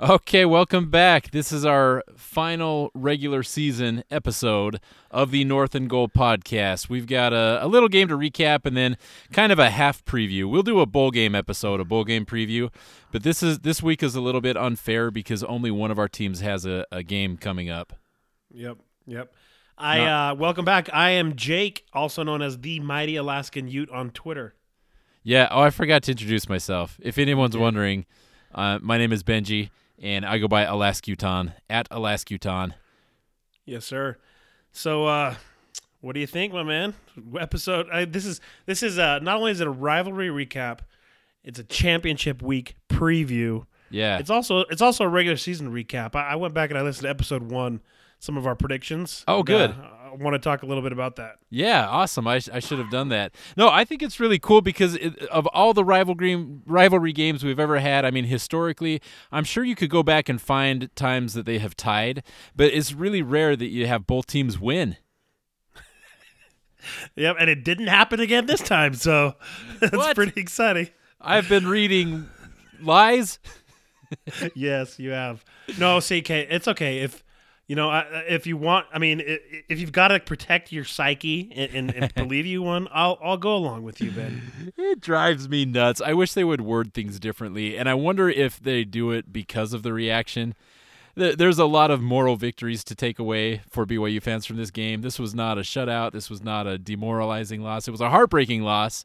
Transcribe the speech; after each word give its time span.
Okay, 0.00 0.44
welcome 0.44 0.90
back. 0.90 1.30
This 1.30 1.52
is 1.52 1.64
our 1.64 2.02
final 2.16 2.90
regular 2.94 3.44
season 3.44 4.02
episode 4.10 4.80
of 5.08 5.30
the 5.30 5.44
North 5.44 5.76
and 5.76 5.88
Gold 5.88 6.12
podcast. 6.12 6.88
We've 6.88 7.06
got 7.06 7.32
a, 7.32 7.64
a, 7.64 7.68
little 7.68 7.88
game 7.88 8.08
to 8.08 8.18
recap 8.18 8.66
and 8.66 8.76
then 8.76 8.96
kind 9.30 9.52
of 9.52 9.60
a 9.60 9.70
half 9.70 10.04
preview. 10.04 10.50
We'll 10.50 10.64
do 10.64 10.80
a 10.80 10.86
bowl 10.86 11.12
game 11.12 11.36
episode, 11.36 11.78
a 11.78 11.84
bowl 11.84 12.02
game 12.02 12.26
preview, 12.26 12.72
but 13.12 13.22
this 13.22 13.40
is 13.40 13.60
this 13.60 13.84
week 13.84 14.02
is 14.02 14.16
a 14.16 14.20
little 14.20 14.40
bit 14.40 14.56
unfair 14.56 15.12
because 15.12 15.44
only 15.44 15.70
one 15.70 15.92
of 15.92 15.98
our 16.00 16.08
teams 16.08 16.40
has 16.40 16.66
a, 16.66 16.84
a 16.90 17.04
game 17.04 17.36
coming 17.36 17.70
up. 17.70 17.92
Yep, 18.52 18.78
yep. 19.06 19.32
I 19.78 20.00
uh, 20.00 20.34
welcome 20.34 20.64
back. 20.64 20.92
I 20.92 21.10
am 21.10 21.36
Jake, 21.36 21.86
also 21.92 22.24
known 22.24 22.42
as 22.42 22.58
the 22.58 22.80
Mighty 22.80 23.14
Alaskan 23.14 23.68
Ute 23.68 23.90
on 23.90 24.10
Twitter. 24.10 24.56
Yeah. 25.22 25.46
Oh, 25.52 25.60
I 25.60 25.70
forgot 25.70 26.02
to 26.02 26.10
introduce 26.10 26.48
myself. 26.48 26.98
If 27.00 27.16
anyone's 27.16 27.56
wondering, 27.56 28.06
uh, 28.52 28.80
my 28.82 28.98
name 28.98 29.12
is 29.12 29.22
Benji 29.22 29.70
and 30.04 30.26
I 30.26 30.36
go 30.36 30.46
by 30.46 30.66
Alaskuton 30.66 31.54
at 31.68 31.88
Alaskuton. 31.88 32.74
Yes, 33.64 33.86
sir. 33.86 34.18
So, 34.70 35.06
uh, 35.06 35.34
what 36.02 36.12
do 36.12 36.20
you 36.20 36.26
think, 36.26 36.52
my 36.52 36.62
man? 36.62 36.94
Episode. 37.40 37.88
I, 37.90 38.04
this 38.04 38.26
is 38.26 38.40
this 38.66 38.82
is 38.82 38.98
uh, 38.98 39.18
not 39.20 39.38
only 39.38 39.50
is 39.50 39.60
it 39.60 39.66
a 39.66 39.70
rivalry 39.70 40.28
recap, 40.28 40.80
it's 41.42 41.58
a 41.58 41.64
championship 41.64 42.42
week 42.42 42.76
preview. 42.90 43.64
Yeah. 43.90 44.18
It's 44.18 44.30
also 44.30 44.60
it's 44.70 44.82
also 44.82 45.04
a 45.04 45.08
regular 45.08 45.38
season 45.38 45.72
recap. 45.72 46.14
I, 46.14 46.32
I 46.32 46.36
went 46.36 46.52
back 46.52 46.68
and 46.68 46.78
I 46.78 46.82
listened 46.82 47.04
to 47.04 47.10
episode 47.10 47.50
one, 47.50 47.80
some 48.18 48.36
of 48.36 48.46
our 48.46 48.54
predictions. 48.54 49.24
Oh, 49.26 49.42
good. 49.42 49.70
Uh, 49.70 49.88
want 50.18 50.34
to 50.34 50.38
talk 50.38 50.62
a 50.62 50.66
little 50.66 50.82
bit 50.82 50.92
about 50.92 51.16
that. 51.16 51.36
Yeah, 51.50 51.86
awesome. 51.88 52.26
I, 52.26 52.38
sh- 52.38 52.48
I 52.52 52.60
should 52.60 52.78
have 52.78 52.90
done 52.90 53.08
that. 53.08 53.34
No, 53.56 53.68
I 53.68 53.84
think 53.84 54.02
it's 54.02 54.18
really 54.20 54.38
cool 54.38 54.60
because 54.60 54.94
it, 54.96 55.18
of 55.26 55.46
all 55.48 55.74
the 55.74 55.84
rivalry 55.84 56.36
rivalry 56.66 57.12
games 57.12 57.44
we've 57.44 57.60
ever 57.60 57.78
had. 57.80 58.04
I 58.04 58.10
mean, 58.10 58.24
historically, 58.24 59.00
I'm 59.32 59.44
sure 59.44 59.64
you 59.64 59.74
could 59.74 59.90
go 59.90 60.02
back 60.02 60.28
and 60.28 60.40
find 60.40 60.94
times 60.96 61.34
that 61.34 61.46
they 61.46 61.58
have 61.58 61.76
tied, 61.76 62.22
but 62.54 62.72
it's 62.72 62.92
really 62.92 63.22
rare 63.22 63.56
that 63.56 63.68
you 63.68 63.86
have 63.86 64.06
both 64.06 64.26
teams 64.26 64.58
win. 64.58 64.96
yep, 67.16 67.36
and 67.38 67.48
it 67.50 67.64
didn't 67.64 67.86
happen 67.88 68.20
again 68.20 68.46
this 68.46 68.60
time, 68.60 68.94
so 68.94 69.34
that's 69.80 69.96
What? 69.96 70.14
pretty 70.16 70.40
exciting. 70.40 70.88
I've 71.20 71.48
been 71.48 71.66
reading 71.66 72.28
lies. 72.80 73.38
yes, 74.54 74.98
you 74.98 75.10
have. 75.10 75.44
No, 75.78 75.98
CK, 76.00 76.30
it's 76.30 76.68
okay 76.68 76.98
if 76.98 77.23
you 77.66 77.76
know 77.76 78.02
if 78.28 78.46
you 78.46 78.56
want. 78.56 78.86
I 78.92 78.98
mean, 78.98 79.22
if 79.24 79.80
you've 79.80 79.92
got 79.92 80.08
to 80.08 80.20
protect 80.20 80.72
your 80.72 80.84
psyche 80.84 81.50
and, 81.54 81.74
and, 81.74 81.94
and 81.94 82.14
believe 82.16 82.46
you 82.46 82.62
one, 82.62 82.88
I'll 82.92 83.18
I'll 83.22 83.36
go 83.36 83.54
along 83.54 83.84
with 83.84 84.00
you, 84.00 84.10
Ben. 84.10 84.72
It 84.76 85.00
drives 85.00 85.48
me 85.48 85.64
nuts. 85.64 86.00
I 86.00 86.12
wish 86.12 86.34
they 86.34 86.44
would 86.44 86.60
word 86.60 86.92
things 86.92 87.18
differently, 87.18 87.76
and 87.76 87.88
I 87.88 87.94
wonder 87.94 88.28
if 88.28 88.60
they 88.60 88.84
do 88.84 89.10
it 89.10 89.32
because 89.32 89.72
of 89.72 89.82
the 89.82 89.92
reaction. 89.92 90.54
There's 91.16 91.60
a 91.60 91.64
lot 91.64 91.92
of 91.92 92.00
moral 92.02 92.34
victories 92.34 92.82
to 92.84 92.96
take 92.96 93.20
away 93.20 93.62
for 93.70 93.86
BYU 93.86 94.20
fans 94.20 94.46
from 94.46 94.56
this 94.56 94.72
game. 94.72 95.02
This 95.02 95.16
was 95.16 95.32
not 95.32 95.58
a 95.58 95.60
shutout. 95.60 96.10
This 96.10 96.28
was 96.28 96.42
not 96.42 96.66
a 96.66 96.76
demoralizing 96.76 97.62
loss. 97.62 97.86
It 97.86 97.92
was 97.92 98.00
a 98.00 98.10
heartbreaking 98.10 98.62
loss. 98.62 99.04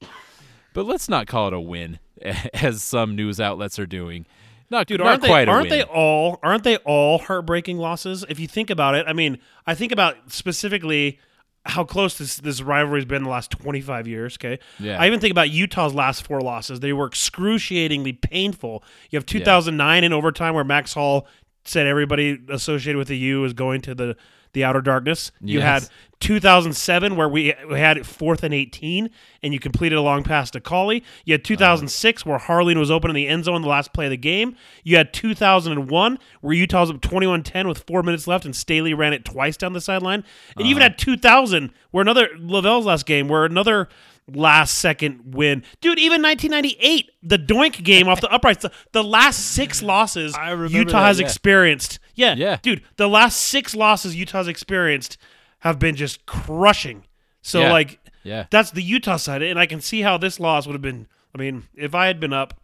But 0.74 0.88
let's 0.88 1.08
not 1.08 1.28
call 1.28 1.48
it 1.48 1.54
a 1.54 1.60
win, 1.60 2.00
as 2.54 2.82
some 2.82 3.16
news 3.16 3.40
outlets 3.40 3.78
are 3.78 3.86
doing. 3.86 4.26
Not, 4.70 4.88
Dude, 4.88 5.02
aren't 5.02 5.22
they 5.22 5.28
quite 5.28 5.50
aren't 5.50 5.70
they 5.70 5.84
all 5.84 6.40
aren't 6.44 6.64
they 6.64 6.78
all 6.78 7.18
heartbreaking 7.18 7.78
losses? 7.78 8.24
If 8.30 8.40
you 8.40 8.48
think 8.48 8.70
about 8.70 8.96
it, 8.96 9.06
I 9.08 9.14
mean, 9.14 9.40
I 9.66 9.74
think 9.74 9.92
about 9.92 10.32
specifically 10.32 11.20
how 11.66 11.84
close 11.84 12.18
this 12.18 12.38
this 12.38 12.62
rivalry's 12.62 13.06
been 13.06 13.24
the 13.24 13.30
last 13.30 13.52
25 13.52 14.08
years, 14.08 14.38
okay? 14.38 14.60
Yeah. 14.80 15.02
I 15.02 15.08
even 15.08 15.20
think 15.20 15.32
about 15.32 15.50
Utah's 15.50 15.94
last 15.94 16.24
four 16.26 16.42
losses. 16.42 16.80
They 16.80 16.94
were 16.94 17.08
excruciatingly 17.08 18.14
painful. 18.14 18.84
You 19.10 19.18
have 19.18 19.26
2009 19.26 20.04
in 20.04 20.14
overtime 20.14 20.54
where 20.54 20.64
Max 20.64 20.94
Hall 20.94 21.28
said 21.66 21.88
everybody 21.88 22.40
associated 22.50 22.98
with 22.98 23.08
the 23.08 23.18
U 23.18 23.44
is 23.44 23.54
going 23.54 23.82
to 23.82 23.96
the 23.96 24.16
the 24.60 24.66
outer 24.66 24.82
darkness. 24.82 25.32
You 25.42 25.60
Yes. 25.60 25.84
had 25.84 25.90
2007 26.20 27.16
where 27.16 27.30
we, 27.30 27.54
we 27.70 27.80
had 27.80 28.06
fourth 28.06 28.44
and 28.44 28.54
18 28.54 29.10
and 29.42 29.54
you 29.54 29.60
completed 29.60 29.98
a 29.98 30.02
long 30.02 30.24
pass 30.24 30.52
to 30.52 30.60
Collie. 30.60 31.04
You 31.24 31.34
had 31.34 31.46
2006 31.46 32.26
where 32.26 32.38
Harline 32.38 32.78
was 32.78 32.92
open 32.92 33.10
in 33.10 33.16
the 33.16 33.28
end 33.28 33.46
zone 33.46 33.62
the 33.62 33.70
last 33.70 33.94
play 33.94 34.06
of 34.06 34.12
the 34.12 34.18
game. 34.18 34.56
You 34.84 34.98
had 34.98 35.14
2001 35.14 36.20
where 36.42 36.54
Utah 36.54 36.82
was 36.82 36.92
up 36.92 37.00
21-10 37.00 37.68
with 37.68 37.84
four 37.88 38.04
minutes 38.04 38.28
left 38.28 38.44
and 38.44 38.56
Staley 38.56 38.94
ran 38.94 39.14
it 39.14 39.24
twice 39.24 39.56
down 39.56 39.74
the 39.74 39.82
sideline. 39.82 40.26
And 40.58 40.66
you 40.66 40.72
even 40.72 40.84
uh-huh. 40.84 40.92
had 40.92 40.98
2000 40.98 41.72
where 41.92 42.02
another 42.02 42.28
LaVell's 42.38 42.86
last 42.86 43.06
game 43.06 43.30
where 43.30 43.46
another 43.46 43.88
last 44.36 44.78
second 44.78 45.34
win. 45.34 45.64
Dude, 45.82 46.00
even 46.00 46.22
1998, 46.22 47.12
the 47.24 47.38
doink 47.38 47.84
game 47.84 48.08
off 48.08 48.22
the 48.22 48.32
uprights, 48.32 48.64
the, 48.64 48.72
the 48.92 49.04
last 49.04 49.40
six 49.40 49.82
losses 49.82 50.36
Utah 50.38 51.00
that, 51.00 51.08
has 51.08 51.20
yeah. 51.20 51.26
experienced. 51.26 52.00
Yeah, 52.20 52.36
Yeah. 52.36 52.58
dude, 52.62 52.84
the 52.98 53.08
last 53.08 53.40
six 53.40 53.76
losses 53.76 54.16
Utah's 54.16 54.48
experienced 54.48 55.18
have 55.60 55.80
been 55.80 55.96
just 55.96 56.26
crushing. 56.26 57.06
So 57.42 57.62
Yeah. 57.62 57.72
like, 57.72 58.00
Yeah. 58.24 58.46
that's 58.50 58.72
the 58.72 58.82
Utah 58.84 59.18
side, 59.18 59.42
and 59.42 59.58
I 59.60 59.66
can 59.66 59.82
see 59.82 60.02
how 60.02 60.18
this 60.18 60.40
loss 60.40 60.68
would 60.68 60.74
have 60.74 60.82
been. 60.82 61.08
I 61.34 61.38
mean, 61.38 61.64
if 61.76 61.96
I 61.96 62.08
had 62.08 62.20
been 62.20 62.34
up 62.34 62.60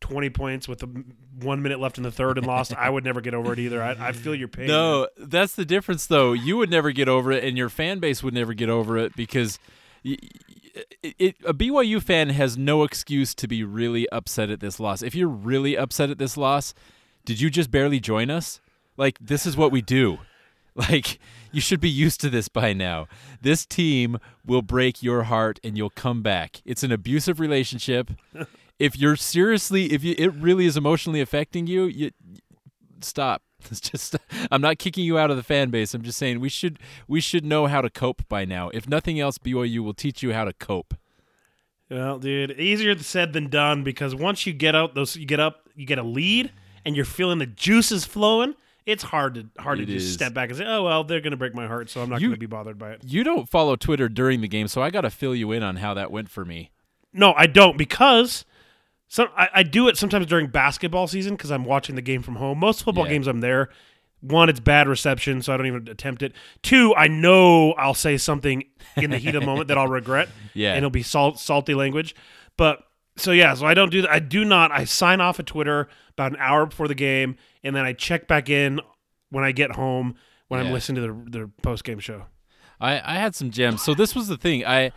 20 0.00 0.30
points 0.30 0.66
with 0.68 0.82
a, 0.82 0.88
one 1.40 1.62
minute 1.62 1.78
left 1.80 1.96
in 1.98 2.02
the 2.04 2.10
third 2.10 2.38
and 2.38 2.46
lost, 2.46 2.74
I 2.76 2.90
would 2.90 3.04
never 3.04 3.20
get 3.20 3.34
over 3.34 3.52
it 3.52 3.58
either. 3.58 3.82
I, 3.82 4.08
I 4.08 4.12
feel 4.12 4.34
your 4.34 4.48
pain. 4.48 4.66
man. 4.66 4.74
No, 4.76 5.08
that's 5.16 5.54
the 5.54 5.64
difference, 5.64 6.06
though. 6.06 6.32
You 6.32 6.56
would 6.56 6.70
never 6.70 6.90
get 6.92 7.08
over 7.08 7.30
it, 7.32 7.44
and 7.44 7.56
your 7.56 7.68
fan 7.68 7.98
base 8.00 8.22
would 8.22 8.34
never 8.34 8.54
get 8.54 8.68
over 8.68 8.96
it 8.98 9.14
because 9.16 9.58
y- 10.04 10.16
y- 10.22 10.82
it, 11.02 11.14
it, 11.18 11.36
a 11.44 11.54
BYU 11.54 12.00
fan 12.02 12.30
has 12.30 12.56
no 12.56 12.82
excuse 12.84 13.34
to 13.36 13.46
be 13.48 13.62
really 13.64 14.08
upset 14.10 14.50
at 14.50 14.60
this 14.60 14.78
loss. 14.80 15.02
If 15.02 15.14
you're 15.14 15.28
really 15.28 15.76
upset 15.76 16.10
at 16.10 16.18
this 16.18 16.36
loss, 16.36 16.74
did 17.24 17.40
you 17.40 17.50
just 17.50 17.70
barely 17.70 18.00
join 18.00 18.30
us? 18.30 18.60
Like, 18.98 19.18
this 19.20 19.46
is 19.46 19.56
what 19.56 19.72
we 19.72 19.80
do. 19.80 20.18
Like, 20.74 21.18
you 21.50 21.60
should 21.60 21.80
be 21.80 21.90
used 21.90 22.20
to 22.20 22.30
this 22.30 22.48
by 22.48 22.72
now. 22.72 23.08
This 23.42 23.66
team 23.66 24.18
will 24.46 24.62
break 24.62 25.02
your 25.02 25.24
heart 25.24 25.58
and 25.64 25.76
you'll 25.76 25.90
come 25.90 26.22
back. 26.22 26.62
It's 26.64 26.84
an 26.84 26.92
abusive 26.92 27.40
relationship. 27.40 28.12
if 28.78 28.96
you're 28.96 29.16
seriously, 29.16 29.92
if 29.92 30.04
you, 30.04 30.14
it 30.16 30.28
really 30.34 30.66
is 30.66 30.76
emotionally 30.76 31.20
affecting 31.20 31.66
you, 31.66 31.86
you 31.86 32.10
stop. 33.00 33.42
It's 33.72 33.80
just 33.80 34.14
I'm 34.52 34.60
not 34.60 34.78
kicking 34.78 35.04
you 35.04 35.18
out 35.18 35.32
of 35.32 35.36
the 35.36 35.42
fan 35.42 35.70
base. 35.70 35.92
I'm 35.92 36.02
just 36.02 36.16
saying 36.16 36.38
we 36.38 36.48
should 36.48 36.78
we 37.08 37.20
should 37.20 37.44
know 37.44 37.66
how 37.66 37.80
to 37.80 37.90
cope 37.90 38.22
by 38.28 38.44
now. 38.44 38.68
If 38.72 38.88
nothing 38.88 39.18
else, 39.18 39.36
BYU 39.36 39.80
will 39.80 39.94
teach 39.94 40.22
you 40.22 40.32
how 40.32 40.44
to 40.44 40.52
cope. 40.52 40.94
Well, 41.90 42.20
dude, 42.20 42.52
easier 42.52 42.96
said 42.98 43.32
than 43.32 43.48
done 43.48 43.82
because 43.82 44.14
once 44.14 44.46
you 44.46 44.52
get 44.52 44.76
out 44.76 44.94
those, 44.94 45.16
you 45.16 45.26
get 45.26 45.40
up, 45.40 45.68
you 45.74 45.86
get 45.86 45.98
a 45.98 46.04
lead, 46.04 46.52
and 46.84 46.94
you're 46.94 47.04
feeling 47.04 47.40
the 47.40 47.46
juices 47.46 48.04
flowing. 48.04 48.54
It's 48.88 49.02
hard 49.02 49.34
to 49.34 49.46
hard 49.62 49.78
It 49.80 49.86
to 49.86 49.92
just 49.92 50.06
is. 50.06 50.14
step 50.14 50.32
back 50.34 50.48
and 50.48 50.58
say, 50.58 50.64
"Oh 50.66 50.82
well, 50.82 51.04
they're 51.04 51.20
going 51.20 51.32
to 51.32 51.36
break 51.36 51.54
my 51.54 51.66
heart, 51.66 51.90
so 51.90 52.00
I'm 52.02 52.08
not 52.08 52.20
going 52.20 52.32
to 52.32 52.38
be 52.38 52.46
bothered 52.46 52.78
by 52.78 52.92
it." 52.92 53.02
You 53.04 53.22
don't 53.22 53.48
follow 53.48 53.76
Twitter 53.76 54.08
during 54.08 54.40
the 54.40 54.48
game, 54.48 54.66
so 54.66 54.80
I 54.82 54.90
got 54.90 55.02
to 55.02 55.10
fill 55.10 55.34
you 55.34 55.52
in 55.52 55.62
on 55.62 55.76
how 55.76 55.92
that 55.94 56.10
went 56.10 56.30
for 56.30 56.44
me. 56.44 56.70
No, 57.12 57.34
I 57.36 57.46
don't 57.46 57.76
because 57.76 58.44
some 59.06 59.28
I, 59.36 59.48
I 59.56 59.62
do 59.62 59.88
it 59.88 59.96
sometimes 59.96 60.26
during 60.26 60.46
basketball 60.46 61.06
season 61.06 61.34
because 61.36 61.50
I'm 61.50 61.64
watching 61.64 61.96
the 61.96 62.02
game 62.02 62.22
from 62.22 62.36
home. 62.36 62.58
Most 62.58 62.82
football 62.82 63.04
Yeah. 63.04 63.12
games 63.12 63.26
I'm 63.26 63.40
there. 63.40 63.68
One, 64.20 64.48
it's 64.48 64.58
bad 64.58 64.88
reception, 64.88 65.42
so 65.42 65.52
I 65.54 65.56
don't 65.58 65.66
even 65.66 65.86
attempt 65.88 66.22
it. 66.22 66.32
Two, 66.62 66.94
I 66.96 67.06
know 67.06 67.72
I'll 67.74 67.94
say 67.94 68.16
something 68.16 68.64
in 68.96 69.10
the 69.10 69.18
heat 69.18 69.34
of 69.36 69.42
the 69.42 69.46
moment 69.46 69.68
that 69.68 69.78
I'll 69.78 69.86
regret. 69.86 70.28
Yeah. 70.54 70.70
and 70.70 70.78
it'll 70.78 70.90
be 70.90 71.04
salt, 71.04 71.38
salty 71.38 71.74
language. 71.74 72.16
But 72.56 72.82
so 73.18 73.32
yeah, 73.32 73.54
so 73.54 73.66
I 73.66 73.74
don't 73.74 73.90
do 73.90 74.02
that. 74.02 74.10
I 74.10 74.18
do 74.18 74.44
not. 74.44 74.70
I 74.72 74.84
sign 74.84 75.20
off 75.20 75.38
at 75.38 75.46
Twitter 75.46 75.88
about 76.12 76.32
an 76.32 76.38
hour 76.40 76.66
before 76.66 76.88
the 76.88 76.94
game, 76.94 77.36
and 77.62 77.74
then 77.76 77.84
I 77.84 77.92
check 77.92 78.26
back 78.26 78.48
in 78.48 78.80
when 79.30 79.44
I 79.44 79.52
get 79.52 79.72
home 79.72 80.14
when 80.48 80.60
Yeah. 80.60 80.66
I'm 80.68 80.72
listening 80.72 81.02
to 81.06 81.30
the, 81.30 81.38
the 81.40 81.50
post 81.62 81.84
game 81.84 81.98
show. 81.98 82.24
I, 82.80 82.94
I 83.04 83.16
had 83.16 83.34
some 83.34 83.50
gems. 83.50 83.82
So 83.82 83.92
this 83.94 84.14
was 84.14 84.28
the 84.28 84.36
thing. 84.36 84.64
I 84.64 84.92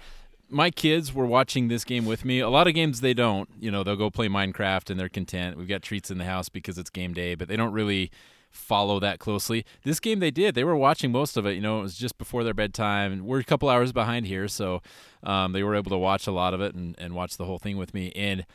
my 0.50 0.70
kids 0.70 1.14
were 1.14 1.26
watching 1.26 1.70
this 1.70 1.84
game 1.86 2.06
with 2.06 2.26
me. 2.26 2.40
A 2.40 2.50
lot 2.50 2.68
of 2.68 2.74
games 2.74 3.00
they 3.02 3.14
don't. 3.14 3.50
You 3.59 3.72
know, 3.72 3.84
they'll 3.84 3.96
go 3.96 4.09
play 4.09 4.28
Minecraft 4.28 4.90
and 4.90 5.00
they're 5.00 5.08
content. 5.09 5.58
We've 5.58 5.68
got 5.68 5.82
treats 5.82 6.12
in 6.12 6.18
the 6.18 6.26
house 6.26 6.50
because 6.50 6.78
it's 6.78 6.90
game 6.90 7.14
day, 7.14 7.36
but 7.36 7.48
they 7.48 7.56
don't 7.56 7.72
really 7.72 8.12
follow 8.52 9.00
that 9.00 9.20
closely. 9.20 9.66
This 9.84 10.00
game 10.00 10.20
they 10.20 10.32
did. 10.32 10.56
They 10.56 10.64
were 10.64 10.76
watching 10.76 11.12
most 11.12 11.38
of 11.38 11.46
it. 11.46 11.53
You 11.53 11.62
know, 11.62 11.80
it 11.80 11.84
was 11.84 11.96
just 11.96 12.18
before 12.18 12.44
their 12.44 12.53
bedtime. 12.53 13.26
We're 13.26 13.40
a 13.40 13.44
couple 13.44 13.70
hours 13.70 13.92
behind 13.92 14.28
here, 14.28 14.48
so 14.48 14.82
um, 15.24 15.53
they 15.53 15.64
were 15.64 15.76
able 15.76 15.92
to 15.92 15.98
watch 15.98 16.28
a 16.28 16.32
lot 16.32 16.53
of 16.53 16.62
it 16.62 16.76
and, 16.76 16.96
and 17.00 17.16
watch 17.16 17.38
the 17.38 17.46
whole 17.46 17.59
thing 17.59 17.78
with 17.78 17.94
me. 17.94 18.12
And 18.16 18.46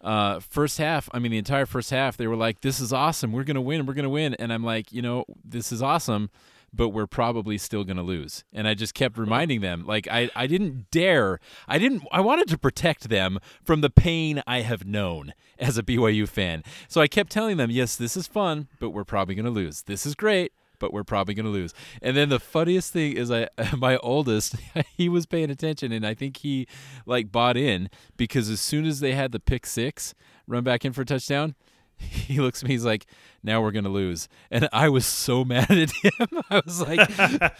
uh, 0.00 0.40
first 0.40 0.78
half, 0.78 1.08
I 1.12 1.18
mean, 1.18 1.32
the 1.32 1.38
entire 1.38 1.66
first 1.66 1.90
half, 1.90 2.16
they 2.16 2.26
were 2.26 2.36
like, 2.36 2.60
"This 2.60 2.80
is 2.80 2.92
awesome. 2.92 3.32
We're 3.32 3.44
gonna 3.44 3.62
win. 3.62 3.86
We're 3.86 3.94
gonna 3.94 4.08
win." 4.10 4.34
And 4.34 4.52
I'm 4.52 4.64
like, 4.64 4.92
you 4.92 5.00
know, 5.00 5.24
this 5.44 5.72
is 5.72 5.80
awesome 5.80 6.30
but 6.74 6.88
we're 6.90 7.06
probably 7.06 7.56
still 7.58 7.84
going 7.84 7.96
to 7.96 8.02
lose. 8.02 8.44
And 8.52 8.66
I 8.66 8.74
just 8.74 8.94
kept 8.94 9.16
reminding 9.16 9.60
them 9.60 9.86
like 9.86 10.08
I 10.10 10.30
I 10.34 10.46
didn't 10.46 10.90
dare. 10.90 11.40
I 11.68 11.78
didn't 11.78 12.02
I 12.10 12.20
wanted 12.20 12.48
to 12.48 12.58
protect 12.58 13.08
them 13.08 13.38
from 13.62 13.80
the 13.80 13.90
pain 13.90 14.42
I 14.46 14.60
have 14.60 14.86
known 14.86 15.34
as 15.58 15.78
a 15.78 15.82
BYU 15.82 16.28
fan. 16.28 16.62
So 16.88 17.00
I 17.00 17.06
kept 17.06 17.30
telling 17.30 17.56
them, 17.56 17.70
"Yes, 17.70 17.96
this 17.96 18.16
is 18.16 18.26
fun, 18.26 18.68
but 18.80 18.90
we're 18.90 19.04
probably 19.04 19.34
going 19.34 19.44
to 19.44 19.50
lose. 19.50 19.82
This 19.82 20.04
is 20.04 20.14
great, 20.14 20.52
but 20.78 20.92
we're 20.92 21.04
probably 21.04 21.34
going 21.34 21.46
to 21.46 21.52
lose." 21.52 21.72
And 22.02 22.16
then 22.16 22.28
the 22.28 22.40
funniest 22.40 22.92
thing 22.92 23.16
is 23.16 23.30
I 23.30 23.48
my 23.76 23.96
oldest, 23.98 24.56
he 24.96 25.08
was 25.08 25.26
paying 25.26 25.50
attention 25.50 25.92
and 25.92 26.06
I 26.06 26.14
think 26.14 26.38
he 26.38 26.66
like 27.06 27.30
bought 27.30 27.56
in 27.56 27.88
because 28.16 28.50
as 28.50 28.60
soon 28.60 28.84
as 28.84 29.00
they 29.00 29.12
had 29.12 29.32
the 29.32 29.40
pick 29.40 29.66
6 29.66 30.14
run 30.46 30.64
back 30.64 30.84
in 30.84 30.92
for 30.92 31.02
a 31.02 31.06
touchdown, 31.06 31.54
he 31.98 32.40
looks 32.40 32.62
at 32.62 32.68
me. 32.68 32.74
He's 32.74 32.84
like, 32.84 33.06
"Now 33.44 33.62
we're 33.62 33.70
gonna 33.72 33.88
lose," 33.90 34.28
and 34.50 34.68
I 34.72 34.88
was 34.88 35.06
so 35.06 35.44
mad 35.44 35.70
at 35.70 35.90
him. 35.92 36.42
I 36.50 36.62
was 36.64 36.80
like, 36.80 36.98
"I 37.18 37.50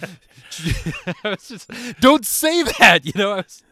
was 1.25 1.48
just, 1.48 1.70
don't 2.00 2.25
say 2.26 2.62
that," 2.78 3.04
you 3.04 3.12
know. 3.14 3.32
I 3.32 3.36
was, 3.36 3.62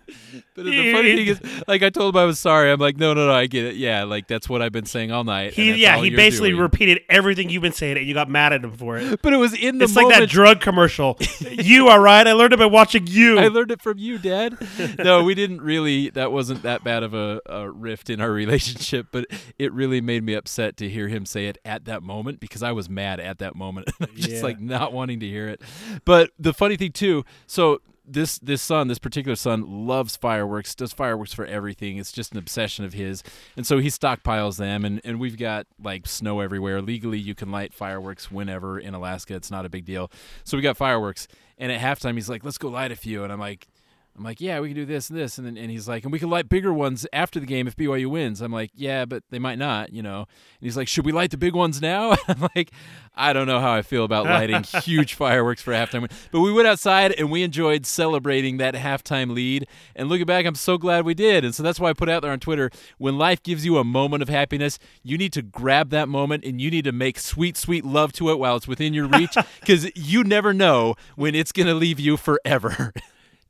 but 0.55 0.65
the 0.65 0.93
funny 0.93 1.17
thing 1.17 1.27
is, 1.29 1.41
like, 1.67 1.83
I 1.83 1.89
told 1.89 2.15
him 2.15 2.21
I 2.21 2.25
was 2.25 2.39
sorry. 2.39 2.71
I'm 2.71 2.81
like, 2.81 2.97
"No, 2.99 3.15
no, 3.15 3.27
no, 3.29 3.33
I 3.33 3.47
get 3.47 3.65
it. 3.65 3.77
Yeah, 3.77 4.05
like 4.05 4.27
that's 4.27 4.49
what 4.49 4.61
I've 4.61 4.73
been 4.73 4.85
saying 4.85 5.11
all 5.13 5.25
night." 5.25 5.55
He 5.55 5.73
yeah, 5.75 5.97
all 5.97 6.03
he 6.03 6.11
basically 6.11 6.51
doing." 6.51 6.61
repeated 6.63 7.01
everything 7.09 7.49
you've 7.49 7.63
been 7.63 7.73
saying, 7.73 7.97
and 7.97 8.07
you 8.07 8.13
got 8.13 8.29
mad 8.29 8.53
at 8.53 8.63
him 8.65 8.73
for 8.73 8.99
it. 8.99 9.23
But 9.23 9.33
it 9.33 9.37
was 9.39 9.55
in 9.55 9.79
the 9.79 9.85
It's 9.85 9.95
moment. 9.95 10.11
like 10.13 10.21
that 10.21 10.29
drug 10.29 10.61
commercial. 10.61 11.17
you 11.41 11.89
are 11.89 12.01
right. 12.01 12.27
I 12.27 12.33
learned 12.33 12.53
it 12.53 12.59
by 12.59 12.67
watching 12.67 13.07
you. 13.07 13.39
I 13.39 13.49
learned 13.49 13.71
it 13.71 13.81
from 13.81 13.97
you, 13.99 14.19
Dad. 14.19 14.59
no, 14.99 15.23
we 15.25 15.35
didn't 15.35 15.63
really. 15.63 16.11
That 16.11 16.31
wasn't 16.33 16.63
that 16.63 16.85
bad 16.85 17.03
of 17.05 17.15
a, 17.15 17.41
a 17.47 17.71
rift 17.71 18.11
in 18.11 18.21
our 18.21 18.31
relationship, 18.33 19.07
but 19.13 19.27
it 19.59 19.73
really 19.73 20.01
made 20.01 20.25
me 20.25 20.35
upset 20.35 20.77
to 20.79 20.89
hear 20.91 21.09
him 21.09 21.25
say 21.25 21.47
it 21.47 21.59
at 21.65 21.85
that 21.87 22.02
moment 22.03 22.41
because 22.41 22.63
I 22.63 22.73
was 22.73 22.89
mad 22.89 23.21
at 23.21 23.39
that 23.39 23.55
moment, 23.55 23.91
just 24.15 24.31
Yeah. 24.31 24.43
like 24.43 24.61
not 24.61 24.93
wanting 24.93 25.21
to 25.21 25.27
hear 25.29 25.49
it. 25.49 25.61
But 26.05 26.31
the 26.39 26.53
funny 26.53 26.77
thing 26.77 26.93
too, 26.93 27.25
so 27.47 27.81
this 28.05 28.39
this 28.41 28.61
son, 28.61 28.89
this 28.89 28.99
particular 28.99 29.37
son, 29.37 29.87
loves 29.87 30.17
fireworks. 30.17 30.75
Does 30.75 30.93
fireworks 30.93 31.33
for 31.33 31.47
everything. 31.47 31.99
It's 31.99 32.11
just 32.11 32.33
an 32.33 32.39
obsession 32.39 32.85
of 32.85 32.93
his, 32.95 33.23
and 33.57 33.65
so 33.67 33.79
he 33.79 33.89
stockpiles 33.89 34.57
them. 34.59 34.85
And 34.85 35.01
and 35.05 35.21
we've 35.21 35.39
got 35.39 35.67
like 35.83 36.09
snow 36.09 36.41
everywhere. 36.41 36.83
Legally, 36.83 37.19
you 37.19 37.35
can 37.37 37.53
light 37.53 37.73
fireworks 37.73 38.31
whenever 38.31 38.79
in 38.79 38.93
Alaska. 38.95 39.35
It's 39.35 39.53
not 39.53 39.65
a 39.65 39.69
big 39.69 39.85
deal. 39.85 40.11
So 40.45 40.57
we 40.57 40.63
got 40.63 40.77
fireworks. 40.77 41.29
And 41.59 41.71
at 41.71 41.81
halftime, 41.81 42.15
he's 42.15 42.29
like, 42.29 42.45
"Let's 42.45 42.59
go 42.59 42.69
light 42.69 42.91
a 42.93 42.97
few." 42.97 43.23
And 43.25 43.33
I'm 43.33 43.41
like. 43.41 43.69
I'm 44.17 44.25
like, 44.25 44.43
yeah, 44.43 44.61
we 44.61 44.69
can 44.69 44.77
do 44.77 44.85
this 44.85 45.09
and 45.09 45.19
this, 45.19 45.39
and 45.39 45.47
then 45.47 45.57
and 45.57 45.71
he's 45.71 45.89
like, 45.89 46.05
and 46.05 46.13
we 46.13 46.19
can 46.19 46.29
light 46.29 46.49
bigger 46.49 46.73
ones 46.73 47.07
after 47.15 47.41
the 47.41 47.47
game 47.47 47.67
if 47.67 47.77
BYU 47.77 48.07
wins. 48.09 48.43
I'm 48.43 48.53
like, 48.53 48.71
yeah, 48.75 49.07
but 49.07 49.23
they 49.31 49.39
might 49.39 49.59
not, 49.59 49.93
you 49.93 50.03
know. 50.03 50.19
And 50.19 50.27
he's 50.61 50.77
like, 50.77 50.87
should 50.87 51.07
we 51.07 51.13
light 51.13 51.31
the 51.31 51.39
big 51.39 51.55
ones 51.55 51.81
now? 51.81 52.15
I'm 52.29 52.49
like, 52.55 52.73
I 53.15 53.33
don't 53.33 53.47
know 53.47 53.59
how 53.59 53.73
I 53.73 53.81
feel 53.81 54.05
about 54.05 54.27
lighting 54.27 54.63
huge 54.83 55.15
fireworks 55.15 55.63
for 55.63 55.73
halftime 55.73 56.11
but 56.31 56.41
we 56.41 56.53
went 56.53 56.67
outside 56.69 57.13
and 57.13 57.31
we 57.31 57.43
enjoyed 57.43 57.87
celebrating 57.87 58.59
that 58.59 58.75
halftime 58.75 59.33
lead. 59.33 59.67
And 59.97 60.09
looking 60.09 60.27
back, 60.27 60.45
I'm 60.45 60.55
so 60.55 60.77
glad 60.77 61.05
we 61.05 61.15
did. 61.15 61.45
And 61.45 61.55
so 61.55 61.63
that's 61.63 61.81
why 61.81 61.91
I 61.91 61.93
put 61.95 62.09
out 62.09 62.23
there 62.23 62.33
on 62.33 62.41
Twitter: 62.41 62.71
when 62.99 63.17
life 63.17 63.43
gives 63.43 63.65
you 63.65 63.79
a 63.79 63.85
moment 63.85 64.23
of 64.23 64.29
happiness, 64.29 64.79
you 65.03 65.17
need 65.17 65.33
to 65.33 65.43
grab 65.43 65.91
that 65.91 66.09
moment 66.09 66.45
and 66.45 66.61
you 66.61 66.71
need 66.71 66.85
to 66.85 66.93
make 66.93 67.19
sweet, 67.19 67.57
sweet 67.57 67.85
love 67.85 68.13
to 68.15 68.31
it 68.31 68.39
while 68.39 68.57
it's 68.57 68.69
within 68.69 68.93
your 68.93 69.07
reach, 69.07 69.37
because 69.61 69.91
you 69.97 70.23
never 70.23 70.53
know 70.53 70.95
when 71.17 71.35
it's 71.35 71.53
gonna 71.53 71.75
leave 71.75 71.99
you 71.99 72.17
forever. 72.17 72.93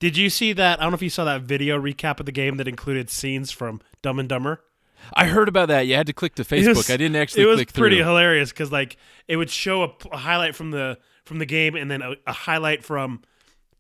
Did 0.03 0.17
you 0.17 0.31
see 0.31 0.53
that? 0.55 0.81
I 0.81 0.83
don't 0.83 0.91
know 0.91 0.97
if 0.97 1.03
you 1.03 1.11
saw 1.11 1.23
that 1.27 1.43
video 1.43 1.81
recap 1.81 2.19
of 2.19 2.27
the 2.27 2.33
game 2.33 2.57
that 2.57 2.67
included 2.67 3.09
scenes 3.09 3.53
from 3.53 3.81
Dumb 4.03 4.19
and 4.19 4.29
Dumber. 4.29 4.61
I 5.15 5.27
heard 5.27 5.49
about 5.49 5.69
that. 5.69 5.83
You 5.87 5.95
had 5.95 6.09
to 6.09 6.13
click 6.13 6.35
to 6.35 6.43
Facebook. 6.43 6.75
Was- 6.75 6.91
I 6.91 6.97
didn't 6.97 7.15
actually 7.15 7.45
It 7.45 7.47
was 7.47 7.65
pretty 7.67 7.99
through. 7.99 8.07
hilarious 8.07 8.51
because 8.51 8.73
like 8.73 8.97
it 9.29 9.37
would 9.37 9.49
show 9.49 9.85
a, 9.85 9.93
a 10.11 10.17
highlight 10.17 10.57
from 10.57 10.73
the 10.73 10.99
from 11.25 11.39
the 11.39 11.47
game 11.47 11.77
and 11.77 11.89
then 11.89 12.03
a, 12.03 12.17
a 12.27 12.33
highlight 12.33 12.85
from 12.85 13.23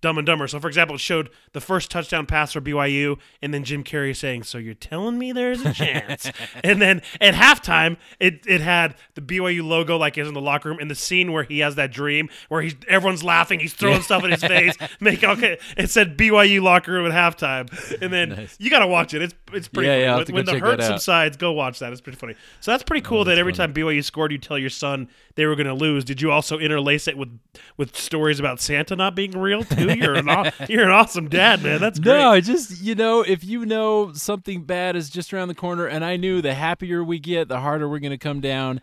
Dumb 0.02 0.18
and 0.18 0.26
Dumber. 0.26 0.48
So, 0.48 0.60
for 0.60 0.66
example, 0.66 0.96
it 0.96 1.00
showed 1.00 1.30
the 1.52 1.60
first 1.60 1.90
touchdown 1.90 2.26
pass 2.26 2.52
for 2.52 2.60
BYU, 2.60 3.18
and 3.40 3.54
then 3.54 3.64
Jim 3.64 3.84
Carrey 3.84 4.14
saying, 4.14 4.42
"So 4.42 4.58
you're 4.58 4.74
telling 4.74 5.16
me 5.16 5.32
there's 5.32 5.64
a 5.64 5.72
chance?" 5.72 6.30
and 6.64 6.82
then 6.82 7.00
at 7.20 7.34
halftime, 7.34 7.96
it 8.20 8.44
it 8.46 8.60
had 8.60 8.96
the 9.14 9.22
BYU 9.22 9.64
logo 9.64 9.96
like 9.96 10.18
is 10.18 10.28
in 10.28 10.34
the 10.34 10.40
locker 10.40 10.68
room, 10.68 10.78
and 10.80 10.90
the 10.90 10.96
scene 10.96 11.32
where 11.32 11.44
he 11.44 11.60
has 11.60 11.76
that 11.76 11.92
dream 11.92 12.28
where 12.48 12.60
he's 12.60 12.74
everyone's 12.88 13.22
laughing, 13.22 13.60
he's 13.60 13.72
throwing 13.72 14.02
stuff 14.02 14.24
in 14.24 14.32
his 14.32 14.42
face, 14.42 14.74
making 15.00 15.30
okay. 15.30 15.58
It 15.76 15.88
said 15.88 16.18
BYU 16.18 16.60
locker 16.60 16.92
room 16.92 17.10
at 17.10 17.12
halftime, 17.12 17.70
and 18.02 18.12
then 18.12 18.48
you 18.58 18.70
got 18.70 18.80
to 18.80 18.88
watch 18.88 19.14
it. 19.14 19.22
It's 19.22 19.34
it's 19.52 19.68
pretty. 19.68 19.86
Yeah, 19.86 19.94
funny. 19.94 20.02
yeah, 20.02 20.10
When, 20.10 20.18
have 20.18 20.26
to 20.26 20.32
go 20.32 20.36
when 20.36 20.44
the 20.46 20.58
hurt 20.58 20.82
subsides, 20.82 21.36
go 21.36 21.52
watch 21.52 21.78
that. 21.78 21.92
It's 21.92 22.00
pretty 22.00 22.18
funny. 22.18 22.34
So 22.60 22.72
that's 22.72 22.82
pretty 22.82 23.06
oh, 23.06 23.08
cool 23.08 23.24
that 23.26 23.38
every 23.38 23.52
time 23.52 23.72
BYU 23.72 24.02
scored, 24.02 24.32
you 24.32 24.38
tell 24.38 24.58
your 24.58 24.70
son 24.70 25.08
they 25.34 25.46
were 25.46 25.54
going 25.54 25.66
to 25.66 25.74
lose. 25.74 26.04
Did 26.04 26.20
you 26.20 26.30
also 26.30 26.58
interlace 26.58 27.08
it 27.08 27.16
with 27.16 27.38
with 27.76 27.96
stories 27.96 28.38
about 28.38 28.60
Santa 28.60 28.96
not 28.96 29.14
being 29.14 29.32
real 29.32 29.64
too? 29.64 29.92
You're 29.94 30.14
an 30.14 30.28
aw- 30.28 30.50
you're 30.68 30.84
an 30.84 30.90
awesome 30.90 31.28
dad, 31.28 31.62
man. 31.62 31.80
That's 31.80 31.98
great. 31.98 32.12
No, 32.12 32.30
I 32.30 32.40
just 32.40 32.80
you 32.82 32.94
know, 32.94 33.22
if 33.22 33.44
you 33.44 33.64
know 33.66 34.12
something 34.12 34.62
bad 34.62 34.96
is 34.96 35.10
just 35.10 35.32
around 35.32 35.48
the 35.48 35.54
corner, 35.54 35.86
and 35.86 36.04
I 36.04 36.16
knew 36.16 36.40
the 36.42 36.54
happier 36.54 37.02
we 37.02 37.18
get, 37.18 37.48
the 37.48 37.60
harder 37.60 37.88
we're 37.88 37.98
gonna 38.00 38.18
come 38.18 38.40
down. 38.40 38.80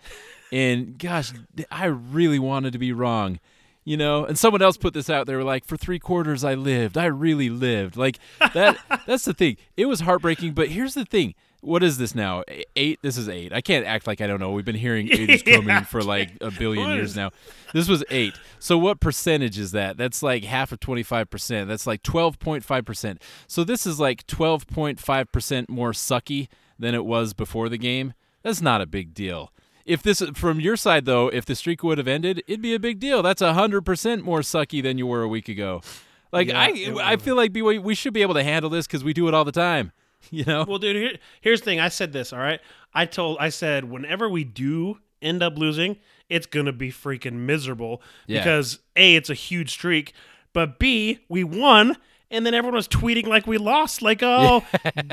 And 0.51 0.97
gosh, 0.97 1.31
I 1.69 1.85
really 1.85 2.39
wanted 2.39 2.73
to 2.73 2.79
be 2.79 2.91
wrong, 2.91 3.39
you 3.85 3.97
know. 3.97 4.25
And 4.25 4.37
someone 4.37 4.61
else 4.61 4.77
put 4.77 4.93
this 4.95 5.09
out. 5.09 5.27
They 5.27 5.35
were 5.35 5.43
like, 5.43 5.65
"For 5.65 5.77
three 5.77 5.99
quarters, 5.99 6.43
I 6.43 6.55
lived. 6.55 6.97
I 6.97 7.05
really 7.05 7.49
lived." 7.49 7.95
Like 7.97 8.17
that. 8.53 8.77
that's 9.05 9.25
the 9.25 9.33
thing. 9.33 9.57
It 9.77 9.85
was 9.85 9.99
heartbreaking. 10.01 10.53
But 10.53 10.69
here's 10.69 10.95
the 10.95 11.05
thing. 11.05 11.35
What 11.61 11.83
is 11.83 11.97
this 11.97 12.15
now? 12.15 12.43
Eight. 12.75 12.99
This 13.01 13.17
is 13.17 13.27
eight. 13.27 13.51
I 13.51 13.59
can't 13.61 13.85
act 13.85 14.07
like 14.07 14.21
I 14.21 14.27
don't 14.27 14.39
know. 14.39 14.51
We've 14.51 14.63
been 14.65 14.75
hearing 14.75 15.09
eight 15.11 15.29
is 15.29 15.43
coming 15.43 15.67
Yeah. 15.67 15.83
for 15.83 16.01
like 16.01 16.31
a 16.39 16.51
billion 16.51 16.89
years 16.91 17.15
now. 17.15 17.31
This 17.73 17.89
was 17.89 18.03
eight. 18.09 18.33
So 18.59 18.77
what 18.77 18.99
percentage 18.99 19.59
is 19.59 19.71
that? 19.71 19.97
That's 19.97 20.23
like 20.23 20.43
half 20.45 20.71
of 20.71 20.79
twenty 20.79 21.03
five 21.03 21.29
percent. 21.29 21.67
That's 21.67 21.85
like 21.85 22.01
twelve 22.01 22.39
point 22.39 22.63
five 22.63 22.85
percent. 22.85 23.21
So 23.47 23.63
this 23.63 23.85
is 23.85 23.99
like 23.99 24.25
twelve 24.25 24.67
point 24.67 24.99
five 24.99 25.31
percent 25.31 25.69
more 25.69 25.91
sucky 25.91 26.47
than 26.77 26.95
it 26.95 27.03
was 27.05 27.33
before 27.33 27.67
the 27.67 27.77
game. 27.77 28.13
That's 28.41 28.61
not 28.61 28.79
a 28.81 28.85
big 28.85 29.13
deal. 29.13 29.51
If 29.85 30.01
this 30.01 30.21
from 30.35 30.59
your 30.61 30.77
side 30.77 31.03
though, 31.05 31.27
if 31.27 31.45
the 31.45 31.55
streak 31.55 31.83
would 31.83 31.97
have 31.97 32.07
ended, 32.07 32.41
it'd 32.47 32.61
be 32.61 32.73
a 32.73 32.79
big 32.79 32.99
deal. 32.99 33.21
That's 33.21 33.41
hundred 33.41 33.81
percent 33.81 34.23
more 34.23 34.39
sucky 34.39 34.81
than 34.81 34.97
you 34.97 35.07
were 35.07 35.23
a 35.23 35.27
week 35.27 35.49
ago. 35.49 35.81
Like 36.31 36.47
Yeah, 36.47 36.59
I, 36.61 36.93
I 37.13 37.15
feel 37.17 37.35
like 37.35 37.51
we 37.53 37.95
should 37.95 38.13
be 38.13 38.21
able 38.21 38.35
to 38.35 38.43
handle 38.43 38.69
this 38.69 38.87
because 38.87 39.03
we 39.03 39.13
do 39.13 39.27
it 39.27 39.33
all 39.33 39.43
the 39.43 39.51
time. 39.51 39.91
You 40.31 40.45
know. 40.45 40.65
Well, 40.67 40.77
dude, 40.79 40.95
here, 40.95 41.11
here's 41.41 41.61
the 41.61 41.65
thing. 41.65 41.79
I 41.79 41.89
said 41.89 42.11
this. 42.13 42.33
All 42.33 42.39
right. 42.39 42.59
I 42.93 43.05
told. 43.05 43.37
I 43.39 43.49
said 43.49 43.85
whenever 43.85 44.29
we 44.29 44.43
do 44.43 44.99
end 45.21 45.41
up 45.41 45.57
losing, 45.57 45.97
it's 46.29 46.45
gonna 46.45 46.71
be 46.73 46.91
freaking 46.91 47.33
miserable 47.33 48.01
Yeah. 48.27 48.39
because 48.39 48.79
a 48.95 49.15
it's 49.15 49.29
a 49.29 49.33
huge 49.33 49.71
streak, 49.71 50.13
but 50.53 50.77
b 50.79 51.19
we 51.29 51.43
won. 51.43 51.97
And 52.31 52.45
then 52.45 52.53
everyone 52.53 52.75
was 52.75 52.87
tweeting 52.87 53.25
like 53.25 53.47
we 53.47 53.57
lost, 53.57 54.03
like 54.03 54.19
oh, 54.21 54.63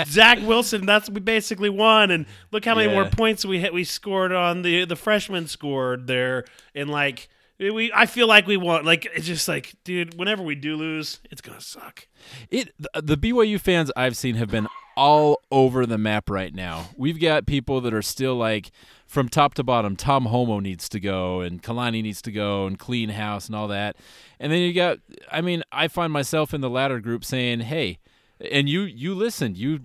Zach 0.05 0.39
Wilson, 0.43 0.85
that's 0.85 1.09
we 1.09 1.21
basically 1.21 1.71
won, 1.71 2.11
and 2.11 2.27
look 2.53 2.65
how 2.67 2.75
many 2.75 2.93
more 2.93 3.07
points 3.07 3.43
we 3.45 3.59
hit. 3.59 3.73
We 3.73 3.85
scored 3.85 4.33
on 4.33 4.61
the 4.63 4.85
the 4.85 4.97
freshman 4.97 5.47
scored 5.47 6.07
there, 6.09 6.45
and 6.75 6.91
like 6.91 7.29
we, 7.59 7.91
I 7.95 8.05
feel 8.05 8.27
like 8.27 8.47
we 8.47 8.59
won. 8.59 8.85
Like 8.85 9.07
it's 9.15 9.27
just 9.27 9.49
like, 9.49 9.73
dude, 9.83 10.19
whenever 10.19 10.43
we 10.43 10.55
do 10.57 10.77
lose, 10.77 11.21
it's 11.31 11.41
gonna 11.41 11.61
suck. 11.61 12.07
It 12.51 12.75
the 12.93 13.17
BYU 13.17 13.59
fans 13.59 13.91
I've 13.97 14.17
seen 14.17 14.35
have 14.35 14.51
been 14.51 14.69
all 14.97 15.43
over 15.51 15.85
the 15.87 15.99
map 15.99 16.31
right 16.31 16.55
now. 16.55 16.89
We've 16.97 17.21
got 17.21 17.47
people 17.47 17.81
that 17.83 17.93
are 17.93 18.03
still 18.03 18.37
like 18.37 18.71
from 19.07 19.29
top 19.29 19.55
to 19.55 19.63
bottom. 19.63 19.97
Tom 19.97 20.27
Holmoe 20.27 20.61
needs 20.61 20.89
to 20.89 21.01
go, 21.01 21.41
and 21.41 21.63
Kalani 21.63 22.03
needs 22.03 22.23
to 22.23 22.33
go, 22.33 22.67
and 22.67 22.79
clean 22.79 23.11
house 23.11 23.47
and 23.47 23.55
all 23.55 23.69
that. 23.69 23.97
And 24.41 24.53
then 24.53 24.61
you 24.61 24.73
got, 24.73 24.99
I 25.31 25.41
mean, 25.41 25.63
I 25.71 25.89
find 25.89 26.13
myself 26.13 26.55
in 26.55 26.61
the 26.61 26.71
latter 26.71 27.01
group 27.01 27.25
saying, 27.25 27.61
"Hey," 27.61 27.99
and 28.41 28.69
you 28.69 28.83
you 28.83 29.15
listened, 29.15 29.57
you 29.57 29.81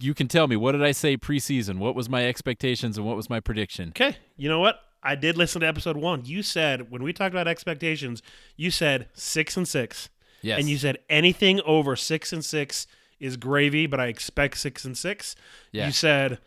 you 0.00 0.14
can 0.14 0.28
tell 0.28 0.46
me 0.46 0.56
what 0.56 0.72
did 0.72 0.82
I 0.82 0.92
say 0.92 1.16
preseason? 1.16 1.78
What 1.78 1.94
was 1.94 2.08
my 2.08 2.26
expectations 2.26 2.98
and 2.98 3.06
what 3.06 3.16
was 3.16 3.30
my 3.30 3.40
prediction? 3.40 3.90
Okay, 3.90 4.16
you 4.36 4.48
know 4.48 4.60
what? 4.60 4.80
I 5.02 5.14
did 5.14 5.36
listen 5.36 5.60
to 5.60 5.68
episode 5.68 5.96
one. 5.96 6.24
You 6.24 6.42
said 6.42 6.90
when 6.90 7.02
we 7.02 7.12
talked 7.12 7.34
about 7.34 7.46
expectations, 7.46 8.22
you 8.56 8.70
said 8.70 9.08
six 9.14 9.56
and 9.56 9.66
six, 9.66 10.10
Yes, 10.42 10.58
and 10.58 10.68
you 10.68 10.78
said 10.78 10.98
anything 11.08 11.60
over 11.62 11.96
six 11.96 12.32
and 12.32 12.44
six 12.44 12.86
is 13.20 13.36
gravy, 13.36 13.86
but 13.86 14.00
I 14.00 14.06
expect 14.06 14.58
six 14.58 14.84
and 14.84 14.96
six. 14.96 15.34
Yeah. 15.72 15.86
You 15.86 15.92
said 15.92 16.38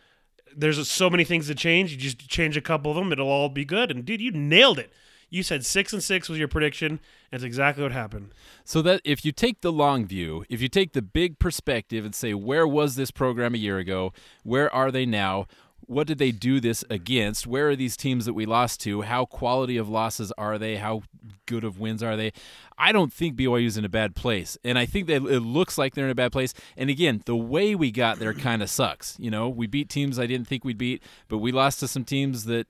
there's 0.56 0.90
so 0.90 1.10
many 1.10 1.24
things 1.24 1.48
to 1.48 1.56
change. 1.56 1.92
You 1.92 1.98
just 1.98 2.28
change 2.28 2.58
a 2.58 2.62
couple 2.62 2.92
of 2.92 2.98
them, 2.98 3.12
it'll 3.12 3.30
all 3.30 3.50
be 3.50 3.66
good. 3.66 3.92
And 3.92 4.06
dude, 4.06 4.22
you 4.22 4.32
nailed 4.32 4.80
it. 4.80 4.92
You 5.30 5.44
said 5.44 5.64
six 5.66 5.94
and 5.94 6.02
six 6.04 6.28
was 6.28 6.40
your 6.40 6.48
prediction. 6.48 6.92
and 6.92 7.00
That's 7.32 7.44
exactly 7.44 7.84
what 7.84 7.92
happened. 7.92 8.34
So 8.66 8.82
that 8.82 9.02
if 9.04 9.24
you 9.24 9.32
take 9.32 9.62
the 9.62 9.72
long 9.72 10.06
view, 10.06 10.44
if 10.50 10.60
you 10.62 10.68
take 10.68 10.94
the 10.94 11.04
big 11.04 11.38
perspective 11.38 12.04
and 12.04 12.16
say, 12.16 12.34
where 12.34 12.68
was 12.68 12.96
this 12.96 13.12
program 13.12 13.54
a 13.54 13.60
year 13.60 13.78
ago? 13.78 14.12
Where 14.44 14.74
are 14.74 14.92
they 14.92 15.06
now? 15.06 15.46
What 15.82 16.08
did 16.08 16.18
they 16.18 16.32
do 16.32 16.60
this 16.60 16.84
against? 16.90 17.48
Where 17.48 17.70
are 17.70 17.76
these 17.76 17.96
teams 17.96 18.26
that 18.26 18.34
we 18.34 18.46
lost 18.46 18.82
to? 18.82 19.02
How 19.02 19.26
quality 19.26 19.78
of 19.78 19.90
losses 19.90 20.32
are 20.38 20.58
they? 20.58 20.78
How 20.78 21.04
good 21.50 21.64
of 21.64 21.80
wins 21.80 22.04
are 22.04 22.16
they? 22.16 22.32
I 22.78 22.92
don't 22.92 23.12
think 23.12 23.36
BYU's 23.36 23.76
in 23.76 23.84
a 23.84 23.90
bad 23.90 24.16
place. 24.16 24.58
And 24.64 24.78
I 24.78 24.86
think 24.86 25.08
that 25.08 25.24
it 25.24 25.42
looks 25.42 25.78
like 25.78 25.96
they're 25.96 26.06
in 26.06 26.12
a 26.12 26.16
bad 26.16 26.32
place. 26.32 26.54
And 26.78 26.90
again, 26.90 27.24
the 27.26 27.36
way 27.36 27.76
we 27.76 27.92
got 27.92 28.20
there 28.20 28.34
kind 28.34 28.62
of 28.62 28.70
sucks. 28.70 29.18
You 29.20 29.32
know, 29.32 29.50
we 29.50 29.68
beat 29.68 29.90
teams 29.90 30.20
I 30.20 30.28
didn't 30.28 30.48
think 30.48 30.64
we'd 30.64 30.78
beat, 30.78 31.04
but 31.28 31.40
we 31.40 31.52
lost 31.52 31.80
to 31.80 31.88
some 31.88 32.06
teams 32.06 32.46
that 32.46 32.68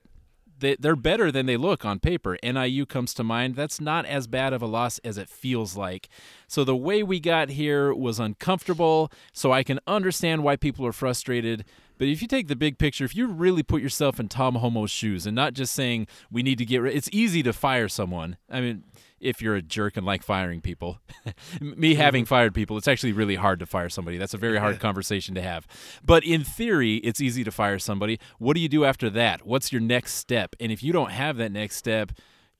they, 0.58 0.76
they're 0.76 0.96
better 0.96 1.30
than 1.30 1.46
they 1.46 1.56
look 1.56 1.84
on 1.84 1.98
paper. 1.98 2.38
NIU 2.42 2.86
comes 2.86 3.12
to 3.14 3.24
mind. 3.24 3.56
That's 3.56 3.80
not 3.80 4.06
as 4.06 4.26
bad 4.26 4.52
of 4.52 4.62
a 4.62 4.66
loss 4.66 4.98
as 5.00 5.18
it 5.18 5.28
feels 5.28 5.76
like. 5.76 6.08
So 6.46 6.64
the 6.64 6.76
way 6.76 7.02
we 7.02 7.20
got 7.20 7.50
here 7.50 7.92
was 7.92 8.18
uncomfortable. 8.18 9.12
So 9.32 9.52
I 9.52 9.62
can 9.62 9.80
understand 9.86 10.42
why 10.42 10.56
people 10.56 10.86
are 10.86 10.92
frustrated. 10.92 11.64
But 12.00 12.08
if 12.08 12.22
you 12.22 12.28
take 12.28 12.48
the 12.48 12.56
big 12.56 12.78
picture, 12.78 13.04
if 13.04 13.14
you 13.14 13.26
really 13.26 13.62
put 13.62 13.82
yourself 13.82 14.18
in 14.18 14.28
Tom 14.28 14.54
Holmoe's 14.54 14.90
shoes 14.90 15.26
and 15.26 15.36
not 15.36 15.52
just 15.52 15.74
saying 15.74 16.06
we 16.30 16.42
need 16.42 16.56
to 16.56 16.64
get 16.64 16.78
rid, 16.78 16.96
it's 16.96 17.10
easy 17.12 17.42
to 17.42 17.52
fire 17.52 17.90
someone. 17.90 18.38
I 18.48 18.62
mean, 18.62 18.84
if 19.20 19.42
you're 19.42 19.54
a 19.54 19.60
jerk 19.60 19.98
and 19.98 20.06
like 20.06 20.22
firing 20.22 20.62
people, 20.62 20.98
me 21.60 21.96
having 21.96 22.24
fired 22.24 22.54
people, 22.54 22.78
it's 22.78 22.88
actually 22.88 23.12
really 23.12 23.34
hard 23.34 23.58
to 23.60 23.66
fire 23.66 23.90
somebody. 23.90 24.16
That's 24.16 24.32
a 24.32 24.38
very 24.38 24.56
hard 24.56 24.80
conversation 24.80 25.34
to 25.34 25.42
have. 25.42 25.66
But 26.02 26.24
in 26.24 26.42
theory, 26.42 26.96
it's 26.96 27.20
easy 27.20 27.44
to 27.44 27.50
fire 27.50 27.78
somebody. 27.78 28.18
What 28.38 28.54
do 28.54 28.62
you 28.62 28.68
do 28.70 28.86
after 28.86 29.10
that? 29.10 29.44
What's 29.44 29.70
your 29.70 29.82
next 29.82 30.14
step? 30.14 30.56
And 30.58 30.72
if 30.72 30.82
you 30.82 30.94
don't 30.94 31.10
have 31.10 31.36
that 31.36 31.52
next 31.52 31.76
step, 31.76 32.12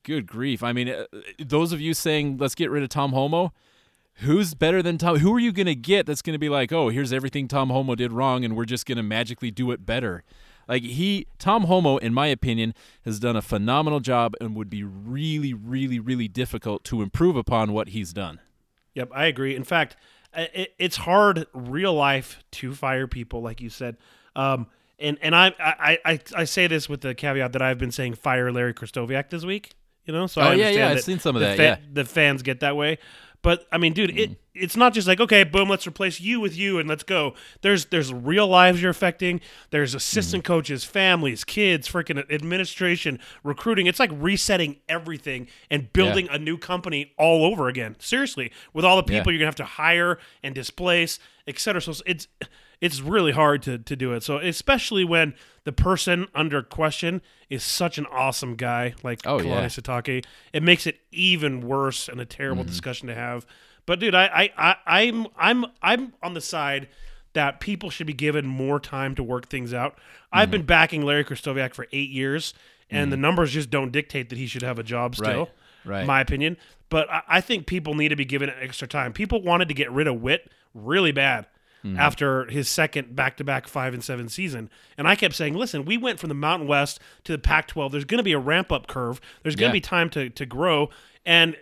good 0.03 0.27
grief. 0.27 0.63
I 0.63 0.75
mean, 0.75 0.91
uh, 0.91 1.07
those 1.39 1.73
of 1.73 1.81
you 1.81 1.95
saying 1.95 2.37
let's 2.37 2.55
get 2.55 2.71
rid 2.71 2.83
of 2.83 2.91
Tom 2.91 3.13
Holmoe, 3.13 3.53
who's 4.21 4.55
better 4.55 4.83
than 4.83 4.99
Tom? 4.99 5.19
Who 5.19 5.35
are 5.35 5.39
you 5.41 5.53
going 5.53 5.67
to 5.67 5.75
get 5.75 6.07
that's 6.07 6.23
going 6.23 6.35
to 6.35 6.39
be 6.39 6.49
like, 6.49 6.73
oh, 6.73 6.89
here's 6.89 7.13
everything 7.13 7.49
Tom 7.49 7.71
Holmoe 7.71 7.97
did 7.97 8.13
wrong, 8.13 8.45
and 8.45 8.57
we're 8.57 8.65
just 8.65 8.87
going 8.87 8.97
to 8.97 9.03
magically 9.03 9.51
do 9.51 9.71
it 9.71 9.85
better? 9.85 10.23
Like 10.69 10.83
he, 10.83 11.27
Tom 11.39 11.65
Holmoe, 11.65 11.99
in 11.99 12.15
my 12.15 12.29
opinion, 12.29 12.75
has 13.05 13.19
done 13.19 13.35
a 13.35 13.43
phenomenal 13.43 13.99
job 14.01 14.35
and 14.41 14.55
would 14.55 14.71
be 14.71 14.85
really, 14.85 15.53
really, 15.53 15.99
really 15.99 16.29
difficult 16.29 16.85
to 16.85 17.03
improve 17.03 17.35
upon 17.35 17.73
what 17.73 17.89
he's 17.89 18.13
done. 18.13 18.39
Yep, 18.95 19.11
I 19.13 19.27
agree. 19.27 19.57
In 19.57 19.65
fact, 19.65 19.97
it, 20.33 20.75
it's 20.79 20.97
hard 20.99 21.47
real 21.53 21.95
life 21.95 22.45
to 22.53 22.73
fire 22.75 23.09
people, 23.09 23.43
like 23.43 23.61
you 23.61 23.69
said. 23.69 23.97
Um, 24.37 24.69
and 25.01 25.19
and 25.23 25.35
I, 25.35 25.55
I 25.59 25.99
I 26.05 26.21
I 26.37 26.45
say 26.45 26.67
this 26.69 26.89
with 26.89 27.01
the 27.01 27.15
caveat 27.15 27.53
that 27.55 27.63
I've 27.63 27.79
been 27.79 27.91
saying 27.91 28.15
fire 28.15 28.53
Larry 28.53 28.75
Krystkowiak 28.75 29.31
this 29.31 29.45
week. 29.45 29.73
You 30.05 30.13
know, 30.13 30.27
so 30.27 30.41
Oh, 30.41 30.45
I 30.45 30.47
yeah, 30.49 30.67
understand 30.67 30.77
yeah, 30.77 30.89
I've 30.91 31.03
seen 31.03 31.19
some 31.19 31.37
of 31.37 31.41
that, 31.41 31.57
fa- 31.57 31.63
yeah. 31.63 31.77
the 31.93 32.05
fans 32.05 32.43
get 32.43 32.61
that 32.61 32.77
way. 32.77 32.99
But 33.43 33.67
I 33.73 33.79
mean, 33.79 33.93
dude, 33.95 34.11
Mm. 34.11 34.19
it 34.19 34.37
it's 34.53 34.77
not 34.77 34.93
just 34.93 35.09
like 35.09 35.21
okay, 35.21 35.45
boom, 35.45 35.69
let's 35.71 35.87
replace 35.87 36.21
you 36.21 36.41
with 36.41 36.55
you 36.57 36.79
and 36.79 36.89
let's 36.89 37.03
go. 37.03 37.35
There's 37.63 37.87
there's 37.87 38.13
real 38.13 38.47
lives 38.47 38.83
you're 38.83 38.91
affecting. 38.91 39.41
There's 39.71 39.95
assistant 39.95 40.45
Mm-hmm. 40.45 40.53
coaches, 40.53 40.85
families, 40.85 41.45
kids, 41.45 41.89
freaking 41.89 42.31
administration, 42.31 43.19
recruiting. 43.43 43.87
It's 43.87 43.99
like 44.01 44.11
resetting 44.13 44.77
everything 44.89 45.49
and 45.71 45.91
building 45.93 46.29
a 46.31 46.39
new 46.39 46.59
company 46.59 47.13
all 47.17 47.45
over 47.45 47.69
again. 47.69 47.97
Seriously, 47.99 48.53
with 48.75 48.85
all 48.85 49.01
the 49.01 49.11
Yeah. 49.13 49.21
people 49.21 49.33
you're 49.33 49.39
gonna 49.39 49.47
have 49.49 49.55
to 49.57 49.65
hire 49.65 50.19
and 50.43 50.55
displace, 50.55 51.19
et 51.47 51.59
cetera. 51.59 51.81
So 51.81 51.95
it's 52.05 52.29
it's 52.81 53.01
really 53.01 53.33
hard 53.33 53.63
to 53.63 53.79
to 53.79 53.97
do 53.97 54.13
it. 54.13 54.23
So 54.23 54.39
especially 54.39 55.05
when 55.05 55.35
the 55.65 55.73
person 55.73 56.27
under 56.35 56.63
question 56.63 57.21
is 57.49 57.63
such 57.63 57.99
an 57.99 58.07
awesome 58.07 58.57
guy 58.57 58.95
like 59.03 59.21
Oh, 59.27 59.39
Kalani 59.39 59.45
yeah. 59.45 59.67
Sitake, 59.67 60.25
it 60.53 60.63
makes 60.63 60.87
it 60.87 61.01
even 61.13 61.61
worse 61.61 62.09
and 62.09 62.21
a 62.21 62.25
terrible 62.25 62.63
Mm-hmm. 62.63 62.71
discussion 62.71 63.09
to 63.09 63.15
have. 63.15 63.45
But 63.87 63.99
dude, 64.01 64.15
I, 64.15 64.51
I, 64.57 64.77
I 64.87 65.01
I'm 65.03 65.27
I'm 65.37 65.67
I'm 65.83 66.13
on 66.23 66.35
the 66.35 66.41
side 66.41 66.89
that 67.33 67.61
people 67.61 67.91
should 67.91 68.07
be 68.07 68.13
given 68.13 68.47
more 68.47 68.81
time 68.81 69.15
to 69.15 69.23
work 69.23 69.49
things 69.49 69.73
out. 69.75 69.99
I've 70.33 70.45
Mm-hmm. 70.47 70.51
been 70.53 70.63
backing 70.67 71.03
Larry 71.03 71.25
Krystkowiak 71.25 71.75
for 71.75 71.87
eight 71.93 72.11
years, 72.11 72.55
and 72.91 73.13
the 73.13 73.17
numbers 73.17 73.53
just 73.53 73.71
don't 73.71 73.93
dictate 73.93 74.29
that 74.31 74.39
he 74.39 74.47
should 74.47 74.63
have 74.63 74.79
a 74.79 74.83
job 74.83 75.15
still. 75.17 75.49
Right, 75.85 75.99
right. 75.99 76.07
My 76.07 76.21
opinion. 76.21 76.57
But 76.89 77.09
I, 77.11 77.23
I 77.29 77.41
think 77.41 77.67
people 77.67 77.95
need 77.95 78.09
to 78.09 78.17
be 78.17 78.25
given 78.25 78.51
extra 78.61 78.89
time. 78.89 79.13
People 79.13 79.43
wanted 79.43 79.69
to 79.69 79.75
get 79.75 79.91
rid 79.93 80.07
of 80.09 80.21
Whitt 80.21 80.51
really 80.75 81.13
bad. 81.13 81.47
Mm-hmm. 81.85 81.99
After 81.99 82.45
his 82.45 82.69
second 82.69 83.17
back-to-back 83.17 83.67
five 83.67 83.95
and 83.95 84.05
seven 84.05 84.29
season, 84.29 84.69
and 84.99 85.09
I 85.09 85.15
kept 85.17 85.35
saying, 85.35 85.55
"Listen, 85.55 85.87
we 85.87 85.97
went 85.97 86.19
from 86.19 86.29
the 86.29 86.35
Mountain 86.35 86.69
West 86.69 87.01
to 87.25 87.33
the 87.33 87.39
Pac-12. 87.39 87.91
There's 87.93 88.05
going 88.05 88.19
to 88.19 88.23
be 88.23 88.33
a 88.33 88.39
ramp-up 88.39 88.87
curve. 88.87 89.19
There's 89.43 89.57
going 89.57 89.71
to 89.71 89.77
Yeah. 89.77 89.81
be 89.81 89.81
time 89.81 90.11
to 90.11 90.29
to 90.29 90.45
grow." 90.45 90.91
And 91.25 91.57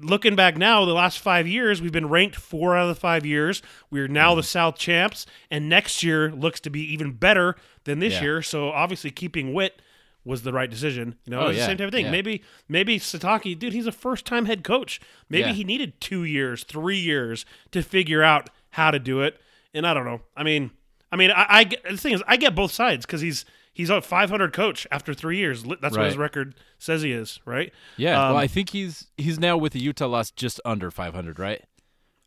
looking 0.00 0.34
back 0.36 0.56
now, 0.58 0.84
the 0.84 0.92
last 0.92 1.18
five 1.18 1.46
years, 1.46 1.80
we've 1.80 1.92
been 1.92 2.08
ranked 2.08 2.36
four 2.36 2.76
out 2.76 2.88
of 2.88 2.94
the 2.94 3.00
five 3.00 3.24
years. 3.24 3.62
We're 3.90 4.08
now 4.08 4.30
Mm-hmm. 4.30 4.36
the 4.38 4.42
South 4.42 4.76
champs, 4.78 5.24
and 5.50 5.68
next 5.68 6.02
year 6.02 6.30
looks 6.30 6.60
to 6.60 6.70
be 6.70 6.80
even 6.92 7.12
better 7.12 7.56
than 7.84 8.00
this 8.00 8.14
Yeah. 8.14 8.22
year. 8.22 8.42
So 8.42 8.70
obviously, 8.70 9.10
keeping 9.12 9.54
Whitt 9.54 9.80
was 10.26 10.42
the 10.42 10.52
right 10.52 10.70
decision. 10.70 11.16
You 11.26 11.30
know, 11.32 11.40
Oh, 11.40 11.46
it's 11.48 11.56
the 11.56 11.60
yeah, 11.60 11.66
same 11.68 11.76
type 11.78 11.86
of 11.88 11.92
thing. 11.94 12.06
yeah. 12.06 12.10
Maybe 12.10 12.42
maybe 12.68 12.98
Sitake, 12.98 13.58
dude, 13.58 13.72
he's 13.72 13.86
a 13.86 13.92
first 13.92 14.24
time 14.26 14.46
head 14.46 14.62
coach. 14.64 15.00
Maybe 15.30 15.48
Yeah. 15.48 15.52
he 15.52 15.64
needed 15.64 16.00
two 16.00 16.24
years, 16.24 16.64
three 16.64 16.98
years 16.98 17.46
to 17.72 17.82
figure 17.82 18.22
out 18.22 18.50
how 18.70 18.90
to 18.90 18.98
do 18.98 19.20
it. 19.20 19.40
And 19.74 19.86
I 19.86 19.92
don't 19.92 20.04
know. 20.04 20.20
I 20.36 20.44
mean, 20.44 20.70
I 21.10 21.16
mean, 21.16 21.30
I, 21.30 21.46
I 21.48 21.64
the 21.90 21.96
thing 21.96 22.14
is, 22.14 22.22
I 22.26 22.36
get 22.36 22.54
both 22.54 22.72
sides 22.72 23.04
because 23.04 23.20
he's 23.20 23.44
he's 23.72 23.90
a 23.90 24.00
500 24.00 24.52
coach 24.52 24.86
after 24.90 25.12
three 25.12 25.36
years. 25.36 25.64
That's 25.80 25.96
what 25.96 26.06
his 26.06 26.16
record 26.16 26.54
says 26.78 27.02
he 27.02 27.12
is, 27.12 27.40
right? 27.44 27.72
Yeah, 27.96 28.20
Um, 28.20 28.34
well, 28.34 28.38
I 28.38 28.46
think 28.46 28.70
he's 28.70 29.08
he's 29.16 29.38
now 29.38 29.56
with 29.56 29.72
the 29.72 29.80
Utah 29.80 30.06
loss 30.06 30.30
just 30.30 30.60
under 30.64 30.90
500, 30.90 31.38
right? 31.38 31.62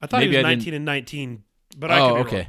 I 0.01 0.07
thought 0.07 0.19
maybe 0.19 0.31
he 0.31 0.37
was 0.37 0.45
I 0.45 0.49
didn't- 0.49 0.59
19 0.59 0.73
and 0.75 0.85
19, 0.85 1.43
but 1.77 1.91
I 1.91 1.99
oh, 1.99 2.09
could 2.09 2.27
okay. 2.27 2.35
wrong. 2.37 2.45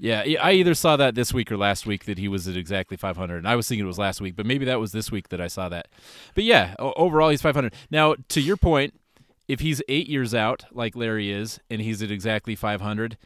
Yeah, 0.00 0.22
yeah, 0.22 0.40
I 0.44 0.52
either 0.52 0.74
saw 0.74 0.96
that 0.96 1.16
this 1.16 1.34
week 1.34 1.50
or 1.50 1.56
last 1.56 1.84
week 1.84 2.04
that 2.04 2.18
he 2.18 2.28
was 2.28 2.46
at 2.46 2.56
exactly 2.56 2.96
500, 2.96 3.38
and 3.38 3.48
I 3.48 3.56
was 3.56 3.66
thinking 3.66 3.84
it 3.84 3.88
was 3.88 3.98
last 3.98 4.20
week, 4.20 4.36
but 4.36 4.46
maybe 4.46 4.64
that 4.66 4.78
was 4.78 4.92
this 4.92 5.10
week 5.10 5.30
that 5.30 5.40
I 5.40 5.48
saw 5.48 5.68
that. 5.70 5.88
But 6.36 6.44
yeah, 6.44 6.76
overall 6.78 7.30
he's 7.30 7.42
500. 7.42 7.74
Now, 7.90 8.14
to 8.28 8.40
your 8.40 8.56
point, 8.56 8.94
if 9.48 9.58
he's 9.58 9.82
eight 9.88 10.08
years 10.08 10.34
out 10.34 10.64
like 10.70 10.94
Larry 10.94 11.32
is, 11.32 11.58
and 11.68 11.80
he's 11.80 12.00
at 12.00 12.12
exactly 12.12 12.54
500, 12.54 13.16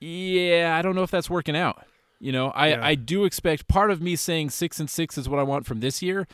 yeah, 0.00 0.76
I 0.78 0.82
don't 0.82 0.94
know 0.94 1.02
if 1.02 1.10
that's 1.10 1.30
working 1.30 1.56
out. 1.56 1.84
You 2.18 2.32
know, 2.32 2.48
I 2.50 2.68
Yeah. 2.68 2.86
I 2.86 2.94
do 2.94 3.24
expect 3.24 3.68
part 3.68 3.90
of 3.90 4.02
me 4.02 4.16
saying 4.16 4.50
six 4.50 4.78
and 4.80 4.90
six 4.90 5.16
is 5.16 5.28
what 5.28 5.38
I 5.40 5.42
want 5.42 5.66
from 5.66 5.80
this 5.80 6.02
year, 6.02 6.26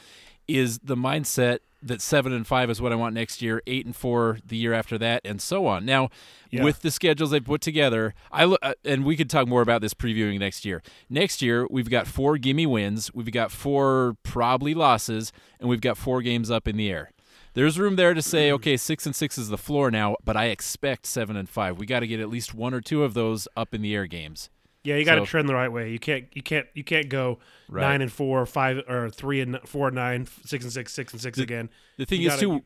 is 0.49 0.79
the 0.81 0.97
mindset 0.97 1.59
that 1.83 2.01
seven 2.01 2.33
and 2.33 2.45
five 2.47 2.69
is 2.71 2.81
what 2.81 2.91
I 2.91 2.97
want 2.97 3.15
next 3.15 3.41
year, 3.43 3.63
eight 3.67 3.87
and 3.87 3.95
four 3.95 4.39
the 4.45 4.57
year 4.57 4.73
after 4.73 4.99
that, 4.99 5.21
and 5.25 5.41
so 5.41 5.67
on. 5.67 5.85
Now, 5.85 6.09
Yeah. 6.51 6.65
with 6.65 6.83
the 6.83 6.91
schedules 6.91 7.31
they've 7.31 7.45
put 7.45 7.61
together, 7.61 8.15
I 8.33 8.45
lo- 8.45 8.57
uh, 8.63 8.75
and 8.85 9.05
we 9.05 9.17
could 9.17 9.31
talk 9.31 9.47
more 9.47 9.63
about 9.63 9.83
this 9.83 9.95
previewing 9.95 10.41
next 10.41 10.65
year. 10.65 10.83
Next 11.09 11.43
year, 11.43 11.67
we've 11.71 11.91
got 11.91 12.07
four 12.09 12.39
gimme 12.39 12.67
wins, 12.67 13.13
we've 13.15 13.31
got 13.31 13.53
four 13.53 14.17
probably 14.25 14.75
losses, 14.75 15.33
and 15.61 15.69
we've 15.69 15.81
got 15.81 15.97
four 15.97 16.23
games 16.23 16.51
up 16.51 16.67
in 16.67 16.77
the 16.77 16.91
air. 16.91 17.11
There's 17.57 17.79
room 17.79 17.97
there 17.97 18.13
to 18.13 18.21
say, 18.21 18.53
okay, 18.53 18.77
six 18.77 19.07
and 19.07 19.17
six 19.17 19.39
is 19.39 19.49
the 19.49 19.57
floor 19.57 19.91
now, 19.91 20.17
but 20.23 20.37
I 20.37 20.47
expect 20.49 21.07
seven 21.07 21.37
and 21.37 21.49
five. 21.49 21.79
We 21.79 21.87
got 21.87 22.01
to 22.01 22.07
get 22.07 22.21
at 22.21 22.29
least 22.29 22.55
one 22.55 22.75
or 22.75 22.83
two 22.83 23.03
of 23.03 23.15
those 23.15 23.49
up 23.57 23.73
in 23.75 23.81
the 23.81 23.95
air 23.95 24.07
games. 24.07 24.51
Yeah, 24.85 24.97
you 24.97 25.07
got 25.07 25.15
to 25.15 25.23
So- 25.23 25.25
trend 25.25 25.49
the 25.49 25.55
right 25.55 25.73
way. 25.73 25.91
You 25.91 25.99
can't, 25.99 26.27
you 26.35 26.43
can't, 26.43 26.67
you 26.75 26.85
can't 26.85 27.09
go 27.09 27.39
Right. 27.71 27.81
nine 27.81 28.03
and 28.03 28.13
four, 28.13 28.45
five 28.45 28.83
or 28.87 29.09
three 29.09 29.41
and 29.41 29.59
four 29.65 29.87
and 29.89 29.95
nine, 29.97 30.29
six 30.45 30.65
and 30.65 30.73
six, 30.73 30.93
six 30.93 31.15
and 31.15 31.21
six 31.23 31.39
again. 31.39 31.71
The 31.97 32.05
thing 32.05 32.21
You 32.21 32.29
is, 32.29 32.35
gotta- 32.35 32.47
too, 32.61 32.65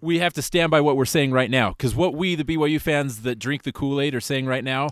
we 0.00 0.18
have 0.18 0.32
to 0.34 0.42
stand 0.42 0.70
by 0.72 0.80
what 0.80 0.96
we're 0.96 1.04
saying 1.04 1.30
right 1.30 1.50
now 1.50 1.70
because 1.70 1.94
what 1.94 2.12
we, 2.14 2.34
the 2.34 2.44
BYU 2.44 2.80
fans 2.80 3.22
that 3.22 3.38
drink 3.38 3.62
the 3.62 3.72
Kool 3.72 4.00
Aid, 4.00 4.14
are 4.16 4.20
saying 4.20 4.46
right 4.46 4.64
now 4.64 4.88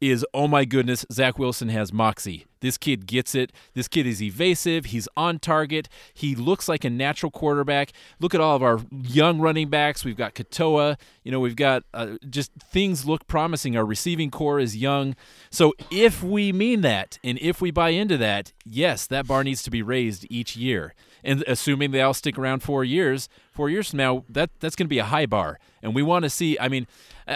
is, 0.00 0.24
oh 0.32 0.48
my 0.48 0.64
goodness, 0.64 1.04
Zach 1.12 1.38
Wilson 1.38 1.68
has 1.68 1.92
moxie. 1.92 2.46
This 2.60 2.76
kid 2.76 3.06
gets 3.06 3.34
it. 3.34 3.52
This 3.74 3.88
kid 3.88 4.06
is 4.06 4.22
evasive. 4.22 4.86
He's 4.86 5.08
on 5.16 5.38
target. 5.38 5.88
He 6.12 6.34
looks 6.34 6.68
like 6.68 6.84
a 6.84 6.90
natural 6.90 7.30
quarterback. 7.30 7.92
Look 8.20 8.34
at 8.34 8.40
all 8.40 8.56
of 8.56 8.62
our 8.62 8.80
young 8.90 9.40
running 9.40 9.68
backs. 9.68 10.04
We've 10.04 10.16
got 10.16 10.34
Katoa. 10.34 10.98
You 11.22 11.32
know, 11.32 11.40
we've 11.40 11.56
got 11.56 11.84
uh, 11.94 12.16
just 12.28 12.52
things 12.54 13.04
look 13.04 13.26
promising. 13.26 13.76
Our 13.76 13.84
receiving 13.84 14.30
core 14.30 14.58
is 14.58 14.76
young. 14.76 15.14
So 15.50 15.74
if 15.90 16.22
we 16.22 16.52
mean 16.52 16.80
that 16.82 17.18
and 17.22 17.38
if 17.40 17.60
we 17.60 17.70
buy 17.70 17.90
into 17.90 18.16
that, 18.18 18.52
yes, 18.64 19.06
that 19.06 19.26
bar 19.26 19.44
needs 19.44 19.62
to 19.62 19.70
be 19.70 19.82
raised 19.82 20.26
each 20.28 20.56
year. 20.56 20.94
And 21.24 21.42
assuming 21.46 21.90
they 21.90 22.00
all 22.00 22.14
stick 22.14 22.38
around 22.38 22.62
four 22.62 22.84
years, 22.84 23.28
four 23.52 23.68
years 23.70 23.90
from 23.90 23.96
now, 23.98 24.24
that 24.28 24.50
that's 24.60 24.76
going 24.76 24.86
to 24.86 24.88
be 24.88 24.98
a 24.98 25.04
high 25.04 25.26
bar. 25.26 25.58
And 25.82 25.94
we 25.94 26.02
want 26.02 26.22
to 26.24 26.30
see. 26.30 26.58
I 26.58 26.68
mean, 26.68 26.86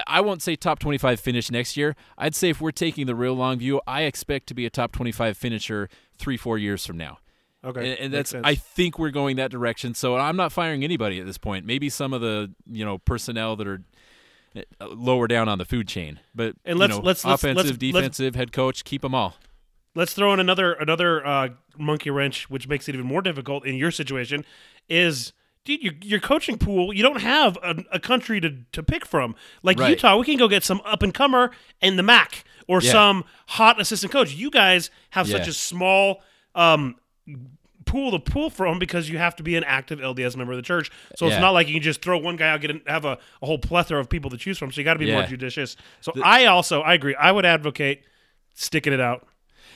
I- 0.07 0.21
won't 0.21 0.43
say 0.43 0.57
top 0.57 0.79
twenty-five 0.79 1.19
finish 1.21 1.51
next 1.51 1.77
year. 1.77 1.97
I'd 2.17 2.35
say 2.35 2.49
if 2.51 2.61
we're 2.61 2.71
taking 2.73 3.07
the 3.07 3.15
real 3.15 3.35
long 3.35 3.59
view, 3.59 3.81
I 3.87 4.03
expect 4.03 4.47
to 4.49 4.55
be 4.55 4.67
a 4.67 4.71
top 4.71 4.93
twenty-five 4.93 5.37
finisher 5.37 5.89
three, 6.17 6.37
four 6.37 6.59
years 6.59 6.87
from 6.87 6.97
now. 6.97 7.19
Okay, 7.65 7.93
And, 7.93 8.01
and 8.01 8.15
that's. 8.15 8.35
I 8.35 8.55
think 8.57 8.99
we're 8.99 9.11
going 9.11 9.37
that 9.37 9.51
direction. 9.53 9.95
So 9.95 10.17
I'm 10.17 10.37
not 10.37 10.51
firing 10.53 10.83
anybody 10.83 11.21
at 11.21 11.27
this 11.27 11.39
point. 11.39 11.65
Maybe 11.65 11.89
some 11.89 12.13
of 12.13 12.21
the 12.21 12.51
you 12.71 12.85
know 12.85 12.99
personnel 12.99 13.55
that 13.57 13.67
are 13.69 13.83
uh, 14.57 14.87
lower 14.89 15.27
down 15.29 15.49
on 15.49 15.59
the 15.59 15.65
food 15.65 15.87
chain, 15.89 16.19
but 16.35 16.55
And 16.65 16.79
let's- 16.79 16.91
know, 16.91 16.97
let's- 17.03 17.25
let's- 17.25 17.43
offensive, 17.43 17.57
let's- 17.57 17.69
let's- 17.71 17.79
defensive, 17.79 18.35
head 18.35 18.53
coach, 18.53 18.85
keep 18.85 19.03
them 19.03 19.15
all. 19.15 19.37
Let's 19.95 20.15
throw 20.15 20.33
in 20.33 20.41
another 20.41 20.73
another 20.75 21.27
uh, 21.27 21.49
monkey 21.79 22.11
wrench, 22.11 22.49
which 22.49 22.67
makes 22.69 22.89
it 22.89 22.95
even 22.95 23.07
more 23.07 23.23
difficult 23.23 23.67
in 23.67 23.75
your 23.75 23.91
situation. 23.91 24.45
Is 24.89 25.33
dude, 25.65 25.83
your 25.83 25.93
your 26.03 26.21
coaching 26.21 26.57
pool? 26.59 26.93
You 26.95 27.03
don't 27.03 27.21
have 27.21 27.57
a, 27.63 27.85
a 27.93 28.01
country 28.01 28.41
to 28.41 28.57
to 28.73 28.83
pick 28.83 29.05
from. 29.05 29.35
Like 29.63 29.79
Right. 29.79 29.91
Utah, 29.91 30.17
we 30.17 30.25
can 30.25 30.39
go 30.39 30.49
get 30.49 30.65
some 30.65 30.81
up 30.85 31.03
and 31.03 31.13
comer 31.13 31.51
in 31.81 31.97
the 31.97 32.03
MAC 32.03 32.45
or 32.67 32.81
Yeah. 32.81 32.93
some 32.93 33.25
hot 33.49 33.81
assistant 33.81 34.13
coach. 34.13 34.33
You 34.35 34.51
guys 34.51 34.91
have 35.11 35.29
such 35.29 35.47
a 35.49 35.53
small 35.53 36.23
um, 36.55 36.97
pool 37.85 38.13
to 38.13 38.19
pull 38.19 38.49
from 38.49 38.79
because 38.79 39.09
you 39.11 39.19
have 39.19 39.37
to 39.37 39.43
be 39.43 39.57
an 39.57 39.65
active 39.65 39.99
LDS 39.99 40.37
member 40.37 40.53
of 40.53 40.57
the 40.57 40.63
church. 40.63 40.91
So 41.17 41.27
it's 41.27 41.35
Yeah. 41.35 41.41
not 41.41 41.51
like 41.51 41.67
you 41.69 41.75
can 41.75 41.83
just 41.83 42.01
throw 42.01 42.17
one 42.17 42.37
guy 42.37 42.49
out, 42.49 42.61
get 42.61 42.71
an, 42.71 42.81
have 42.87 43.05
a, 43.05 43.19
a 43.43 43.47
whole 43.47 43.59
plethora 43.59 44.01
of 44.01 44.09
people 44.09 44.31
to 44.31 44.37
choose 44.39 44.57
from. 44.57 44.71
So 44.73 44.81
you 44.81 44.85
got 44.85 44.95
to 44.95 44.99
be 45.01 45.11
more 45.13 45.25
judicious. 45.25 45.77
So 46.01 46.13
I 46.23 46.47
also 46.47 46.81
I 46.81 46.95
agree. 46.95 47.15
I 47.15 47.31
would 47.33 47.45
advocate 47.45 48.05
sticking 48.55 48.93
it 48.93 49.01
out. 49.01 49.27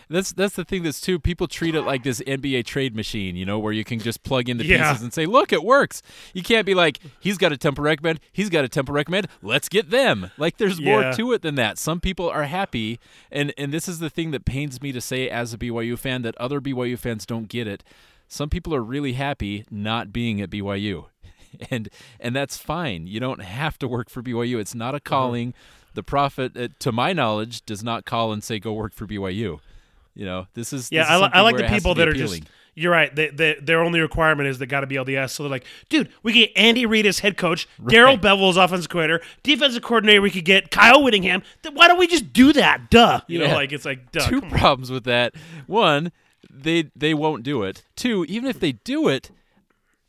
That's 0.09 0.33
that's 0.33 0.55
the 0.55 0.65
thing 0.65 0.85
that's 0.85 1.01
too. 1.01 1.19
People 1.19 1.49
treat 1.49 1.75
it 1.75 1.83
like 1.83 2.05
this 2.05 2.21
NBA 2.21 2.65
trade 2.65 2.95
machine, 2.95 3.35
you 3.35 3.45
know, 3.45 3.59
where 3.59 3.73
you 3.73 3.83
can 3.83 3.99
just 3.99 4.23
plug 4.23 4.49
in 4.49 4.57
the 4.57 4.65
Yeah. 4.65 4.91
pieces 4.91 5.03
and 5.03 5.13
say, 5.13 5.27
"Look, 5.27 5.53
it 5.53 5.65
works." 5.65 6.01
You 6.33 6.43
can't 6.43 6.65
be 6.65 6.75
like, 6.75 7.01
"He's 7.19 7.39
got 7.39 7.51
a 7.51 7.57
temple 7.57 7.83
recommend. 7.83 8.21
He's 8.33 8.49
got 8.49 8.65
a 8.65 8.69
temple 8.69 8.95
recommend. 8.95 9.27
Let's 9.43 9.69
get 9.69 9.91
them." 9.91 10.31
Like, 10.39 10.59
there's 10.59 10.81
more 10.81 11.13
to 11.13 11.33
it 11.33 11.43
than 11.43 11.57
that. 11.57 11.77
Some 11.79 12.01
people 12.01 12.29
are 12.31 12.45
happy, 12.45 13.01
and 13.33 13.53
and 13.59 13.73
this 13.73 13.89
is 13.89 13.99
the 13.99 14.09
thing 14.11 14.31
that 14.31 14.45
pains 14.45 14.81
me 14.81 14.93
to 14.93 15.01
say 15.01 15.29
as 15.29 15.53
a 15.53 15.59
BYU 15.59 15.97
fan 15.99 16.23
that 16.23 16.37
other 16.37 16.61
BYU 16.61 16.97
fans 16.97 17.27
don't 17.27 17.49
get 17.49 17.67
it. 17.67 17.83
Some 18.29 18.49
people 18.49 18.73
are 18.75 18.83
really 18.83 19.15
happy 19.15 19.65
not 19.73 20.13
being 20.13 20.41
at 20.41 20.51
BYU, 20.51 21.07
and 21.71 21.89
and 22.21 22.35
that's 22.37 22.57
fine. 22.57 23.09
You 23.09 23.19
don't 23.19 23.43
have 23.43 23.77
to 23.81 23.89
work 23.89 24.09
for 24.09 24.23
BYU. 24.23 24.61
It's 24.61 24.75
not 24.75 24.95
a 24.95 25.01
calling. 25.01 25.53
The 25.95 26.03
prophet, 26.05 26.57
uh, 26.57 26.69
to 26.81 26.93
my 26.93 27.13
knowledge, 27.13 27.65
does 27.67 27.83
not 27.83 28.05
call 28.05 28.33
and 28.33 28.45
say, 28.45 28.61
"Go 28.61 28.73
work 28.73 28.93
for 28.93 29.07
BYU." 29.07 29.59
You 30.17 30.25
know, 30.25 30.47
this 30.55 30.73
is 30.73 30.91
Yeah, 30.91 31.03
this 31.03 31.11
is 31.17 31.23
I, 31.33 31.39
I 31.39 31.41
like 31.43 31.57
the 31.59 31.65
it 31.65 31.69
has 31.71 31.77
to 31.77 31.81
people 31.83 31.95
that 31.95 32.09
are 32.09 32.13
appealing. 32.13 32.41
just. 32.41 32.53
You're 32.79 32.93
right. 32.93 33.15
They, 33.15 33.29
they, 33.29 33.55
their 33.63 33.83
only 33.83 34.01
requirement 34.01 34.49
is 34.51 34.59
they 34.59 34.67
got 34.67 34.81
to 34.81 34.87
be 34.87 34.97
LDS. 34.97 35.31
So 35.31 35.43
they're 35.45 35.51
like, 35.51 35.65
dude, 35.89 36.11
we 36.23 36.33
can 36.33 36.43
get 36.43 36.53
Andy 36.57 36.85
Reid 36.85 37.07
as 37.07 37.21
head 37.21 37.39
coach, 37.39 37.67
Darrell 37.87 38.19
Bevell 38.19 38.51
as 38.51 38.59
offensive 38.59 38.91
coordinator, 38.91 39.25
defensive 39.43 39.83
coordinator. 39.83 40.21
We 40.21 40.31
could 40.31 40.45
get 40.45 40.71
Kyle 40.71 41.03
Whittingham. 41.03 41.43
Then 41.63 41.75
why 41.75 41.89
don't 41.89 41.99
we 41.99 42.07
just 42.07 42.35
do 42.35 42.53
that? 42.53 42.91
Duh. 42.91 43.21
You 43.29 43.41
Yeah. 43.41 43.49
know, 43.49 43.55
like 43.55 43.73
it's 43.73 43.87
like 43.87 44.11
duh. 44.13 44.29
two 44.29 44.43
on. 44.43 44.51
problems 44.51 44.91
with 44.91 45.05
that. 45.05 45.35
One, 45.67 46.13
they 46.51 46.91
they 46.95 47.15
won't 47.15 47.43
do 47.45 47.63
it. 47.63 47.83
Two, 47.95 48.25
even 48.29 48.51
if 48.51 48.61
they 48.61 48.73
do 48.73 49.09
it, 49.09 49.31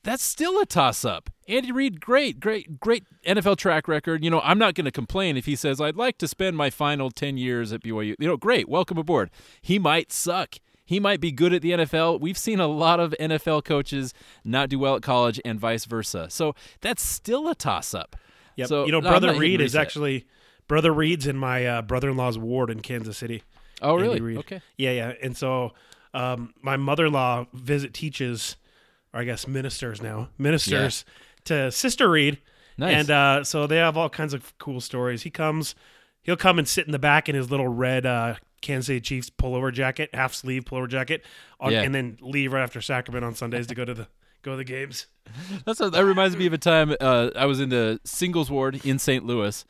that's 0.03 0.23
still 0.23 0.59
a 0.59 0.65
toss 0.65 1.05
up. 1.05 1.29
Andy 1.47 1.71
Reid, 1.71 2.01
great, 2.01 2.39
great, 2.39 2.79
great 2.79 3.05
NFL 3.25 3.57
track 3.57 3.87
record. 3.87 4.23
You 4.23 4.29
know, 4.29 4.41
I'm 4.41 4.57
not 4.57 4.75
going 4.75 4.85
to 4.85 4.91
complain 4.91 5.37
if 5.37 5.45
he 5.45 5.55
says 5.55 5.79
I'd 5.79 5.95
like 5.95 6.17
to 6.17 6.27
spend 6.27 6.57
my 6.57 6.69
final 6.69 7.09
10 7.09 7.37
years 7.37 7.71
at 7.71 7.81
BYU. 7.81 8.15
You 8.19 8.27
know, 8.27 8.37
great, 8.37 8.67
welcome 8.67 8.97
aboard. 8.97 9.29
He 9.61 9.79
might 9.79 10.11
suck. 10.11 10.55
He 10.83 10.99
might 10.99 11.19
be 11.19 11.31
good 11.31 11.53
at 11.53 11.61
the 11.61 11.71
NFL. 11.71 12.19
We've 12.19 12.37
seen 12.37 12.59
a 12.59 12.67
lot 12.67 12.99
of 12.99 13.13
NFL 13.19 13.65
coaches 13.65 14.13
not 14.43 14.69
do 14.69 14.79
well 14.79 14.95
at 14.95 15.01
college 15.01 15.39
and 15.43 15.59
vice 15.59 15.85
versa. 15.85 16.27
So 16.29 16.53
that's 16.81 17.03
still 17.03 17.49
a 17.49 17.55
toss 17.55 17.93
up. 17.93 18.15
Yep. 18.55 18.67
So 18.67 18.85
you 18.85 18.91
know, 18.91 19.01
brother 19.01 19.37
Reid 19.37 19.61
is 19.61 19.75
actually 19.75 20.25
brother 20.67 20.93
Reid's 20.93 21.27
in 21.27 21.37
my 21.37 21.65
uh, 21.65 21.81
brother-in-law's 21.81 22.37
ward 22.37 22.69
in 22.69 22.81
Kansas 22.81 23.17
City. 23.17 23.43
Oh, 23.81 23.95
really? 23.95 24.37
Okay. 24.37 24.61
Yeah, 24.77 24.91
yeah. 24.91 25.13
And 25.21 25.37
so 25.37 25.73
um, 26.13 26.53
my 26.61 26.77
mother-in-law 26.77 27.47
visit 27.53 27.93
teaches, 27.93 28.57
or 29.13 29.19
I 29.19 29.23
guess 29.23 29.47
ministers 29.47 30.01
now, 30.01 30.29
ministers 30.37 31.05
to 31.47 31.71
Sister 31.71 32.09
Reid. 32.09 32.39
Nice. 32.77 32.95
And 32.95 33.11
uh, 33.11 33.43
so 33.43 33.65
they 33.67 33.77
have 33.77 33.97
all 33.97 34.09
kinds 34.09 34.33
of 34.33 34.55
cool 34.59 34.79
stories. 34.81 35.23
He 35.23 35.29
comes, 35.31 35.73
he'll 36.21 36.37
come 36.37 36.59
and 36.59 36.67
sit 36.67 36.85
in 36.85 36.91
the 36.91 36.99
back 36.99 37.27
in 37.27 37.33
his 37.35 37.49
little 37.49 37.67
red 37.67 38.05
uh, 38.05 38.35
Kansas 38.61 38.85
City 38.87 39.01
Chiefs 39.01 39.29
pullover 39.31 39.73
jacket, 39.73 40.11
half 40.13 40.33
sleeve 40.33 40.65
pullover 40.65 40.87
jacket, 40.87 41.23
on, 41.59 41.71
Yeah. 41.71 41.81
and 41.81 41.93
then 41.95 42.17
leave 42.21 42.53
right 42.53 42.61
after 42.61 42.79
Sacrament 42.81 43.25
on 43.25 43.33
Sundays 43.33 43.65
to 43.67 43.75
go 43.75 43.83
to 43.83 43.93
the 43.95 44.07
go 44.43 44.51
to 44.51 44.57
the 44.57 44.63
games. 44.63 45.07
That's 45.65 45.79
what, 45.79 45.91
that 45.93 46.05
reminds 46.05 46.37
me 46.37 46.45
of 46.45 46.53
a 46.53 46.57
time 46.59 46.95
uh, 47.01 47.31
I 47.35 47.45
was 47.47 47.59
in 47.59 47.69
the 47.69 47.99
singles 48.05 48.51
ward 48.51 48.85
in 48.85 48.99
St. 48.99 49.25
Louis, 49.25 49.65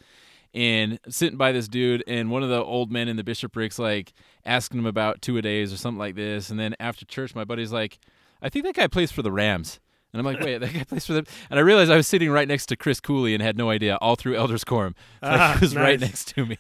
and 0.53 1.00
sitting 1.07 1.38
by 1.38 1.51
this 1.53 1.67
dude, 1.69 2.03
and 2.07 2.29
one 2.29 2.43
of 2.43 2.50
the 2.50 2.62
old 2.63 2.91
men 2.91 3.07
in 3.07 3.15
the 3.15 3.24
bishoprics 3.24 3.79
like 3.79 4.12
asking 4.46 4.79
him 4.79 4.86
about 4.86 5.22
two 5.22 5.38
a 5.38 5.41
days 5.41 5.72
or 5.74 5.77
something 5.77 6.00
like 6.00 6.15
this, 6.15 6.50
and 6.50 6.60
then 6.60 6.75
after 6.79 7.05
church, 7.05 7.34
my 7.36 7.46
buddy's 7.46 7.72
like, 7.72 8.00
"I 8.41 8.50
think 8.50 8.65
that 8.65 8.75
guy 8.75 8.88
plays 8.88 9.12
for 9.13 9.22
the 9.22 9.31
Rams." 9.31 9.79
And 10.14 10.20
I'm 10.20 10.26
like, 10.26 10.40
wait, 10.44 10.58
that 10.62 10.74
guy 10.74 10.84
plays 10.84 11.06
for 11.06 11.14
them. 11.14 11.26
And 11.50 11.60
I 11.60 11.62
realized 11.62 11.92
I 11.92 11.98
was 11.98 12.08
sitting 12.08 12.30
right 12.32 12.48
next 12.48 12.68
to 12.68 12.76
Chris 12.76 13.00
Cooley 13.00 13.34
and 13.34 13.42
had 13.44 13.58
no 13.58 13.70
idea 13.70 13.98
all 14.02 14.16
through 14.16 14.36
Elders 14.36 14.64
Quorum. 14.64 14.96
So 15.22 15.30
Ah, 15.30 15.54
he 15.60 15.66
was 15.66 15.76
right 15.76 16.00
next 16.00 16.30
to 16.36 16.46
me. 16.46 16.58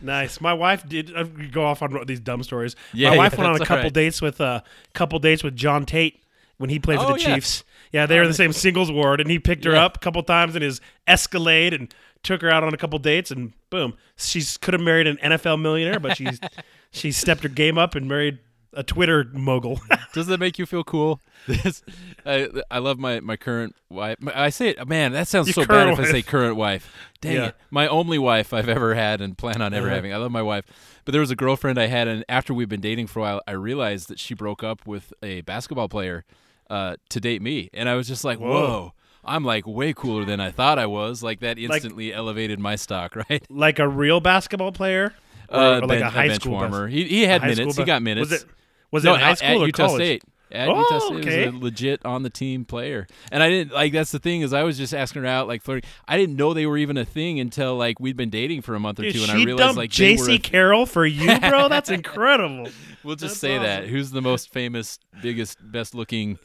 Nice. 0.00 0.40
My 0.40 0.52
wife 0.52 0.86
did 0.88 1.14
uh, 1.16 1.24
go 1.24 1.64
off 1.64 1.82
on 1.82 2.04
these 2.06 2.20
dumb 2.20 2.42
stories. 2.42 2.76
Yeah, 2.92 3.10
My 3.10 3.16
wife 3.16 3.32
yeah, 3.32 3.38
went 3.38 3.50
on 3.54 3.62
a 3.62 3.64
couple 3.64 3.84
right. 3.84 3.92
dates 3.92 4.20
with 4.20 4.40
a 4.40 4.44
uh, 4.44 4.60
couple 4.92 5.18
dates 5.18 5.42
with 5.42 5.56
John 5.56 5.86
Tate 5.86 6.22
when 6.58 6.68
he 6.70 6.78
played 6.78 6.98
for 6.98 7.06
Oh, 7.06 7.14
the 7.14 7.20
yeah. 7.20 7.34
Chiefs. 7.34 7.64
Yeah, 7.92 8.04
they 8.06 8.16
were 8.16 8.22
in 8.22 8.28
the 8.28 8.34
same 8.34 8.52
singles 8.52 8.90
ward, 8.92 9.20
and 9.20 9.30
he 9.30 9.38
picked 9.38 9.64
her 9.64 9.74
up 9.74 9.96
a 9.96 10.00
couple 10.00 10.22
times 10.22 10.54
in 10.56 10.60
his 10.62 10.80
Escalade 11.06 11.72
and 11.72 11.94
took 12.22 12.42
her 12.42 12.50
out 12.50 12.62
on 12.64 12.74
a 12.74 12.76
couple 12.76 12.98
dates, 12.98 13.30
and 13.30 13.52
boom, 13.70 13.94
she 14.16 14.42
could 14.60 14.74
have 14.74 14.82
married 14.82 15.06
an 15.06 15.16
NFL 15.18 15.60
millionaire, 15.60 16.00
but 16.00 16.16
she's 16.16 16.40
she 16.90 17.12
stepped 17.12 17.42
her 17.44 17.48
game 17.48 17.78
up 17.78 17.94
and 17.94 18.06
married 18.08 18.38
a 18.76 18.82
Twitter 18.84 19.24
mogul. 19.32 19.80
Does 20.12 20.26
that 20.28 20.38
make 20.38 20.58
you 20.58 20.66
feel 20.66 20.84
cool? 20.84 21.20
This, 21.46 21.82
I, 22.24 22.48
I 22.72 22.78
love 22.78 22.98
my, 22.98 23.20
my 23.20 23.36
current 23.36 23.76
wife. 23.88 24.18
I 24.34 24.50
say 24.50 24.70
it, 24.70 24.88
man, 24.88 25.12
that 25.12 25.28
sounds 25.28 25.46
Your 25.46 25.54
so 25.54 25.60
bad 25.62 25.68
current 25.68 25.98
if 26.00 26.06
I 26.06 26.10
say 26.10 26.22
current 26.22 26.56
wife. 26.56 26.92
Dang 27.20 27.32
Yeah. 27.36 27.44
it. 27.46 27.56
My 27.70 27.86
only 27.86 28.18
wife 28.18 28.52
I've 28.52 28.68
ever 28.68 28.94
had 28.96 29.20
and 29.20 29.38
plan 29.38 29.62
on 29.62 29.72
ever 29.72 29.86
Uh-huh. 29.86 29.94
having. 29.94 30.12
I 30.12 30.16
love 30.16 30.32
my 30.32 30.42
wife. 30.42 30.64
But 31.04 31.12
there 31.12 31.20
was 31.20 31.30
a 31.30 31.36
girlfriend 31.36 31.78
I 31.78 31.86
had, 31.86 32.08
and 32.08 32.24
after 32.28 32.52
we've 32.52 32.68
been 32.68 32.80
dating 32.80 33.06
for 33.06 33.20
a 33.20 33.22
while, 33.22 33.40
I 33.46 33.52
realized 33.52 34.08
that 34.08 34.18
she 34.18 34.34
broke 34.34 34.64
up 34.64 34.86
with 34.88 35.12
a 35.22 35.42
basketball 35.42 35.88
player 35.88 36.24
uh, 36.68 36.96
to 37.10 37.20
date 37.20 37.42
me. 37.42 37.70
And 37.72 37.88
I 37.88 37.94
was 37.94 38.08
just 38.08 38.24
like, 38.24 38.38
Whoa. 38.40 38.48
whoa. 38.50 38.92
I'm 39.24 39.44
like 39.44 39.66
way 39.66 39.92
cooler 39.92 40.24
than 40.24 40.40
I 40.40 40.50
thought 40.50 40.78
I 40.80 40.86
was. 40.86 41.22
Like 41.22 41.38
that 41.40 41.58
instantly 41.60 42.12
elevated 42.12 42.58
my 42.58 42.74
stock, 42.76 43.14
right? 43.14 43.44
like 43.48 43.78
a 43.78 43.86
real 43.88 44.18
basketball 44.20 44.72
player, 44.72 45.14
or, 45.48 45.56
Uh, 45.60 45.76
or 45.78 45.80
like 45.82 45.88
ben- 45.90 46.02
a 46.02 46.10
high 46.10 46.28
bench 46.28 46.42
school 46.42 46.58
bas- 46.58 46.90
He, 46.90 47.04
he 47.04 47.22
had 47.22 47.42
minutes. 47.42 47.76
He 47.76 47.84
got 47.84 48.02
minutes. 48.02 48.30
Was 48.30 48.42
it 48.42 48.48
was 48.90 49.04
no, 49.04 49.14
it 49.14 49.20
high 49.20 49.34
school 49.34 49.48
at 49.48 49.56
or 49.56 49.66
Utah 49.66 49.86
college? 49.86 50.02
State. 50.02 50.22
At 50.52 50.68
Oh, 50.68 50.78
Utah 50.78 50.98
State, 51.00 51.26
okay. 51.26 51.46
was 51.48 51.56
a 51.56 51.58
legit 51.64 52.06
on 52.06 52.22
the 52.22 52.30
team 52.30 52.64
player, 52.64 53.08
and 53.32 53.42
I 53.42 53.50
didn't 53.50 53.72
like. 53.72 53.92
That's 53.92 54.12
the 54.12 54.20
thing 54.20 54.42
is, 54.42 54.52
I 54.52 54.62
was 54.62 54.78
just 54.78 54.94
asking 54.94 55.22
her 55.22 55.28
out, 55.28 55.48
like 55.48 55.60
flirting. 55.60 55.90
I 56.06 56.16
didn't 56.16 56.36
know 56.36 56.54
they 56.54 56.66
were 56.66 56.78
even 56.78 56.96
a 56.96 57.04
thing 57.04 57.40
until 57.40 57.76
like 57.76 57.98
we'd 57.98 58.16
been 58.16 58.30
dating 58.30 58.62
for 58.62 58.76
a 58.76 58.80
month 58.80 59.00
or 59.00 59.02
Dude, 59.02 59.14
two, 59.16 59.22
and 59.22 59.32
I 59.32 59.44
realized 59.44 59.76
like. 59.76 59.90
J.C. 59.90 60.38
Carroll 60.40 60.86
for 60.86 61.04
you, 61.04 61.26
bro. 61.40 61.68
That's 61.68 61.90
incredible. 62.00 62.68
we'll 63.02 63.16
just 63.16 63.34
That's 63.34 63.40
say 63.40 63.58
that. 63.58 63.88
Who's 63.88 64.12
the 64.12 64.22
most 64.22 64.52
famous, 64.52 65.00
biggest, 65.20 65.58
best 65.60 65.96
looking? 65.96 66.38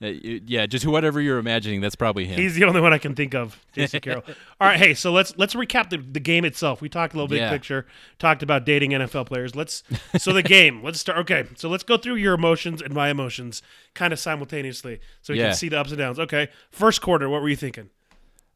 Uh, 0.00 0.06
yeah, 0.46 0.64
just 0.64 0.86
whatever 0.86 1.20
you're 1.20 1.38
imagining. 1.38 1.80
That's 1.80 1.96
probably 1.96 2.24
him. 2.24 2.38
He's 2.38 2.54
the 2.54 2.62
only 2.64 2.80
one 2.80 2.92
I 2.92 2.98
can 2.98 3.16
think 3.16 3.34
of, 3.34 3.58
J.C. 3.72 3.98
Carroll. 3.98 4.22
All 4.60 4.68
right, 4.68 4.78
hey, 4.78 4.94
so 4.94 5.10
let's 5.10 5.36
let's 5.36 5.54
recap 5.54 5.90
the, 5.90 5.96
the 5.98 6.20
game 6.20 6.44
itself. 6.44 6.80
We 6.80 6.88
talked 6.88 7.14
a 7.14 7.16
little 7.16 7.26
big 7.26 7.38
Yeah. 7.40 7.50
picture, 7.50 7.84
talked 8.20 8.44
about 8.44 8.64
dating 8.64 8.92
NFL 8.92 9.26
players. 9.26 9.56
Let's 9.56 9.82
so 10.16 10.32
the 10.32 10.42
game. 10.44 10.82
Let's 10.84 11.00
start. 11.00 11.18
Okay, 11.18 11.46
so 11.56 11.68
let's 11.68 11.82
go 11.82 11.96
through 11.96 12.14
your 12.16 12.34
emotions 12.34 12.80
and 12.80 12.94
my 12.94 13.08
emotions 13.10 13.60
kind 13.94 14.12
of 14.12 14.20
simultaneously, 14.20 15.00
so 15.20 15.32
we 15.32 15.40
Yeah. 15.40 15.46
can 15.48 15.54
see 15.56 15.68
the 15.68 15.80
ups 15.80 15.90
and 15.90 15.98
downs. 15.98 16.20
Okay, 16.20 16.46
first 16.70 17.02
quarter. 17.02 17.28
What 17.28 17.42
were 17.42 17.48
you 17.48 17.56
thinking? 17.56 17.90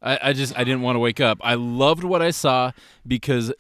I, 0.01 0.19
I 0.23 0.33
just 0.33 0.57
I 0.57 0.63
didn't 0.63 0.83
want 0.83 0.95
to 0.95 1.01
wake 1.01 1.21
up. 1.21 1.39
I 1.43 1.55
loved 1.55 2.05
what 2.05 2.23
I 2.23 2.31
saw 2.31 2.71
because 3.07 3.53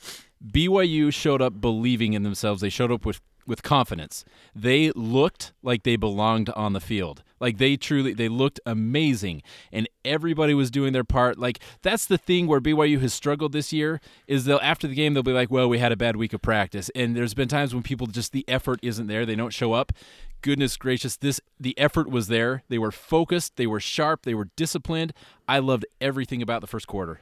BYU 0.44 1.12
showed 1.12 1.42
up 1.42 1.60
believing 1.60 2.12
in 2.14 2.22
themselves. 2.22 2.60
They 2.60 2.68
showed 2.68 2.90
up 2.92 3.04
with 3.06 3.20
with 3.46 3.62
confidence. 3.62 4.24
They 4.54 4.90
looked 4.92 5.52
like 5.62 5.82
they 5.82 5.96
belonged 5.96 6.50
on 6.50 6.72
the 6.72 6.80
field. 6.80 7.22
Like 7.40 7.58
they 7.58 7.76
truly 7.76 8.12
they 8.12 8.28
looked 8.28 8.60
amazing 8.64 9.42
and 9.72 9.88
everybody 10.04 10.54
was 10.54 10.70
doing 10.70 10.92
their 10.92 11.04
part. 11.04 11.38
Like 11.38 11.58
that's 11.82 12.06
the 12.06 12.18
thing 12.18 12.46
where 12.46 12.60
BYU 12.60 13.00
has 13.00 13.12
struggled 13.12 13.52
this 13.52 13.72
year 13.72 14.00
is 14.28 14.44
they'll 14.44 14.60
after 14.62 14.86
the 14.86 14.94
game 14.94 15.14
they'll 15.14 15.24
be 15.24 15.32
like, 15.32 15.50
"Well, 15.50 15.68
we 15.68 15.78
had 15.78 15.90
a 15.90 15.96
bad 15.96 16.14
week 16.14 16.32
of 16.32 16.40
practice." 16.40 16.88
And 16.94 17.16
there's 17.16 17.34
been 17.34 17.48
times 17.48 17.74
when 17.74 17.82
people 17.82 18.06
just 18.06 18.32
the 18.32 18.44
effort 18.46 18.78
isn't 18.82 19.08
there. 19.08 19.26
They 19.26 19.34
don't 19.34 19.52
show 19.52 19.72
up. 19.72 19.92
Goodness 20.40 20.76
gracious, 20.76 21.16
this 21.16 21.40
the 21.58 21.76
effort 21.78 22.08
was 22.08 22.28
there. 22.28 22.62
They 22.68 22.78
were 22.78 22.92
focused, 22.92 23.56
they 23.56 23.66
were 23.66 23.80
sharp, 23.80 24.22
they 24.22 24.34
were 24.34 24.48
disciplined. 24.56 25.12
I 25.48 25.58
loved 25.58 25.84
everything 26.00 26.42
about 26.42 26.60
the 26.60 26.66
first 26.68 26.86
quarter. 26.86 27.20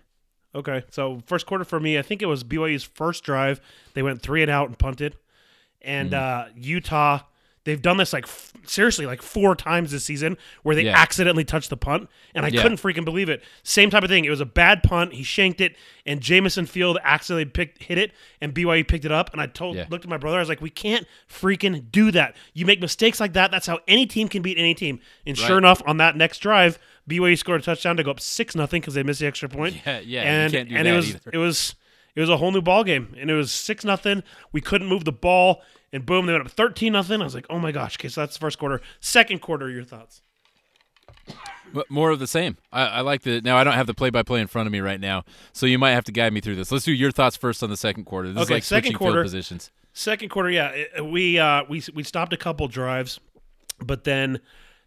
Okay, 0.55 0.85
so 0.91 1.21
first 1.27 1.47
quarter 1.47 1.65
for 1.65 1.79
me, 1.79 1.99
I 1.99 2.03
think 2.03 2.23
it 2.23 2.27
was 2.27 2.43
BYU's 2.43 2.83
first 2.83 3.23
drive. 3.25 3.61
They 3.95 4.03
went 4.03 4.21
three 4.21 4.43
and 4.43 4.51
out 4.51 4.69
and 4.69 4.79
punted, 4.79 5.17
and 5.83 6.15
uh, 6.15 6.47
Utah. 6.57 7.21
They've 7.65 7.81
done 7.81 7.99
this 7.99 8.15
like 8.15 8.25
f- 8.25 8.55
seriously 8.65 9.05
like 9.05 9.21
four 9.21 9.55
times 9.55 9.91
this 9.91 10.03
season 10.03 10.39
where 10.63 10.75
they 10.75 10.85
Yeah. 10.87 10.97
accidentally 10.97 11.45
touched 11.45 11.69
the 11.69 11.77
punt, 11.77 12.09
and 12.35 12.47
I 12.47 12.49
Yeah. 12.49 12.63
couldn't 12.63 12.79
freaking 12.81 13.05
believe 13.05 13.29
it. 13.29 13.45
Same 13.65 13.91
type 13.91 14.03
of 14.03 14.09
thing. 14.09 14.25
It 14.25 14.31
was 14.31 14.41
a 14.41 14.47
bad 14.47 14.83
punt. 14.83 15.13
He 15.13 15.23
shanked 15.23 15.61
it, 15.61 15.77
and 16.07 16.23
Jamison 16.23 16.65
Field 16.65 16.97
accidentally 17.05 17.45
picked 17.45 17.83
hit 17.83 17.99
it, 17.99 18.13
and 18.41 18.55
BYU 18.55 18.83
picked 18.83 19.05
it 19.05 19.13
up. 19.13 19.31
And 19.33 19.43
I 19.43 19.47
told 19.47 19.77
Yeah. 19.77 19.85
looked 19.91 20.05
at 20.07 20.09
my 20.11 20.17
brother. 20.17 20.39
I 20.39 20.41
was 20.41 20.49
like, 20.49 20.63
"We 20.63 20.71
can't 20.71 21.07
freaking 21.31 21.93
do 21.93 22.11
that. 22.13 22.35
You 22.55 22.65
make 22.65 22.81
mistakes 22.81 23.21
like 23.21 23.35
that. 23.35 23.51
That's 23.51 23.67
how 23.67 23.81
any 23.87 24.07
team 24.07 24.29
can 24.29 24.41
beat 24.41 24.57
any 24.57 24.75
team." 24.75 24.99
And 25.27 25.37
sure 25.37 25.59
enough, 25.59 25.83
on 25.87 25.99
that 25.99 26.17
next 26.17 26.39
drive, 26.39 26.79
BYU 27.07 27.37
scored 27.37 27.61
a 27.61 27.65
touchdown 27.65 27.99
to 27.99 28.03
go 28.03 28.11
up 28.11 28.21
six 28.21 28.55
nothing 28.55 28.81
because 28.81 28.95
they 28.95 29.03
missed 29.03 29.21
the 29.21 29.27
extra 29.27 29.51
point 29.51 29.77
Yeah, 29.85 29.99
yeah, 30.01 30.01
you 30.01 30.19
and 30.29 30.53
can't 30.53 30.69
do 30.71 30.77
and 30.77 30.89
it 30.89 30.93
was 30.93 31.11
either. 31.11 31.31
it 31.35 31.39
was 31.39 31.75
it 32.15 32.21
was 32.21 32.31
a 32.31 32.37
whole 32.37 32.51
new 32.53 32.63
ball 32.63 32.85
game, 32.85 33.15
and 33.19 33.31
it 33.31 33.35
was 33.35 33.53
six 33.53 33.85
nothing. 33.85 34.23
We 34.53 34.61
couldn't 34.61 34.89
move 34.89 35.05
the 35.05 35.13
ball, 35.13 35.63
and 35.93 36.05
boom, 36.07 36.27
they 36.27 36.33
went 36.33 36.45
up 36.47 36.51
thirteen 36.53 36.93
nothing. 36.95 37.21
I 37.21 37.25
was 37.25 37.35
like, 37.35 37.47
oh 37.51 37.59
my 37.59 37.73
gosh. 37.73 37.97
Okay, 37.97 38.09
so 38.09 38.21
that's 38.23 38.35
the 38.37 38.41
first 38.41 38.59
quarter. 38.59 38.81
Second 39.01 39.41
quarter, 39.41 39.69
your 39.71 39.85
thoughts? 39.85 40.23
But 41.73 41.89
more 41.89 42.11
of 42.11 42.19
the 42.19 42.27
same. 42.27 42.57
I, 42.73 42.83
I 42.87 43.01
like 43.03 43.23
the 43.23 43.41
now. 43.43 43.57
I 43.57 43.63
don't 43.65 43.75
have 43.75 43.87
the 43.87 43.95
play-by-play 43.95 44.41
in 44.41 44.49
front 44.49 44.67
of 44.67 44.73
me 44.73 44.81
right 44.81 45.01
now, 45.01 45.25
so 45.53 45.67
you 45.67 45.79
might 45.79 45.93
have 45.93 46.05
to 46.05 46.13
guide 46.13 46.33
me 46.33 46.41
through 46.41 46.57
this. 46.57 46.73
Let's 46.73 46.85
do 46.85 46.93
your 46.93 47.13
thoughts 47.13 47.37
first 47.37 47.63
on 47.63 47.71
the 47.71 47.77
second 47.77 48.05
quarter. 48.05 48.29
This 48.33 48.43
is 48.43 48.47
Okay, 48.49 48.55
like 48.55 48.65
second 48.65 48.95
quarter. 48.95 49.23
positions. 49.23 49.71
Second 49.93 50.31
quarter, 50.31 50.51
yeah, 50.51 50.69
it- 50.71 51.05
we 51.07 51.39
uh, 51.39 51.63
we 51.69 51.83
we 51.95 52.03
stopped 52.03 52.33
a 52.33 52.37
couple 52.37 52.67
drives, 52.67 53.21
but 53.81 54.03
then 54.05 54.41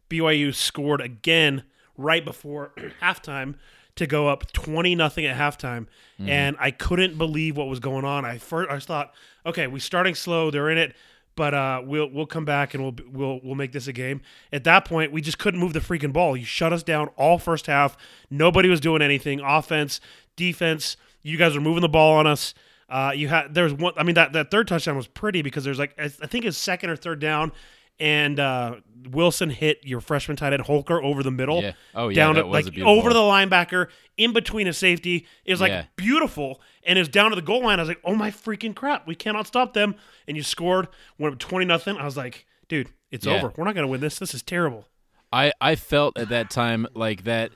BYU 0.09 0.53
scored 0.53 0.99
again 0.99 1.63
right 1.97 2.25
before 2.25 2.73
halftime 3.01 3.55
to 3.95 4.08
go 4.08 4.27
up 4.27 4.51
twenty 4.53 4.95
nothing 4.95 5.25
at 5.25 5.38
halftime, 5.38 5.88
and 6.19 6.56
I 6.60 6.71
couldn't 6.71 7.17
believe 7.17 7.58
what 7.58 7.67
was 7.67 7.79
going 7.79 8.06
on. 8.06 8.25
I 8.25 8.38
first 8.38 8.69
I 8.71 8.79
thought, 8.79 9.13
okay, 9.45 9.67
we 9.67 9.79
starting 9.79 10.15
slow, 10.15 10.49
they're 10.51 10.69
in 10.69 10.77
it. 10.77 10.95
but 11.36 11.53
uh, 11.53 11.82
we'll 11.84 12.10
we'll 12.12 12.25
come 12.27 12.45
back 12.45 12.73
and 12.73 12.84
we'll 12.84 12.95
we'll 13.12 13.39
we'll 13.43 13.56
make 13.56 13.71
this 13.71 13.88
a 13.88 13.93
game. 13.93 14.21
At 14.51 14.63
that 14.65 14.86
point, 14.86 15.12
we 15.12 15.21
just 15.21 15.39
couldn't 15.39 15.60
move 15.60 15.73
the 15.73 15.79
freaking 15.79 16.13
ball. 16.13 16.38
You 16.38 16.45
shut 16.45 16.71
us 16.73 16.84
down 16.84 17.08
all 17.17 17.38
first 17.39 17.65
half. 17.67 17.97
Nobody 18.29 18.69
was 18.69 18.79
doing 18.79 19.01
anything. 19.01 19.39
Offense, 19.41 19.99
defense. 20.36 20.95
You 21.23 21.38
guys 21.38 21.56
were 21.56 21.62
moving 21.62 21.82
the 21.82 21.89
ball 21.89 22.15
on 22.17 22.27
us. 22.27 22.53
Uh, 22.89 23.12
you 23.15 23.27
had 23.29 23.53
there 23.56 23.63
was 23.63 23.73
one. 23.73 23.93
I 23.97 24.03
mean 24.03 24.15
that 24.15 24.34
that 24.34 24.51
third 24.51 24.67
touchdown 24.67 24.95
was 24.95 25.08
pretty 25.08 25.41
because 25.41 25.63
there's 25.63 25.79
like 25.79 25.95
I 25.97 26.06
I 26.06 26.27
think 26.27 26.45
his 26.45 26.58
second 26.58 26.89
or 26.91 26.95
third 26.95 27.19
down, 27.19 27.51
and 27.99 28.39
uh, 28.39 28.75
Wilson 29.10 29.49
hit 29.49 29.79
your 29.84 30.01
freshman 30.01 30.38
tight 30.38 30.53
end 30.53 30.63
Holker 30.63 31.01
over 31.01 31.23
the 31.23 31.32
middle. 31.32 31.62
Yeah. 31.62 31.73
Oh, 31.93 32.10
yeah, 32.10 32.15
down 32.15 32.36
to, 32.36 32.45
like 32.45 32.65
over 32.79 33.13
the 33.13 33.19
linebacker 33.19 33.88
in 34.17 34.34
between 34.34 34.67
a 34.67 34.73
safety. 34.73 35.27
It 35.45 35.51
was 35.51 35.62
like 35.62 35.71
Yeah. 35.71 35.86
beautiful, 35.95 36.62
and 36.86 36.97
it 36.97 37.01
was 37.01 37.10
down 37.10 37.29
to 37.32 37.36
the 37.36 37.41
goal 37.41 37.63
line. 37.63 37.79
I 37.79 37.82
was 37.84 37.89
like, 37.89 38.01
oh 38.03 38.15
my 38.15 38.32
freaking 38.32 38.75
crap, 38.75 39.06
we 39.08 39.15
cannot 39.15 39.47
stop 39.47 39.73
them. 39.73 39.95
And 40.27 40.38
you 40.38 40.43
scored, 40.43 40.88
went 41.17 41.34
up 41.34 41.39
twenty 41.39 41.65
nothing. 41.65 41.97
I 41.97 42.06
was 42.06 42.17
like, 42.17 42.45
dude, 42.67 42.89
it's 43.12 43.25
Yeah. 43.25 43.34
over. 43.34 43.53
We're 43.56 43.65
not 43.65 43.75
gonna 43.75 43.88
win 43.88 44.01
this. 44.01 44.19
This 44.19 44.34
is 44.34 44.41
terrible. 44.41 44.88
I, 45.32 45.51
I 45.60 45.75
felt 45.75 46.17
at 46.17 46.29
that 46.29 46.49
time 46.51 46.86
like 46.93 47.23
that 47.23 47.51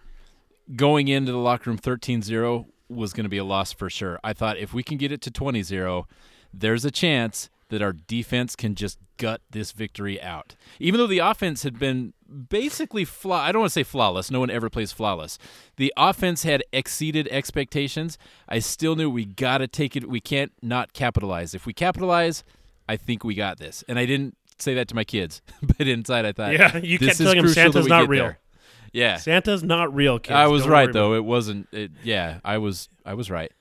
going 0.76 1.08
into 1.08 1.32
the 1.32 1.38
locker 1.38 1.70
room 1.70 1.78
13-0 1.78 2.66
was 2.90 3.14
going 3.14 3.24
to 3.26 3.30
be 3.30 3.38
a 3.38 3.44
loss 3.44 3.72
for 3.72 3.90
sure. 3.90 4.20
I 4.24 4.34
thought 4.34 4.58
if 4.58 4.74
we 4.74 4.82
can 4.84 4.98
get 4.98 5.12
it 5.12 5.22
to 5.22 5.32
20-0, 5.32 6.06
there's 6.54 6.86
a 6.86 6.92
chance 6.92 7.50
that 7.70 7.82
our 7.82 7.94
defense 7.94 8.56
can 8.56 8.76
just 8.76 8.98
gut 9.18 9.42
this 9.50 9.72
victory 9.72 10.22
out. 10.22 10.56
Even 10.80 11.00
though 11.00 11.08
the 11.08 11.20
offense 11.20 11.64
had 11.64 11.78
been 11.80 12.14
basically 12.50 13.04
flaw 13.06 13.42
I 13.42 13.52
don't 13.52 13.62
want 13.62 13.70
to 13.72 13.74
say 13.74 13.84
flawless. 13.84 14.30
No 14.30 14.40
one 14.40 14.50
ever 14.50 14.70
plays 14.70 14.92
flawless. 14.92 15.38
The 15.78 15.94
offense 15.98 16.44
had 16.44 16.64
exceeded 16.72 17.28
expectations. 17.30 18.18
I 18.48 18.60
still 18.60 18.96
knew 18.96 19.10
we 19.10 19.26
got 19.26 19.60
to 19.60 19.68
take 19.68 19.96
it 19.96 20.08
we 20.10 20.20
can't 20.20 20.52
not 20.62 20.94
capitalize. 20.94 21.54
If 21.54 21.66
we 21.66 21.74
capitalize, 21.74 22.44
I 22.88 22.96
think 22.98 23.24
we 23.24 23.36
got 23.36 23.58
this. 23.60 23.84
And 23.88 23.98
I 23.98 24.06
didn't 24.06 24.38
say 24.60 24.74
that 24.76 24.88
to 24.90 24.96
my 24.96 25.04
kids, 25.04 25.42
but 25.78 25.88
inside 25.88 26.26
I 26.26 26.32
thought 26.32 26.54
Yeah, 26.54 26.78
you 26.78 27.00
kept 27.00 27.18
telling 27.18 27.38
'em 27.38 27.44
crucial 27.44 27.64
Santa's 27.64 27.88
not 27.88 28.08
real. 28.08 28.24
there. 28.26 28.40
Yeah. 28.94 29.18
Santa's 29.18 29.64
not 29.64 29.94
real, 29.94 30.20
kids. 30.20 30.36
I 30.36 30.48
was 30.48 30.64
Don't 30.64 30.72
right 30.72 30.92
though. 30.92 31.14
It 31.14 31.24
wasn't. 31.26 31.68
It, 31.72 31.92
yeah, 32.04 32.40
I 32.44 32.58
was. 32.58 32.88
I 33.06 33.14
was 33.14 33.30
right. 33.30 33.52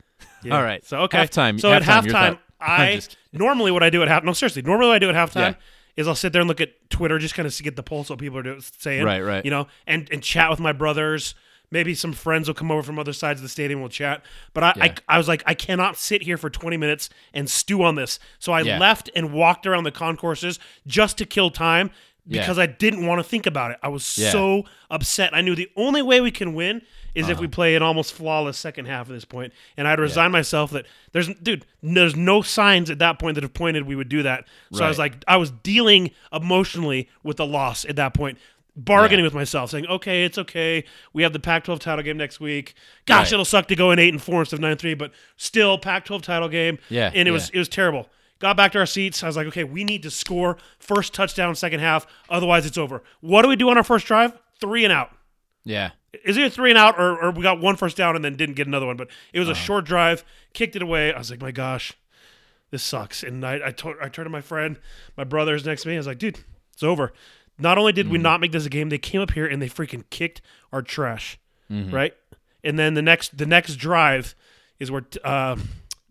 Yeah. 0.43 0.55
All 0.57 0.63
right. 0.63 0.85
So 0.85 0.99
okay. 1.01 1.19
Halftime. 1.19 1.61
So 1.61 1.73
at 1.73 1.83
halftime, 1.83 2.05
your 2.07 2.15
halftime, 2.15 2.39
I 2.61 2.95
just- 2.97 3.17
normally 3.33 3.71
what 3.71 3.83
I 3.83 3.91
do 3.91 4.03
at 4.03 4.09
half. 4.09 4.25
No, 4.25 4.33
seriously. 4.33 4.63
Normally 4.63 4.89
what 4.89 4.97
I 4.97 4.99
do 4.99 5.11
at 5.11 5.15
halftime 5.15 5.35
Yeah. 5.53 5.55
is 5.97 6.09
I'll 6.09 6.15
sit 6.15 6.33
there 6.33 6.41
and 6.41 6.49
look 6.49 6.61
at 6.61 6.89
Twitter, 6.91 7.19
just 7.19 7.35
kind 7.35 7.47
of 7.47 7.57
get 7.63 7.77
the 7.77 7.83
pulse 7.83 8.07
of 8.07 8.11
what 8.11 8.19
people 8.21 8.39
are 8.39 8.43
do- 8.43 8.61
saying. 8.79 9.05
Right, 9.05 9.21
right. 9.21 9.45
You 9.45 9.51
know, 9.51 9.67
and 9.87 10.09
and 10.13 10.23
chat 10.23 10.51
with 10.51 10.61
my 10.61 10.73
brothers. 10.73 11.35
Maybe 11.69 11.97
some 11.97 12.13
friends 12.13 12.47
will 12.47 12.55
come 12.55 12.71
over 12.71 12.83
from 12.85 12.97
other 12.97 13.13
sides 13.13 13.41
of 13.41 13.43
the 13.43 13.49
stadium. 13.49 13.81
We'll 13.81 13.89
chat. 13.89 14.23
But 14.55 14.63
I, 14.63 14.73
Yeah. 14.77 14.85
I, 14.85 14.95
I 15.17 15.19
was 15.19 15.27
like, 15.27 15.43
I 15.47 15.55
cannot 15.55 15.97
sit 15.97 16.23
here 16.23 16.37
for 16.37 16.49
20 16.49 16.77
minutes 16.77 17.11
and 17.35 17.51
stew 17.51 17.83
on 17.83 17.97
this. 17.97 18.21
So 18.39 18.53
I 18.53 18.61
Yeah. 18.61 18.79
left 18.79 19.11
and 19.17 19.33
walked 19.33 19.67
around 19.67 19.83
the 19.83 19.91
concourses 19.91 20.61
just 20.87 21.19
to 21.19 21.27
kill 21.27 21.51
time 21.51 21.91
Yeah. 22.27 22.43
because 22.43 22.59
I 22.59 22.67
didn't 22.67 23.07
want 23.07 23.19
to 23.21 23.25
think 23.25 23.47
about 23.47 23.71
it. 23.71 23.79
I 23.83 23.89
was 23.89 24.17
Yeah. 24.19 24.31
so 24.31 24.65
upset. 24.91 25.35
I 25.35 25.41
knew 25.43 25.55
the 25.55 25.71
only 25.77 26.03
way 26.03 26.21
we 26.21 26.31
can 26.31 26.55
win 26.55 26.83
is 27.15 27.25
Uh-huh. 27.25 27.33
if 27.33 27.39
we 27.41 27.47
play 27.47 27.75
an 27.77 27.83
almost 27.83 28.13
flawless 28.13 28.59
second 28.59 28.87
half 28.87 29.07
of 29.09 29.15
this 29.15 29.25
point. 29.25 29.53
And 29.77 29.87
I'd 29.89 29.99
resigned 30.01 30.33
myself 30.33 30.71
that 30.73 30.87
there's 31.13 31.29
dude, 31.43 31.65
there's 31.83 32.15
no 32.17 32.43
signs 32.43 32.91
at 32.91 32.99
that 32.99 33.19
point 33.19 33.37
that 33.37 33.43
have 33.43 33.55
pointed 33.55 33.87
we 33.87 33.97
would 33.97 34.09
do 34.09 34.23
that. 34.25 34.45
So 34.73 34.85
I 34.85 34.89
was 34.89 34.99
like 34.99 35.15
I 35.27 35.37
was 35.37 35.51
dealing 35.51 36.11
emotionally 36.33 37.09
with 37.23 37.37
the 37.39 37.47
loss 37.47 37.85
at 37.85 37.97
that 37.97 38.13
point. 38.15 38.39
Bargaining 38.79 39.25
with 39.25 39.33
myself, 39.33 39.71
saying, 39.71 39.87
"Okay, 39.87 40.25
it's 40.27 40.37
okay. 40.37 40.85
We 41.15 41.23
have 41.23 41.33
the 41.33 41.39
Pac-12 41.39 41.79
title 41.81 42.03
game 42.05 42.19
next 42.19 42.41
week. 42.41 42.75
Gosh, 43.07 43.29
Right. 43.29 43.33
it'll 43.33 43.47
suck 43.47 43.69
to 43.69 43.75
go 43.75 43.91
in 43.91 43.99
eight 43.99 44.13
and 44.13 44.21
four 44.23 44.41
instead 44.41 44.57
of 44.57 44.61
nine 44.61 44.73
and 44.73 44.81
three, 44.81 44.93
but 44.93 45.13
still 45.39 45.79
Pac-12 45.79 46.21
title 46.23 46.51
game. 46.51 46.79
Yeah, 46.91 47.07
and 47.07 47.17
it 47.17 47.27
yeah. 47.27 47.31
was 47.33 47.49
it 47.51 47.59
was 47.59 47.71
terrible. 47.71 48.11
Got 48.39 48.57
back 48.57 48.73
to 48.73 48.79
our 48.79 48.87
seats. 48.87 49.23
I 49.23 49.27
was 49.29 49.37
like, 49.37 49.47
okay, 49.49 49.65
we 49.65 49.83
need 49.85 50.03
to 50.03 50.11
score 50.11 50.59
first 50.79 51.15
touchdown 51.15 51.55
second 51.55 51.81
half. 51.81 52.07
Otherwise, 52.29 52.67
it's 52.67 52.77
over. 52.79 53.03
What 53.21 53.43
do 53.43 53.49
we 53.49 53.57
do 53.57 53.71
on 53.71 53.79
our 53.79 53.85
first 53.85 54.07
drive? 54.07 54.39
Three 54.61 54.85
and 54.85 54.93
out. 54.93 55.11
Yeah. 55.65 55.91
Is 56.25 56.37
it 56.37 56.53
three 56.53 56.71
and 56.71 56.79
out, 56.79 56.99
or, 56.99 57.19
or 57.21 57.31
we 57.31 57.43
got 57.43 57.61
one 57.61 57.77
first 57.77 57.97
down 57.97 58.15
and 58.17 58.25
then 58.25 58.37
didn't 58.37 58.55
get 58.57 58.67
another 58.67 58.87
one? 58.87 58.97
But 58.97 59.09
it 59.33 59.41
Uh-huh. 59.41 59.49
was 59.49 59.49
a 59.49 59.55
short 59.61 59.85
drive, 59.85 60.25
kicked 60.53 60.77
it 60.77 60.83
away. 60.83 61.13
I 61.13 61.19
was 61.19 61.31
like, 61.31 61.41
my 61.41 61.51
gosh, 61.51 61.93
this 62.71 62.83
sucks. 62.83 63.23
And 63.23 63.45
I 63.45 63.61
I, 63.67 63.71
told, 63.71 63.97
I 64.01 64.09
turned 64.09 64.27
to 64.27 64.31
my 64.31 64.41
friend, 64.41 64.79
my 65.17 65.25
brother's 65.25 65.65
next 65.65 65.83
to 65.83 65.89
me. 65.89 65.95
I 65.95 65.99
was 65.99 66.07
like, 66.07 66.19
dude, 66.19 66.39
it's 66.73 66.83
over. 66.83 67.13
Not 67.59 67.79
only 67.79 67.93
Mm-hmm. 67.93 67.97
did 67.97 68.09
we 68.11 68.19
not 68.19 68.41
make 68.41 68.53
this 68.53 68.67
a 68.67 68.71
game, 68.71 68.91
they 68.91 68.99
came 68.99 69.21
up 69.23 69.33
here 69.33 69.47
and 69.47 69.61
they 69.63 69.69
freaking 69.69 70.05
kicked 70.11 70.41
our 70.73 70.83
trash, 70.83 71.39
Mm-hmm. 71.71 71.95
right? 71.95 72.15
And 72.63 72.79
then 72.79 72.95
the 72.95 73.03
next 73.03 73.37
the 73.39 73.47
next 73.47 73.77
drive 73.77 74.35
is 74.79 74.91
where 74.91 75.07
uh, 75.25 75.57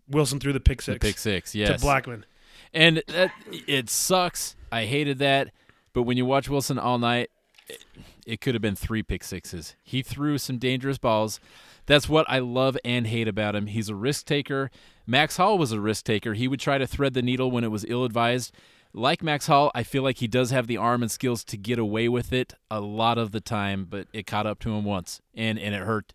Wilson 0.08 0.40
threw 0.40 0.52
the 0.52 0.60
pick 0.60 0.82
six 0.82 0.94
The 0.94 1.08
Pick 1.08 1.18
six. 1.18 1.52
to 1.52 1.58
Blackman. 1.80 2.24
And 2.72 3.02
that, 3.08 3.32
it 3.50 3.88
sucks. 3.90 4.56
I 4.70 4.84
hated 4.84 5.18
that. 5.18 5.50
But 5.92 6.02
when 6.02 6.16
you 6.16 6.26
watch 6.26 6.48
Wilson 6.48 6.78
all 6.78 6.98
night, 6.98 7.30
it, 7.68 7.84
it 8.26 8.40
could 8.40 8.54
have 8.54 8.62
been 8.62 8.76
three 8.76 9.02
pick 9.02 9.24
sixes. 9.24 9.74
He 9.82 10.02
threw 10.02 10.36
some 10.38 10.58
dangerous 10.58 10.98
balls. 10.98 11.40
That's 11.86 12.08
what 12.08 12.26
I 12.28 12.40
love 12.40 12.76
and 12.84 13.06
hate 13.06 13.28
about 13.28 13.54
him. 13.54 13.66
He's 13.66 13.88
a 13.88 13.94
risk 13.94 14.26
taker. 14.26 14.70
Max 15.06 15.36
Hall 15.36 15.56
was 15.56 15.72
a 15.72 15.80
risk 15.80 16.04
taker. 16.04 16.34
He 16.34 16.48
would 16.48 16.60
try 16.60 16.78
to 16.78 16.86
thread 16.86 17.14
the 17.14 17.22
needle 17.22 17.50
when 17.50 17.64
it 17.64 17.70
was 17.70 17.84
ill 17.88 18.04
advised. 18.04 18.52
Like 18.92 19.22
Max 19.22 19.46
Hall, 19.46 19.70
I 19.74 19.82
feel 19.82 20.02
like 20.02 20.18
he 20.18 20.26
does 20.26 20.50
have 20.50 20.66
the 20.66 20.76
arm 20.78 21.02
and 21.02 21.10
skills 21.10 21.44
to 21.44 21.56
get 21.56 21.78
away 21.78 22.08
with 22.08 22.32
it 22.32 22.54
a 22.70 22.80
lot 22.80 23.18
of 23.18 23.30
the 23.30 23.40
time, 23.40 23.86
but 23.88 24.08
it 24.12 24.26
caught 24.26 24.46
up 24.46 24.58
to 24.60 24.70
him 24.74 24.84
once 24.84 25.20
and, 25.34 25.58
and 25.58 25.74
it 25.74 25.82
hurt. 25.82 26.12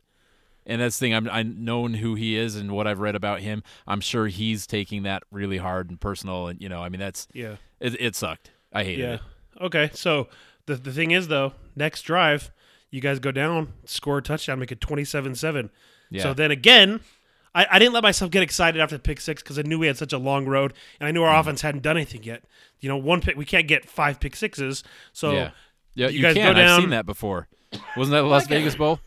And 0.66 0.80
that's 0.82 0.98
the 1.00 1.06
thing. 1.06 1.16
I'm 1.16 1.30
I 1.30 1.44
known 1.44 1.96
who 1.96 2.16
he 2.16 2.38
is 2.38 2.56
and 2.56 2.72
what 2.72 2.86
I've 2.88 3.00
read 3.00 3.16
about 3.16 3.40
him. 3.40 3.64
I'm 3.88 4.00
sure 4.02 4.28
he's 4.28 4.68
taking 4.68 5.04
that 5.04 5.24
really 5.32 5.58
hard 5.58 5.90
and 5.90 6.00
personal. 6.00 6.48
And 6.48 6.62
you 6.62 6.70
know, 6.70 6.82
I 6.84 6.90
mean, 6.90 7.00
that's 7.00 7.28
Yeah. 7.34 7.56
it. 7.80 8.00
It 8.00 8.16
sucked. 8.16 8.52
I 8.72 8.84
hated 8.84 9.00
Yeah. 9.02 9.14
it. 9.16 9.22
Okay. 9.62 9.90
So 9.94 10.28
the 10.68 10.76
the 10.76 10.92
thing 10.94 11.12
is 11.12 11.28
though, 11.30 11.54
next 11.76 12.04
drive, 12.04 12.52
you 12.92 13.02
guys 13.02 13.20
go 13.20 13.32
down, 13.32 13.74
score 13.86 14.20
a 14.20 14.22
touchdown, 14.22 14.60
make 14.60 14.72
it 14.72 14.80
27-7. 14.80 15.70
Yeah. 16.12 16.24
So 16.24 16.34
then 16.34 16.52
again, 16.52 17.00
I, 17.56 17.66
I 17.72 17.80
didn't 17.80 17.94
let 17.94 18.04
myself 18.04 18.32
get 18.32 18.44
excited 18.44 18.80
after 18.80 18.96
the 18.96 19.02
pick 19.02 19.20
six 19.20 19.42
because 19.42 19.58
I 19.58 19.64
knew 19.64 19.80
we 19.80 19.88
had 19.88 19.98
such 19.98 20.14
a 20.14 20.18
long 20.18 20.46
road 20.46 20.74
and 21.00 21.08
I 21.08 21.12
knew 21.12 21.24
our 21.24 21.32
Mm-hmm. 21.32 21.40
offense 21.42 21.62
hadn't 21.62 21.82
done 21.84 21.98
anything 21.98 22.24
yet. 22.24 22.44
You 22.80 22.88
know, 22.90 22.98
one 22.98 23.20
pick 23.22 23.36
we 23.36 23.46
can't 23.46 23.68
get 23.68 23.90
five 23.90 24.20
pick 24.20 24.36
sixes. 24.36 24.84
So 25.12 25.32
yeah, 25.32 25.52
yeah. 25.96 26.08
you 26.10 26.18
You, 26.18 26.22
guys 26.22 26.36
go 26.36 26.42
can. 26.54 26.58
I've 26.58 26.80
seen 26.82 26.90
that 26.92 27.06
before. 27.06 27.48
Wasn't 27.96 28.12
that 28.14 28.22
the 28.22 28.28
Las 28.28 28.48
Vegas 28.48 28.76
Bowl? 28.76 29.00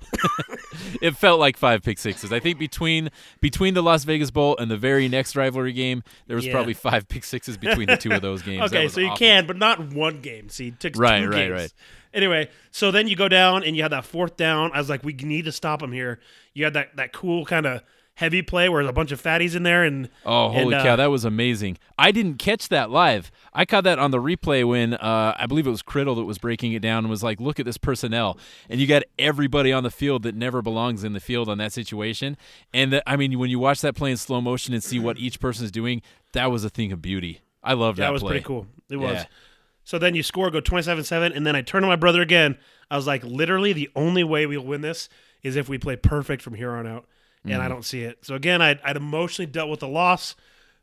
it 1.02 1.16
felt 1.16 1.38
like 1.40 1.56
five 1.56 1.82
pick 1.82 1.98
sixes. 1.98 2.32
I 2.32 2.40
think 2.40 2.58
between 2.58 3.10
between 3.40 3.74
the 3.74 3.82
Las 3.82 4.04
Vegas 4.04 4.30
Bowl 4.30 4.56
and 4.58 4.70
the 4.70 4.76
very 4.76 5.08
next 5.08 5.36
rivalry 5.36 5.72
game, 5.72 6.02
there 6.26 6.36
was 6.36 6.46
Yeah. 6.46 6.52
probably 6.52 6.74
five 6.74 7.08
pick 7.08 7.24
sixes 7.24 7.56
between 7.56 7.88
the 7.88 7.96
two 7.96 8.10
of 8.12 8.22
those 8.22 8.42
games. 8.42 8.62
Okay, 8.72 8.88
so 8.88 9.00
you 9.00 9.08
awful. 9.08 9.18
can, 9.18 9.46
but 9.46 9.56
not 9.56 9.92
one 9.92 10.20
game. 10.20 10.48
See, 10.48 10.68
it 10.68 10.80
took 10.80 10.94
Right, 10.96 11.20
two 11.20 11.28
right, 11.28 11.36
games. 11.36 11.52
right. 11.52 11.72
Anyway, 12.14 12.48
so 12.70 12.90
then 12.90 13.08
you 13.08 13.16
go 13.16 13.28
down 13.28 13.64
and 13.64 13.76
you 13.76 13.82
had 13.82 13.92
that 13.92 14.04
fourth 14.04 14.36
down. 14.36 14.70
I 14.72 14.78
was 14.78 14.88
like, 14.88 15.02
we 15.02 15.12
need 15.12 15.44
to 15.46 15.52
stop 15.52 15.82
him 15.82 15.92
here. 15.92 16.20
You 16.54 16.64
had 16.64 16.74
that 16.74 16.96
that 16.96 17.12
cool 17.12 17.44
kind 17.44 17.66
of 17.66 17.82
heavy 18.14 18.42
play 18.42 18.68
where 18.68 18.82
there's 18.82 18.90
a 18.90 18.94
bunch 18.94 19.12
of 19.12 19.20
fatties 19.20 19.54
in 19.54 19.62
there, 19.64 19.84
and 19.84 20.08
Oh, 20.24 20.46
and, 20.46 20.54
holy 20.54 20.74
uh, 20.76 20.82
cow, 20.82 20.96
that 20.96 21.10
was 21.10 21.24
amazing. 21.24 21.78
I 21.98 22.12
didn't 22.12 22.38
catch 22.38 22.68
that 22.68 22.90
live. 22.90 23.30
I 23.52 23.64
caught 23.64 23.84
that 23.84 23.98
on 23.98 24.10
the 24.10 24.18
replay 24.18 24.66
when 24.66 24.94
uh, 24.94 25.34
I 25.38 25.46
believe 25.46 25.66
it 25.66 25.70
was 25.70 25.82
Criddle 25.82 26.16
that 26.16 26.24
was 26.24 26.38
breaking 26.38 26.72
it 26.72 26.80
down 26.80 27.04
and 27.04 27.10
was 27.10 27.22
like, 27.22 27.40
look 27.40 27.58
at 27.58 27.66
this 27.66 27.78
personnel. 27.78 28.38
And 28.68 28.80
you 28.80 28.86
got 28.86 29.02
everybody 29.18 29.72
on 29.72 29.82
the 29.82 29.90
field 29.90 30.22
that 30.22 30.34
never 30.34 30.62
belongs 30.62 31.04
in 31.04 31.12
the 31.12 31.20
field 31.20 31.48
on 31.48 31.58
that 31.58 31.72
situation. 31.72 32.36
And 32.72 32.92
the, 32.92 33.08
I 33.08 33.16
mean, 33.16 33.38
when 33.38 33.50
you 33.50 33.58
watch 33.58 33.80
that 33.82 33.94
play 33.94 34.10
in 34.10 34.16
slow 34.16 34.40
motion 34.40 34.74
and 34.74 34.82
see 34.82 34.98
what 34.98 35.18
each 35.18 35.40
person 35.40 35.64
is 35.64 35.70
doing, 35.70 36.02
that 36.32 36.50
was 36.50 36.64
a 36.64 36.70
thing 36.70 36.92
of 36.92 37.02
beauty. 37.02 37.40
I 37.62 37.74
love 37.74 37.96
that 37.96 38.02
that 38.02 38.12
was 38.12 38.22
play. 38.22 38.32
pretty 38.32 38.44
cool. 38.44 38.66
It 38.90 38.96
was. 38.96 39.14
Yeah. 39.14 39.24
So 39.84 39.98
then 39.98 40.14
you 40.14 40.22
score, 40.22 40.50
go 40.50 40.60
27 40.60 41.04
7, 41.04 41.32
and 41.32 41.46
then 41.46 41.54
I 41.54 41.62
turn 41.62 41.82
to 41.82 41.88
my 41.88 41.96
brother 41.96 42.22
again. 42.22 42.58
I 42.90 42.96
was 42.96 43.06
like, 43.06 43.22
literally, 43.24 43.72
the 43.72 43.90
only 43.94 44.24
way 44.24 44.46
we'll 44.46 44.64
win 44.64 44.80
this 44.80 45.08
is 45.42 45.56
if 45.56 45.68
we 45.68 45.78
play 45.78 45.96
perfect 45.96 46.42
from 46.42 46.54
here 46.54 46.72
on 46.72 46.86
out. 46.86 47.06
And 47.44 47.52
Mm-hmm. 47.52 47.62
I 47.62 47.68
don't 47.68 47.84
see 47.84 48.02
it. 48.02 48.18
So 48.24 48.34
again, 48.34 48.62
I'd, 48.62 48.80
I'd 48.82 48.96
emotionally 48.96 49.50
dealt 49.50 49.68
with 49.70 49.80
the 49.80 49.88
loss, 49.88 50.34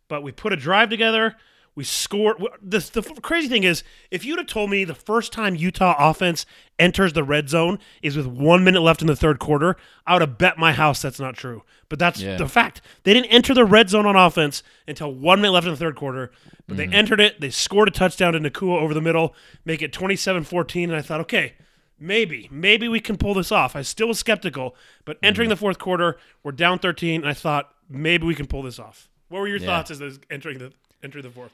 but 0.07 0.21
we 0.23 0.31
put 0.31 0.53
a 0.53 0.55
drive 0.55 0.89
together. 0.89 1.35
We 1.73 1.85
scored. 1.85 2.35
This, 2.61 2.89
the 2.89 3.01
crazy 3.01 3.47
thing 3.47 3.63
is, 3.63 3.83
if 4.11 4.25
you'd 4.25 4.37
have 4.37 4.47
told 4.47 4.69
me 4.69 4.83
the 4.83 4.93
first 4.93 5.31
time 5.31 5.55
Utah 5.55 5.95
offense 5.97 6.45
enters 6.77 7.13
the 7.13 7.23
red 7.23 7.47
zone 7.49 7.79
is 8.01 8.17
with 8.17 8.27
one 8.27 8.63
minute 8.65 8.81
left 8.81 8.99
in 9.01 9.07
the 9.07 9.15
third 9.15 9.39
quarter, 9.39 9.77
I 10.05 10.13
would 10.13 10.21
have 10.21 10.37
bet 10.37 10.57
my 10.57 10.73
house 10.73 11.01
that's 11.01 11.19
not 11.19 11.35
true. 11.35 11.63
But 11.87 11.97
that's 11.97 12.21
Yeah. 12.21 12.35
the 12.35 12.47
fact. 12.49 12.81
They 13.03 13.13
didn't 13.13 13.31
enter 13.31 13.53
the 13.53 13.63
red 13.65 13.89
zone 13.89 14.05
on 14.05 14.17
offense 14.17 14.63
until 14.87 15.13
one 15.13 15.39
minute 15.39 15.53
left 15.53 15.65
in 15.65 15.71
the 15.71 15.77
third 15.77 15.95
quarter, 15.95 16.31
but 16.67 16.75
Mm-hmm. 16.77 16.91
they 16.91 16.97
entered 16.97 17.21
it. 17.21 17.39
They 17.39 17.49
scored 17.49 17.87
a 17.87 17.91
touchdown 17.91 18.33
to 18.33 18.39
Nakua 18.39 18.81
over 18.81 18.93
the 18.93 19.01
middle, 19.01 19.33
make 19.63 19.81
it 19.81 19.93
27 19.93 20.43
14. 20.43 20.89
And 20.89 20.99
I 20.99 21.01
thought, 21.01 21.21
okay, 21.21 21.53
maybe, 22.01 22.49
maybe 22.51 22.87
we 22.89 22.99
can 22.99 23.15
pull 23.17 23.33
this 23.33 23.51
off. 23.51 23.75
I 23.75 23.83
still 23.83 24.07
was 24.09 24.19
skeptical, 24.19 24.75
but 25.05 25.17
entering 25.23 25.45
Mm-hmm. 25.45 25.51
the 25.51 25.55
fourth 25.57 25.79
quarter, 25.79 26.17
we're 26.43 26.51
down 26.51 26.79
13, 26.79 27.21
and 27.21 27.29
I 27.29 27.33
thought, 27.33 27.73
maybe 27.87 28.25
we 28.25 28.35
can 28.35 28.47
pull 28.47 28.63
this 28.63 28.79
off. 28.79 29.09
What 29.29 29.39
were 29.39 29.47
your 29.47 29.57
Yeah. 29.59 29.67
thoughts 29.67 29.91
as 29.91 29.99
those 29.99 30.19
entering 30.29 30.57
the 30.57 30.73
entering 31.03 31.23
the 31.23 31.29
fourth? 31.29 31.53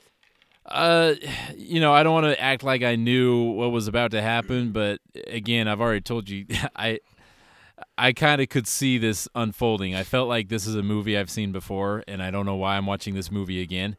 Uh, 0.66 1.14
you 1.56 1.80
know, 1.80 1.94
I 1.94 2.04
don't 2.04 2.14
want 2.14 2.26
to 2.26 2.42
act 2.42 2.64
like 2.64 2.84
I 2.84 2.96
knew 2.96 3.52
what 3.52 3.72
was 3.72 3.88
about 3.88 4.12
to 4.12 4.22
happen, 4.22 4.72
but 4.72 5.00
again, 5.28 5.68
I've 5.68 5.80
already 5.80 6.02
told 6.02 6.30
you, 6.30 6.46
I, 6.76 7.00
I 7.98 8.12
kind 8.14 8.42
of 8.42 8.50
could 8.50 8.68
see 8.68 8.98
this 8.98 9.28
unfolding. 9.36 9.96
I 9.96 10.04
felt 10.04 10.28
like 10.28 10.50
this 10.50 10.66
is 10.68 10.76
a 10.76 10.84
movie 10.84 11.18
I've 11.18 11.30
seen 11.30 11.52
before, 11.52 12.04
and 12.08 12.22
I 12.24 12.32
don't 12.32 12.46
know 12.46 12.56
why 12.56 12.76
I'm 12.78 12.86
watching 12.86 13.14
this 13.14 13.32
movie 13.32 13.62
again. 13.62 13.96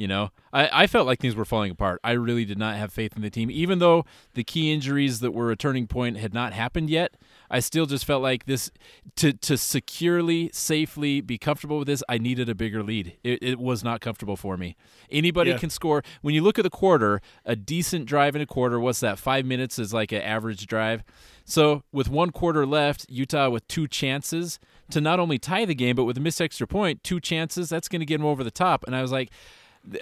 You 0.00 0.08
know, 0.08 0.30
I, 0.50 0.84
I 0.84 0.86
felt 0.86 1.06
like 1.06 1.20
things 1.20 1.36
were 1.36 1.44
falling 1.44 1.70
apart. 1.70 2.00
I 2.02 2.12
really 2.12 2.46
did 2.46 2.56
not 2.56 2.74
have 2.78 2.90
faith 2.90 3.14
in 3.16 3.20
the 3.20 3.28
team, 3.28 3.50
even 3.50 3.80
though 3.80 4.06
the 4.32 4.42
key 4.42 4.72
injuries 4.72 5.20
that 5.20 5.32
were 5.32 5.50
a 5.50 5.56
turning 5.56 5.86
point 5.86 6.16
had 6.16 6.32
not 6.32 6.54
happened 6.54 6.88
yet. 6.88 7.16
I 7.50 7.60
still 7.60 7.84
just 7.84 8.06
felt 8.06 8.22
like 8.22 8.46
this 8.46 8.70
to 9.16 9.34
to 9.34 9.58
securely, 9.58 10.48
safely 10.54 11.20
be 11.20 11.36
comfortable 11.36 11.78
with 11.80 11.86
this. 11.86 12.02
I 12.08 12.16
needed 12.16 12.48
a 12.48 12.54
bigger 12.54 12.82
lead. 12.82 13.18
It, 13.22 13.42
it 13.42 13.58
was 13.58 13.84
not 13.84 14.00
comfortable 14.00 14.38
for 14.38 14.56
me. 14.56 14.74
Anybody 15.10 15.50
Yeah. 15.50 15.58
can 15.58 15.68
score. 15.68 16.02
When 16.22 16.34
you 16.34 16.40
look 16.42 16.58
at 16.58 16.62
the 16.62 16.70
quarter, 16.70 17.20
a 17.44 17.54
decent 17.54 18.06
drive 18.06 18.34
in 18.34 18.40
a 18.40 18.46
quarter. 18.46 18.80
What's 18.80 19.00
that? 19.00 19.18
Five 19.18 19.44
minutes 19.44 19.78
is 19.78 19.92
like 19.92 20.12
an 20.12 20.22
average 20.22 20.66
drive. 20.66 21.04
So 21.44 21.82
with 21.92 22.08
one 22.08 22.30
quarter 22.30 22.64
left, 22.64 23.04
Utah 23.10 23.50
with 23.50 23.68
two 23.68 23.86
chances 23.86 24.58
to 24.92 25.00
not 25.00 25.20
only 25.20 25.38
tie 25.38 25.66
the 25.66 25.74
game, 25.74 25.96
but 25.96 26.04
with 26.04 26.16
a 26.16 26.20
missed 26.20 26.40
extra 26.40 26.66
point, 26.66 27.02
two 27.04 27.20
chances. 27.20 27.68
That's 27.68 27.88
going 27.88 28.00
to 28.00 28.06
get 28.06 28.18
them 28.18 28.26
over 28.26 28.42
the 28.42 28.50
top. 28.50 28.84
And 28.86 28.96
I 28.96 29.02
was 29.02 29.12
like 29.12 29.30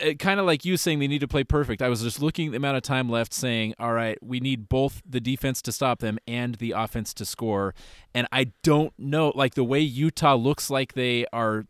Uh, 0.02 0.14
kind 0.14 0.40
of 0.40 0.46
like 0.46 0.64
you 0.64 0.76
saying 0.76 0.98
they 0.98 1.08
need 1.08 1.20
to 1.20 1.28
play 1.28 1.44
perfect. 1.44 1.82
I 1.82 1.88
was 1.88 2.02
just 2.02 2.20
looking 2.20 2.48
at 2.48 2.50
the 2.52 2.56
amount 2.56 2.76
of 2.76 2.82
time 2.82 3.08
left, 3.08 3.32
saying, 3.32 3.74
"All 3.78 3.92
right, 3.92 4.18
we 4.22 4.40
need 4.40 4.68
both 4.68 5.02
the 5.08 5.20
defense 5.20 5.62
to 5.62 5.72
stop 5.72 6.00
them 6.00 6.18
and 6.26 6.56
the 6.56 6.72
offense 6.72 7.14
to 7.14 7.24
score." 7.24 7.74
And 8.14 8.26
I 8.32 8.52
don't 8.62 8.92
know, 8.98 9.32
like 9.34 9.54
the 9.54 9.64
way 9.64 9.80
Utah 9.80 10.34
looks 10.34 10.70
like 10.70 10.94
they 10.94 11.26
are 11.32 11.66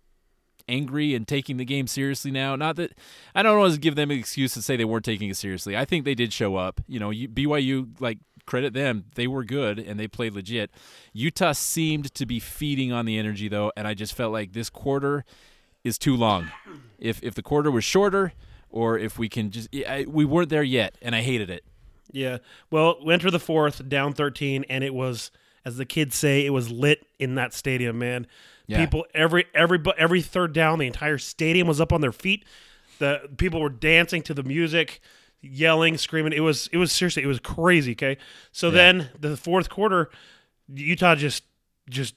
angry 0.69 1.15
and 1.15 1.27
taking 1.27 1.57
the 1.57 1.65
game 1.65 1.87
seriously 1.87 2.31
now. 2.31 2.55
Not 2.57 2.77
that 2.77 2.93
I 3.35 3.43
don't 3.43 3.71
to 3.73 3.79
give 3.79 3.97
them 3.97 4.11
an 4.11 4.19
excuse 4.19 4.55
to 4.55 4.63
say 4.63 4.77
they 4.77 4.85
weren't 4.85 5.05
taking 5.05 5.31
it 5.31 5.37
seriously. 5.37 5.77
I 5.77 5.85
think 5.85 6.05
they 6.05 6.15
did 6.15 6.33
show 6.33 6.57
up. 6.57 6.81
You 6.87 7.01
know, 7.01 7.11
BYU 7.11 8.01
like 8.01 8.19
credit 8.47 8.73
them; 8.73 9.05
they 9.15 9.27
were 9.27 9.45
good 9.45 9.79
and 9.79 9.99
they 9.99 10.09
played 10.09 10.35
legit. 10.35 10.71
Utah 11.13 11.53
seemed 11.53 12.15
to 12.15 12.27
be 12.27 12.41
feeding 12.41 12.93
on 12.93 13.07
the 13.07 13.19
energy 13.19 13.49
though, 13.49 13.73
and 13.77 13.87
I 13.89 13.95
just 13.95 14.15
felt 14.15 14.33
like 14.33 14.53
this 14.53 14.71
quarter 14.71 15.25
is 15.89 15.99
too 15.99 16.17
long. 16.17 16.51
If 16.99 17.23
if 17.23 17.35
the 17.35 17.43
quarter 17.43 17.71
was 17.71 17.85
shorter, 17.85 18.33
or 18.71 18.99
if 18.99 19.19
we 19.19 19.29
can 19.29 19.51
just, 19.51 19.69
I, 19.75 20.05
we 20.09 20.25
weren't 20.25 20.51
there 20.51 20.63
yet, 20.63 20.97
and 21.03 21.15
I 21.15 21.23
hated 21.23 21.51
it. 21.51 21.65
Yeah. 22.11 22.39
Well, 22.71 22.99
we 23.05 23.13
enter 23.13 23.31
the 23.31 23.39
fourth, 23.39 23.89
down 23.89 24.13
13, 24.13 24.65
and 24.69 24.83
it 24.83 24.95
was, 24.95 25.31
as 25.65 25.77
the 25.77 25.85
kids 25.85 26.17
say, 26.17 26.47
it 26.47 26.51
was 26.51 26.71
lit 26.71 27.07
in 27.19 27.35
that 27.35 27.53
stadium, 27.53 27.99
man. 27.99 28.27
Yeah. 28.67 28.79
People 28.79 29.07
every 29.15 29.47
every 29.55 29.81
every 29.97 30.21
third 30.21 30.53
down, 30.53 30.79
the 30.79 30.87
entire 30.87 31.19
stadium 31.19 31.67
was 31.67 31.81
up 31.81 31.93
on 31.93 32.03
their 32.03 32.13
feet. 32.13 32.45
The 32.99 33.31
people 33.37 33.61
were 33.61 33.71
dancing 33.71 34.21
to 34.23 34.35
the 34.35 34.43
music, 34.43 35.01
yelling, 35.41 35.97
screaming. 35.97 36.35
It 36.35 36.41
was 36.41 36.69
it 36.71 36.77
was 36.77 36.93
seriously 36.93 37.23
it 37.23 37.27
was 37.27 37.41
crazy. 37.41 37.93
Okay, 37.93 38.19
so 38.53 38.71
then 38.71 39.09
the 39.19 39.39
fourth 39.39 39.71
quarter, 39.71 40.11
Utah 40.69 41.15
just 41.15 41.45
just 41.89 42.15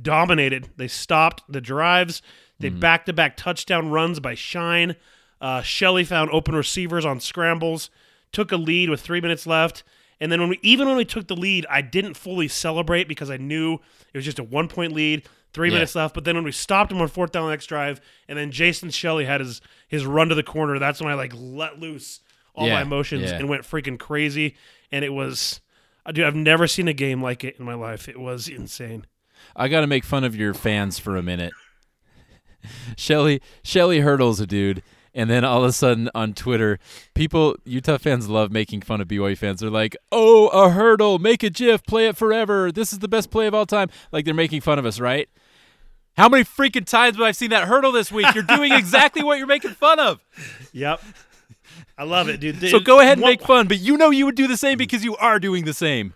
dominated. 0.00 0.68
They 0.76 0.88
stopped 0.88 1.42
the 1.48 1.62
drives. 1.62 2.20
They 2.60 2.68
back 2.70 3.06
to 3.06 3.12
back 3.12 3.36
touchdown 3.36 3.90
runs 3.90 4.18
by 4.20 4.34
Shyne. 4.34 4.96
Uh, 5.40 5.62
Shelley 5.62 6.04
found 6.04 6.30
open 6.30 6.54
receivers 6.54 7.04
on 7.04 7.20
scrambles. 7.20 7.90
Took 8.32 8.50
a 8.52 8.56
lead 8.56 8.90
with 8.90 9.00
three 9.00 9.20
minutes 9.20 9.46
left. 9.46 9.84
And 10.20 10.32
then 10.32 10.40
when 10.40 10.48
we 10.50 10.58
even 10.62 10.88
when 10.88 10.96
we 10.96 11.04
took 11.04 11.28
the 11.28 11.36
lead, 11.36 11.64
I 11.70 11.80
didn't 11.80 12.14
fully 12.14 12.48
celebrate 12.48 13.06
because 13.06 13.30
I 13.30 13.36
knew 13.36 13.74
it 13.74 14.16
was 14.16 14.24
just 14.24 14.40
a 14.40 14.44
one 14.44 14.66
point 14.66 14.92
lead, 14.92 15.28
three 15.52 15.68
Yeah. 15.68 15.74
minutes 15.74 15.94
left. 15.94 16.14
But 16.14 16.24
then 16.24 16.34
when 16.34 16.42
we 16.44 16.50
stopped 16.52 16.90
him 16.90 17.00
on 17.00 17.06
fourth 17.06 17.30
down 17.30 17.44
the 17.44 17.50
next 17.50 17.66
drive, 17.66 18.00
and 18.28 18.36
then 18.36 18.50
Jason 18.50 18.90
Shelley 18.90 19.24
had 19.26 19.40
his 19.40 19.60
his 19.86 20.04
run 20.04 20.28
to 20.28 20.34
the 20.34 20.42
corner, 20.42 20.78
that's 20.80 21.00
when 21.00 21.10
I 21.10 21.14
like 21.14 21.32
let 21.36 21.78
loose 21.78 22.20
all 22.56 22.66
Yeah, 22.66 22.74
my 22.74 22.82
emotions 22.82 23.30
yeah. 23.30 23.36
and 23.36 23.48
went 23.48 23.62
freaking 23.62 23.98
crazy. 24.00 24.56
And 24.90 25.04
it 25.04 25.12
was, 25.12 25.60
uh, 26.04 26.10
dude, 26.10 26.24
I've 26.24 26.34
never 26.34 26.66
seen 26.66 26.88
a 26.88 26.92
game 26.92 27.22
like 27.22 27.44
it 27.44 27.54
in 27.60 27.64
my 27.64 27.74
life. 27.74 28.08
It 28.08 28.18
was 28.18 28.48
insane. 28.48 29.06
I 29.54 29.68
got 29.68 29.82
to 29.82 29.86
make 29.86 30.02
fun 30.04 30.24
of 30.24 30.34
your 30.34 30.52
fans 30.54 30.98
for 30.98 31.16
a 31.16 31.22
minute. 31.22 31.52
Shelley 32.96 33.40
Shelley 33.62 34.00
Hurdle's 34.00 34.40
a 34.40 34.46
dude, 34.46 34.82
and 35.14 35.28
then 35.30 35.44
all 35.44 35.64
of 35.64 35.70
a 35.70 35.72
sudden 35.72 36.10
on 36.14 36.34
Twitter, 36.34 36.78
people 37.14 37.56
Utah 37.64 37.98
fans 37.98 38.28
love 38.28 38.50
making 38.50 38.82
fun 38.82 39.00
of 39.00 39.08
BYU 39.08 39.36
fans. 39.36 39.60
They're 39.60 39.70
like, 39.70 39.96
"Oh, 40.12 40.48
a 40.48 40.70
hurdle, 40.70 41.18
make 41.18 41.42
a 41.42 41.50
GIF, 41.50 41.84
play 41.84 42.06
it 42.06 42.16
forever. 42.16 42.70
This 42.72 42.92
is 42.92 43.00
the 43.00 43.08
best 43.08 43.30
play 43.30 43.46
of 43.46 43.54
all 43.54 43.66
time." 43.66 43.88
Like 44.12 44.24
they're 44.24 44.34
making 44.34 44.60
fun 44.60 44.78
of 44.78 44.86
us, 44.86 45.00
right? 45.00 45.28
How 46.16 46.28
many 46.28 46.42
freaking 46.42 46.84
times 46.84 47.16
have 47.16 47.24
I 47.24 47.30
seen 47.30 47.50
that 47.50 47.68
hurdle 47.68 47.92
this 47.92 48.10
week? 48.10 48.26
You're 48.34 48.42
doing 48.42 48.72
exactly 48.72 49.22
what 49.22 49.38
you're 49.38 49.46
making 49.46 49.70
fun 49.70 50.00
of. 50.00 50.20
Yep. 50.72 51.00
I 51.96 52.02
love 52.02 52.28
it, 52.28 52.40
dude. 52.40 52.60
So 52.70 52.80
go 52.80 52.98
ahead 53.00 53.18
and 53.18 53.20
make 53.22 53.42
fun, 53.42 53.68
but 53.68 53.78
you 53.78 53.96
know 53.96 54.10
you 54.10 54.24
would 54.26 54.34
do 54.34 54.48
the 54.48 54.56
same 54.56 54.78
because 54.78 55.04
you 55.04 55.16
are 55.16 55.38
doing 55.38 55.64
the 55.64 55.74
same. 55.74 56.14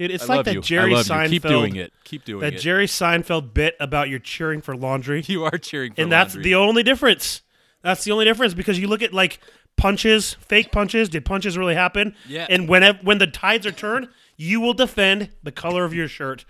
Dude, 0.00 0.10
it's 0.12 0.28
I 0.30 0.36
like 0.36 0.44
that 0.46 0.54
you. 0.54 0.60
Jerry 0.62 0.92
I 0.92 0.96
love 0.96 1.06
Seinfeld. 1.06 1.24
you. 1.24 1.30
Keep 1.40 1.42
doing 1.42 1.76
it. 1.76 1.92
Keep 2.04 2.24
doing 2.24 2.40
That 2.40 2.54
it. 2.54 2.60
Jerry 2.60 2.86
Seinfeld 2.86 3.52
bit 3.52 3.76
about 3.78 4.08
you're 4.08 4.18
cheering 4.18 4.62
for 4.62 4.74
laundry. 4.74 5.22
you 5.26 5.44
are 5.44 5.58
cheering 5.58 5.92
for 5.92 6.00
laundry. 6.00 6.02
and 6.02 6.10
that's 6.12 6.34
the 6.34 6.54
only 6.54 6.82
difference. 6.82 7.42
That's 7.82 8.02
the 8.04 8.12
only 8.12 8.24
difference 8.24 8.54
because 8.54 8.78
you 8.78 8.88
look 8.88 9.02
at 9.02 9.12
like 9.12 9.40
punches, 9.76 10.34
fake 10.40 10.72
punches. 10.72 11.10
Did 11.10 11.26
punches 11.26 11.58
really 11.58 11.74
happen? 11.74 12.14
Yeah. 12.26 12.46
And 12.48 12.66
when 12.66 12.82
when 13.02 13.18
the 13.18 13.26
tides 13.26 13.66
are 13.66 13.72
turned, 13.72 14.08
you 14.38 14.60
will 14.62 14.72
defend 14.74 15.28
the 15.42 15.52
color 15.52 15.84
of 15.84 15.92
your 15.92 16.08
shirt, 16.08 16.46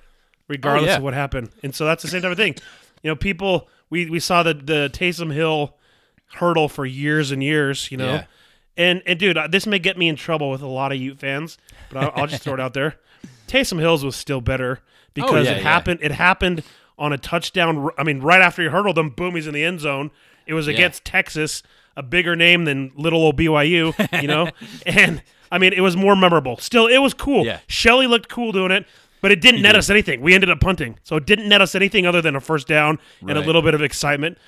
regardless 0.48 0.88
Oh, 0.88 0.92
yeah. 0.92 0.96
of 0.98 1.02
what 1.02 1.14
happened. 1.14 1.50
And 1.64 1.74
so 1.74 1.84
that's 1.84 2.02
the 2.04 2.08
same 2.08 2.22
type 2.22 2.30
of 2.30 2.36
thing. 2.38 2.54
You 3.02 3.10
know, 3.10 3.16
people. 3.16 3.68
We 3.90 4.08
we 4.08 4.20
saw 4.20 4.44
the 4.44 4.54
the 4.54 4.88
Taysom 4.92 5.32
Hill 5.32 5.76
hurdle 6.34 6.68
for 6.68 6.86
years 6.86 7.32
and 7.32 7.42
years. 7.42 7.90
You 7.90 7.96
know. 7.96 8.12
Yeah. 8.12 8.24
And 8.76 9.02
and 9.06 9.18
dude, 9.18 9.36
this 9.50 9.66
may 9.66 9.80
get 9.80 9.98
me 9.98 10.08
in 10.08 10.14
trouble 10.14 10.48
with 10.50 10.62
a 10.62 10.68
lot 10.68 10.92
of 10.92 10.98
Ute 10.98 11.18
fans, 11.18 11.58
but 11.90 12.04
I'll, 12.04 12.12
I'll 12.14 12.26
just 12.28 12.44
throw 12.44 12.54
it 12.54 12.60
out 12.60 12.72
there. 12.74 12.94
Taysom 13.50 13.80
Hill's 13.80 14.04
was 14.04 14.16
still 14.16 14.40
better 14.40 14.78
oh, 14.80 14.84
because 15.12 15.48
Oh, 15.48 15.50
yeah, 15.50 15.56
it 15.56 15.56
yeah. 15.58 15.62
happened. 15.62 16.00
It 16.02 16.12
happened 16.12 16.62
on 16.98 17.12
a 17.12 17.18
touchdown. 17.18 17.90
I 17.98 18.04
mean, 18.04 18.20
right 18.20 18.40
after 18.40 18.62
he 18.62 18.68
hurdled 18.68 18.96
them, 18.96 19.10
boom, 19.10 19.34
he's 19.34 19.46
in 19.46 19.54
the 19.54 19.64
end 19.64 19.80
zone. 19.80 20.10
It 20.46 20.54
was 20.54 20.68
against 20.68 21.04
Texas, 21.04 21.62
a 21.96 22.02
bigger 22.02 22.34
name 22.36 22.64
than 22.64 22.92
little 22.96 23.20
old 23.20 23.36
BYU, 23.36 24.22
you 24.22 24.28
know. 24.28 24.50
and 24.86 25.22
I 25.50 25.58
mean, 25.58 25.72
it 25.72 25.80
was 25.80 25.96
more 25.96 26.16
memorable. 26.16 26.56
Still, 26.58 26.86
it 26.86 26.98
was 26.98 27.14
cool. 27.14 27.44
Yeah. 27.44 27.60
Shelley 27.66 28.06
looked 28.06 28.28
cool 28.28 28.52
doing 28.52 28.70
it, 28.70 28.86
but 29.20 29.32
it 29.32 29.40
didn't 29.40 29.62
net 29.62 29.72
did. 29.72 29.78
us 29.78 29.90
anything. 29.90 30.20
We 30.20 30.34
ended 30.34 30.50
up 30.50 30.60
punting, 30.60 30.98
so 31.02 31.16
it 31.16 31.26
didn't 31.26 31.48
net 31.48 31.60
us 31.60 31.74
anything 31.74 32.06
other 32.06 32.22
than 32.22 32.36
a 32.36 32.40
first 32.40 32.66
down 32.68 32.98
and 33.20 33.32
a 33.36 33.40
little 33.40 33.62
bit 33.62 33.74
of 33.74 33.82
excitement. 33.82 34.38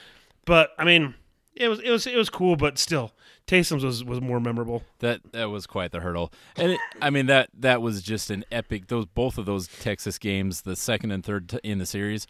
But 0.45 0.71
I 0.79 0.85
mean, 0.85 1.15
it 1.55 1.69
was 1.69 1.81
it 1.81 1.91
was 1.91 2.07
it 2.07 2.17
was 2.17 2.31
cool, 2.31 2.57
but 2.57 2.79
still, 2.79 3.13
Taysom's 3.47 3.85
was 3.85 4.05
was 4.05 4.21
more 4.21 4.41
memorable. 4.41 4.83
That 5.01 5.21
that 5.33 5.51
was 5.51 5.67
quite 5.67 5.93
the 5.93 6.01
hurdle, 6.01 6.33
and 6.57 6.73
it, 6.73 6.81
I 7.01 7.11
mean 7.11 7.27
that 7.27 7.51
that 7.59 7.83
was 7.83 8.03
just 8.03 8.31
an 8.31 8.45
epic. 8.53 8.89
Those 8.89 9.07
both 9.07 9.39
of 9.39 9.47
those 9.47 9.67
Texas 9.67 10.19
games, 10.19 10.63
the 10.63 10.77
second 10.77 11.11
and 11.11 11.25
third 11.25 11.49
t- 11.49 11.61
in 11.63 11.79
the 11.79 11.87
series, 11.87 12.27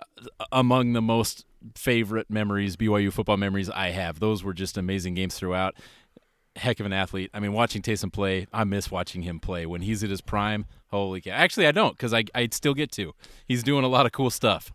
uh, 0.00 0.44
among 0.52 0.92
the 0.94 1.02
most 1.02 1.44
favorite 1.74 2.30
memories, 2.30 2.76
BYU 2.76 3.12
football 3.12 3.36
memories 3.36 3.70
I 3.70 3.90
have. 3.90 4.20
Those 4.20 4.42
were 4.42 4.54
just 4.54 4.76
amazing 4.76 5.14
games 5.14 5.34
throughout. 5.34 5.74
Heck 6.56 6.78
of 6.78 6.86
an 6.86 6.92
athlete. 6.92 7.30
I 7.34 7.40
mean, 7.40 7.52
watching 7.52 7.82
Taysom 7.82 8.12
play, 8.12 8.46
I 8.52 8.64
miss 8.64 8.90
watching 8.90 9.22
him 9.22 9.40
play 9.40 9.66
when 9.66 9.82
he's 9.82 10.04
at 10.04 10.10
his 10.10 10.20
prime. 10.20 10.66
Holy 10.88 11.20
cow! 11.20 11.32
Actually, 11.32 11.66
I 11.66 11.72
don't 11.72 11.96
because 11.96 12.14
I 12.14 12.24
I 12.34 12.48
still 12.52 12.74
get 12.74 12.90
to. 12.92 13.12
He's 13.46 13.62
doing 13.62 13.84
a 13.84 13.88
lot 13.88 14.06
of 14.06 14.12
cool 14.12 14.30
stuff. 14.30 14.72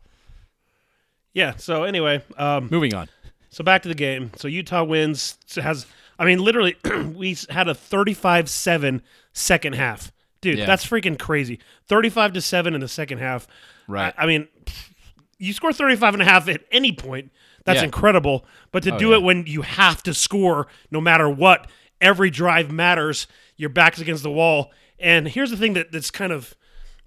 Yeah. 1.33 1.55
So 1.55 1.83
anyway, 1.83 2.23
um, 2.37 2.67
Moving 2.71 2.93
on. 2.93 3.07
So 3.49 3.63
back 3.63 3.81
to 3.83 3.87
the 3.89 3.95
game. 3.95 4.31
So 4.37 4.47
Utah 4.47 4.83
wins. 4.83 5.37
Has 5.55 5.85
I 6.17 6.25
mean, 6.25 6.39
literally, 6.39 6.75
we 7.15 7.35
had 7.49 7.67
a 7.67 7.73
35-7 7.73 9.01
second 9.33 9.73
half. 9.73 10.11
Dude, 10.41 10.57
Yeah. 10.59 10.65
that's 10.65 10.85
freaking 10.85 11.17
crazy. 11.17 11.59
35 11.87 12.33
to 12.33 12.41
7 12.41 12.73
in 12.73 12.81
the 12.81 12.87
second 12.87 13.19
half. 13.19 13.47
Right. 13.87 14.13
I, 14.17 14.23
I 14.23 14.25
mean, 14.27 14.47
you 15.37 15.53
score 15.53 15.73
35 15.73 16.13
and 16.15 16.21
a 16.23 16.25
half 16.25 16.47
at 16.47 16.61
any 16.71 16.91
point. 16.91 17.31
That's 17.65 17.77
Yeah. 17.79 17.85
incredible. 17.85 18.45
But 18.71 18.83
to 18.83 18.93
Oh, 18.95 18.97
do 18.99 19.09
yeah. 19.09 19.15
it 19.15 19.23
when 19.23 19.45
you 19.47 19.61
have 19.63 20.03
to 20.03 20.13
score 20.13 20.67
no 20.91 21.01
matter 21.01 21.29
what, 21.29 21.69
every 22.01 22.29
drive 22.29 22.71
matters. 22.71 23.27
Your 23.57 23.69
back's 23.69 23.99
against 23.99 24.23
the 24.23 24.31
wall. 24.31 24.71
And 24.99 25.27
here's 25.27 25.51
the 25.51 25.57
thing 25.57 25.73
that, 25.73 25.91
that's 25.91 26.11
kind 26.11 26.31
of 26.31 26.55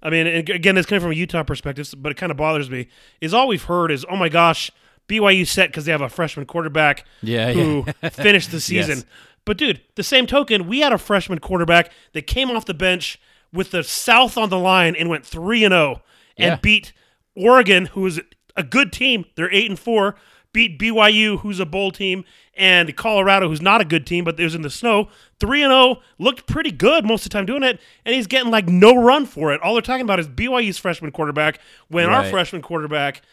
I 0.05 0.09
mean, 0.09 0.27
and 0.27 0.49
again, 0.49 0.77
it's 0.77 0.85
kind 0.85 0.97
of 0.97 1.03
from 1.03 1.13
a 1.13 1.15
Utah 1.15 1.43
perspective, 1.43 1.93
but 1.97 2.11
it 2.11 2.15
kind 2.15 2.29
of 2.29 2.37
bothers 2.37 2.69
me. 2.69 2.89
Is 3.21 3.33
all 3.33 3.47
we've 3.47 3.63
heard 3.63 3.89
is, 3.89 4.05
oh 4.09 4.17
my 4.17 4.27
gosh, 4.27 4.69
BYU 5.07 5.47
set 5.47 5.69
because 5.69 5.85
they 5.85 5.91
have 5.91 6.01
a 6.01 6.09
freshman 6.09 6.45
quarterback 6.45 7.05
Yeah, 7.21 7.51
who 7.53 7.85
yeah. 8.01 8.09
finished 8.09 8.51
the 8.51 8.59
season. 8.61 8.97
Yes. 8.99 9.05
But 9.45 9.57
dude, 9.57 9.81
the 9.95 10.03
same 10.03 10.25
token, 10.25 10.67
we 10.67 10.79
had 10.79 10.93
a 10.93 10.97
freshman 10.97 11.39
quarterback 11.39 11.91
that 12.13 12.27
came 12.27 12.49
off 12.51 12.65
the 12.65 12.73
bench 12.73 13.19
with 13.51 13.71
the 13.71 13.83
South 13.83 14.37
on 14.37 14.49
the 14.49 14.57
line 14.57 14.95
and 14.95 15.09
went 15.09 15.25
three 15.25 15.63
and 15.63 15.73
zero 15.73 16.01
and 16.37 16.61
beat 16.61 16.93
Oregon, 17.35 17.87
who 17.87 18.05
is 18.05 18.21
a 18.55 18.63
good 18.63 18.91
team. 18.93 19.25
They're 19.35 19.51
eight 19.53 19.69
and 19.69 19.77
four. 19.77 20.15
Beat 20.53 20.77
BYU, 20.79 21.39
who's 21.39 21.59
a 21.59 21.65
bowl 21.65 21.89
team, 21.89 22.25
and 22.55 22.95
Colorado, 22.95 23.49
who's 23.49 23.61
not 23.61 23.81
a 23.81 23.85
good 23.85 24.05
team, 24.05 24.23
but 24.23 24.39
it 24.39 24.43
was 24.43 24.53
in 24.53 24.61
the 24.61 24.69
snow. 24.69 25.09
Three 25.39 25.63
and 25.63 25.71
zero 25.71 26.01
looked 26.19 26.45
pretty 26.45 26.71
good 26.71 27.05
most 27.05 27.25
of 27.25 27.31
the 27.31 27.33
time 27.35 27.47
doing 27.47 27.63
it, 27.63 27.79
and 28.05 28.13
he's 28.13 28.27
getting 28.27 28.51
like 28.51 28.67
no 28.67 28.93
run 28.95 29.25
for 29.25 29.51
it. 29.51 29.59
All 29.61 29.73
they're 29.73 29.81
talking 29.81 30.03
about 30.03 30.19
is 30.19 30.27
BYU's 30.27 30.77
freshman 30.77 31.11
quarterback 31.11 31.59
when 31.87 32.07
our 32.07 32.23
freshman 32.29 32.61
quarterback 32.61 33.23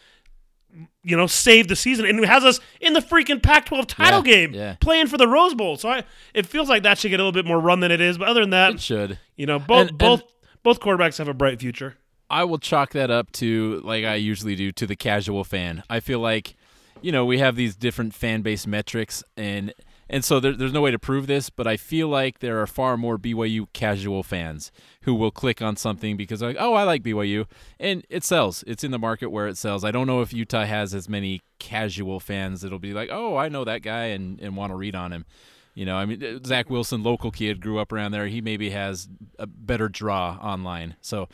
you 1.03 1.17
know, 1.17 1.27
save 1.27 1.67
the 1.67 1.75
season 1.75 2.05
and 2.05 2.23
has 2.25 2.43
us 2.43 2.59
in 2.79 2.93
the 2.93 2.99
freaking 2.99 3.41
Pac-12 3.41 3.87
title 3.87 4.25
Yeah, 4.25 4.33
game, 4.35 4.53
yeah. 4.53 4.75
playing 4.79 5.07
for 5.07 5.17
the 5.17 5.27
Rose 5.27 5.53
Bowl. 5.53 5.75
So 5.77 5.89
I, 5.89 6.03
it 6.33 6.45
feels 6.45 6.69
like 6.69 6.83
that 6.83 6.97
should 6.97 7.09
get 7.09 7.19
a 7.19 7.23
little 7.23 7.31
bit 7.31 7.45
more 7.45 7.59
run 7.59 7.79
than 7.79 7.91
it 7.91 7.99
is. 8.01 8.17
But 8.17 8.27
other 8.27 8.41
than 8.41 8.51
that, 8.51 8.75
It 8.75 8.81
should. 8.81 9.19
you 9.35 9.45
know, 9.45 9.59
both 9.59 9.89
And- 9.89 9.97
both 9.97 10.23
both 10.63 10.79
quarterbacks 10.79 11.17
have 11.17 11.27
a 11.27 11.33
bright 11.33 11.59
future. 11.59 11.97
I 12.29 12.43
will 12.45 12.59
chalk 12.59 12.91
that 12.91 13.09
up 13.11 13.31
to 13.33 13.81
like 13.83 14.05
I 14.05 14.15
usually 14.15 14.55
do 14.55 14.71
to 14.73 14.85
the 14.87 14.95
casual 14.95 15.43
fan. 15.43 15.83
I 15.89 15.99
feel 15.99 16.19
like 16.19 16.55
you 17.01 17.11
know, 17.11 17.25
we 17.25 17.39
have 17.39 17.55
these 17.55 17.75
different 17.75 18.13
fan 18.13 18.41
base 18.43 18.67
metrics, 18.67 19.23
and 19.35 19.73
and 20.11 20.25
so 20.25 20.41
there, 20.41 20.51
there's 20.51 20.73
no 20.73 20.81
way 20.81 20.91
to 20.91 20.99
prove 20.99 21.25
this, 21.25 21.49
but 21.49 21.65
I 21.65 21.77
feel 21.77 22.09
like 22.09 22.39
there 22.39 22.61
are 22.61 22.67
far 22.67 22.97
more 22.97 23.17
BYU 23.17 23.67
casual 23.71 24.23
fans 24.23 24.69
who 25.03 25.15
will 25.15 25.31
click 25.31 25.61
on 25.61 25.77
something 25.77 26.17
because 26.17 26.41
like, 26.41 26.57
oh, 26.59 26.73
I 26.73 26.83
like 26.83 27.01
BYU, 27.01 27.45
and 27.79 28.05
it 28.09 28.25
sells. 28.25 28.61
It's 28.67 28.83
in 28.83 28.91
the 28.91 28.99
market 28.99 29.29
where 29.29 29.47
it 29.47 29.57
sells. 29.57 29.85
I 29.85 29.91
don't 29.91 30.07
know 30.07 30.19
if 30.19 30.33
Utah 30.33 30.65
has 30.65 30.93
as 30.93 31.07
many 31.07 31.41
casual 31.59 32.19
fans 32.19 32.59
that'll 32.59 32.77
be 32.77 32.93
like, 32.93 33.09
oh, 33.09 33.37
I 33.37 33.47
know 33.47 33.63
that 33.63 33.83
guy 33.83 34.07
and 34.07 34.37
and 34.41 34.57
want 34.57 34.71
to 34.71 34.75
read 34.75 34.95
on 34.95 35.13
him. 35.13 35.25
You 35.73 35.85
know, 35.85 35.95
I 35.95 36.05
mean, 36.05 36.21
uh, 36.21 36.39
Zach 36.45 36.69
Wilson, 36.69 37.01
local 37.01 37.31
kid, 37.31 37.61
grew 37.61 37.79
up 37.79 37.93
around 37.93 38.11
there. 38.11 38.27
He 38.27 38.41
maybe 38.41 38.71
has 38.71 39.07
a 39.39 39.47
better 39.47 39.87
draw 39.87 40.37
online. 40.41 40.97
So, 40.99 41.29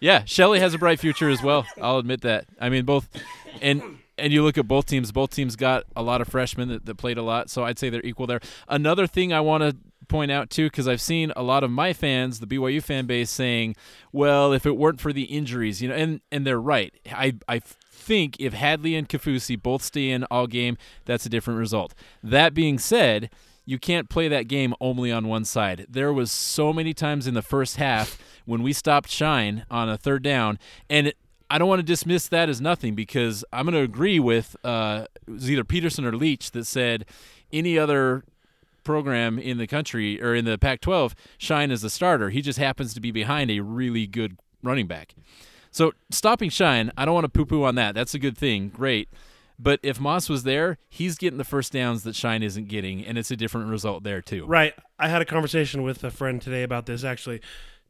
yeah, 0.00 0.24
Shelley 0.26 0.60
has 0.60 0.74
a 0.74 0.78
bright 0.78 1.00
future 1.00 1.30
as 1.30 1.42
well. 1.42 1.64
I'll 1.80 1.96
admit 1.96 2.20
that. 2.20 2.44
I 2.60 2.68
mean, 2.68 2.84
both, 2.84 3.08
and 3.62 3.98
and 4.18 4.32
you 4.32 4.42
look 4.42 4.58
at 4.58 4.68
both 4.68 4.86
teams. 4.86 5.12
Both 5.12 5.30
teams 5.30 5.56
got 5.56 5.84
a 5.96 6.02
lot 6.02 6.20
of 6.20 6.28
freshmen 6.28 6.68
that, 6.68 6.86
that 6.86 6.96
played 6.96 7.18
a 7.18 7.22
lot. 7.22 7.50
So 7.50 7.64
I'd 7.64 7.78
say 7.78 7.90
they're 7.90 8.04
equal 8.04 8.26
there. 8.26 8.40
Another 8.68 9.06
thing 9.06 9.32
I 9.32 9.40
want 9.40 9.62
to 9.62 9.76
point 10.08 10.30
out 10.30 10.50
too, 10.50 10.66
because 10.66 10.88
I've 10.88 11.00
seen 11.00 11.32
a 11.36 11.42
lot 11.42 11.62
of 11.62 11.70
my 11.70 11.92
fans, 11.92 12.40
the 12.40 12.46
BYU 12.46 12.82
fan 12.82 13.06
base, 13.06 13.30
saying, 13.30 13.76
"Well, 14.12 14.52
if 14.52 14.66
it 14.66 14.76
weren't 14.76 15.00
for 15.00 15.12
the 15.12 15.24
injuries, 15.24 15.82
you 15.82 15.88
know," 15.88 15.94
and 15.94 16.20
and 16.32 16.46
they're 16.46 16.60
right. 16.60 16.94
I 17.12 17.34
I 17.46 17.60
think 17.60 18.36
if 18.40 18.54
Hadley 18.54 18.96
and 18.96 19.08
Kaufusi 19.08 19.60
both 19.60 19.82
stay 19.82 20.10
in 20.10 20.24
all 20.24 20.46
game, 20.46 20.78
that's 21.04 21.26
a 21.26 21.28
different 21.28 21.60
result. 21.60 21.94
That 22.22 22.54
being 22.54 22.78
said 22.78 23.30
you 23.68 23.78
can't 23.78 24.08
play 24.08 24.28
that 24.28 24.48
game 24.48 24.72
only 24.80 25.12
on 25.12 25.28
one 25.28 25.44
side. 25.44 25.84
There 25.90 26.10
was 26.10 26.32
so 26.32 26.72
many 26.72 26.94
times 26.94 27.26
in 27.26 27.34
the 27.34 27.42
first 27.42 27.76
half 27.76 28.18
when 28.46 28.62
we 28.62 28.72
stopped 28.72 29.10
Shyne 29.10 29.66
on 29.70 29.90
a 29.90 29.98
third 29.98 30.22
down, 30.22 30.58
and 30.88 31.08
it, 31.08 31.18
I 31.50 31.58
don't 31.58 31.68
want 31.68 31.78
to 31.80 31.84
dismiss 31.84 32.28
that 32.28 32.48
as 32.48 32.60
nothing 32.60 32.94
because 32.94 33.44
I'm 33.52 33.64
going 33.64 33.74
to 33.74 33.80
agree 33.80 34.20
with 34.20 34.56
uh, 34.64 35.06
it 35.26 35.30
was 35.30 35.50
either 35.50 35.64
Peterson 35.64 36.04
or 36.04 36.12
Leach 36.12 36.50
that 36.50 36.66
said 36.66 37.06
any 37.52 37.78
other 37.78 38.24
program 38.84 39.38
in 39.38 39.58
the 39.58 39.66
country 39.66 40.22
or 40.22 40.34
in 40.34 40.44
the 40.44 40.58
Pac-12, 40.58 41.12
Shyne 41.38 41.70
is 41.70 41.82
the 41.82 41.90
starter. 41.90 42.30
He 42.30 42.42
just 42.42 42.58
happens 42.58 42.94
to 42.94 43.00
be 43.00 43.10
behind 43.10 43.50
a 43.50 43.60
really 43.60 44.06
good 44.06 44.38
running 44.62 44.86
back. 44.86 45.14
So 45.70 45.92
stopping 46.10 46.50
Shyne, 46.50 46.90
I 46.96 47.04
don't 47.04 47.14
want 47.14 47.24
to 47.24 47.28
poo-poo 47.28 47.64
on 47.64 47.74
that. 47.74 47.94
That's 47.94 48.14
a 48.14 48.18
good 48.18 48.36
thing. 48.36 48.68
Great. 48.68 49.08
But 49.58 49.80
if 49.82 50.00
Moss 50.00 50.28
was 50.28 50.44
there, 50.44 50.78
he's 50.88 51.16
getting 51.16 51.36
the 51.36 51.44
first 51.44 51.72
downs 51.72 52.04
that 52.04 52.14
Shyne 52.14 52.42
isn't 52.42 52.68
getting, 52.68 53.04
and 53.04 53.18
it's 53.18 53.30
a 53.30 53.36
different 53.36 53.68
result 53.68 54.04
there 54.04 54.22
too. 54.22 54.46
Right. 54.46 54.72
I 54.98 55.08
had 55.08 55.20
a 55.20 55.24
conversation 55.24 55.82
with 55.82 56.04
a 56.04 56.10
friend 56.10 56.40
today 56.40 56.62
about 56.62 56.86
this. 56.86 57.02
Actually, 57.04 57.40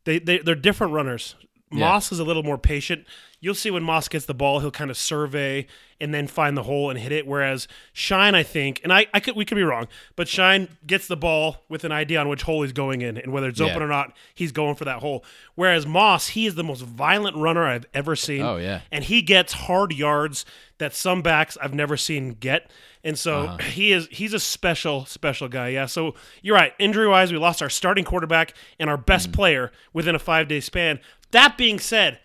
they, 0.05 0.19
they 0.19 0.39
they're 0.39 0.55
different 0.55 0.95
runners. 0.95 1.37
Yeah. 1.71 1.81
Moss 1.81 2.13
is 2.13 2.19
a 2.19 2.25
little 2.25 2.43
more 2.43 2.59
patient. 2.59 3.05
You'll 3.41 3.55
see 3.55 3.71
when 3.71 3.85
Moss 3.85 4.09
gets 4.09 4.25
the 4.27 4.35
ball, 4.35 4.59
he'll 4.61 4.71
kind 4.73 4.91
of 4.91 4.97
survey 4.97 5.67
and 6.01 6.13
then 6.13 6.27
find 6.27 6.57
the 6.57 6.65
hole 6.65 6.91
and 6.91 6.99
hit 6.99 7.13
it. 7.13 7.25
Whereas 7.27 7.69
Shyne, 7.93 8.35
I 8.35 8.43
think, 8.43 8.81
and 8.83 8.93
I, 8.93 9.07
I 9.15 9.21
could 9.21 9.37
we 9.37 9.45
could 9.45 9.55
be 9.57 9.63
wrong, 9.63 9.87
but 10.17 10.27
Shyne 10.29 10.69
gets 10.87 11.07
the 11.07 11.17
ball 11.17 11.65
with 11.69 11.85
an 11.85 11.93
idea 11.93 12.19
on 12.21 12.29
which 12.29 12.43
hole 12.43 12.63
he's 12.63 12.73
going 12.73 13.01
in, 13.01 13.17
and 13.17 13.33
whether 13.33 13.49
it's 13.49 13.61
Yeah. 13.61 13.67
open 13.67 13.83
or 13.83 13.87
not, 13.89 14.17
he's 14.35 14.51
going 14.51 14.75
for 14.75 14.85
that 14.87 14.99
hole. 15.01 15.25
Whereas 15.55 15.87
Moss, 15.87 16.29
he 16.29 16.47
is 16.47 16.55
the 16.57 16.65
most 16.65 16.81
violent 16.83 17.37
runner 17.37 17.65
I've 17.67 17.87
ever 17.95 18.17
seen. 18.17 18.43
Oh, 18.43 18.57
yeah. 18.57 18.81
and 18.91 19.05
he 19.05 19.23
gets 19.23 19.53
hard 19.53 19.93
yards 19.93 20.45
that 20.79 20.95
some 20.95 21.23
backs 21.23 21.57
I've 21.61 21.75
never 21.75 21.97
seen 21.97 22.31
get. 22.35 22.71
And 23.05 23.17
so 23.19 23.43
Uh-huh. 23.43 23.59
he 23.59 23.93
is 23.93 24.09
he's 24.11 24.33
a 24.35 24.41
special 24.41 25.05
special 25.07 25.49
guy. 25.49 25.69
Yeah. 25.69 25.87
So 25.87 26.15
you're 26.43 26.57
right. 26.57 26.73
Injury 26.81 27.07
wise, 27.09 27.31
we 27.33 27.39
lost 27.39 27.63
our 27.63 27.71
starting 27.71 28.05
quarterback 28.05 28.53
and 28.81 28.91
our 28.91 28.97
best 28.97 29.31
Mm. 29.31 29.35
player 29.35 29.73
within 29.93 30.15
a 30.17 30.19
five 30.19 30.49
day 30.49 30.59
span. 30.61 30.99
That 31.33 31.57
being 31.59 31.79
said, 31.79 32.19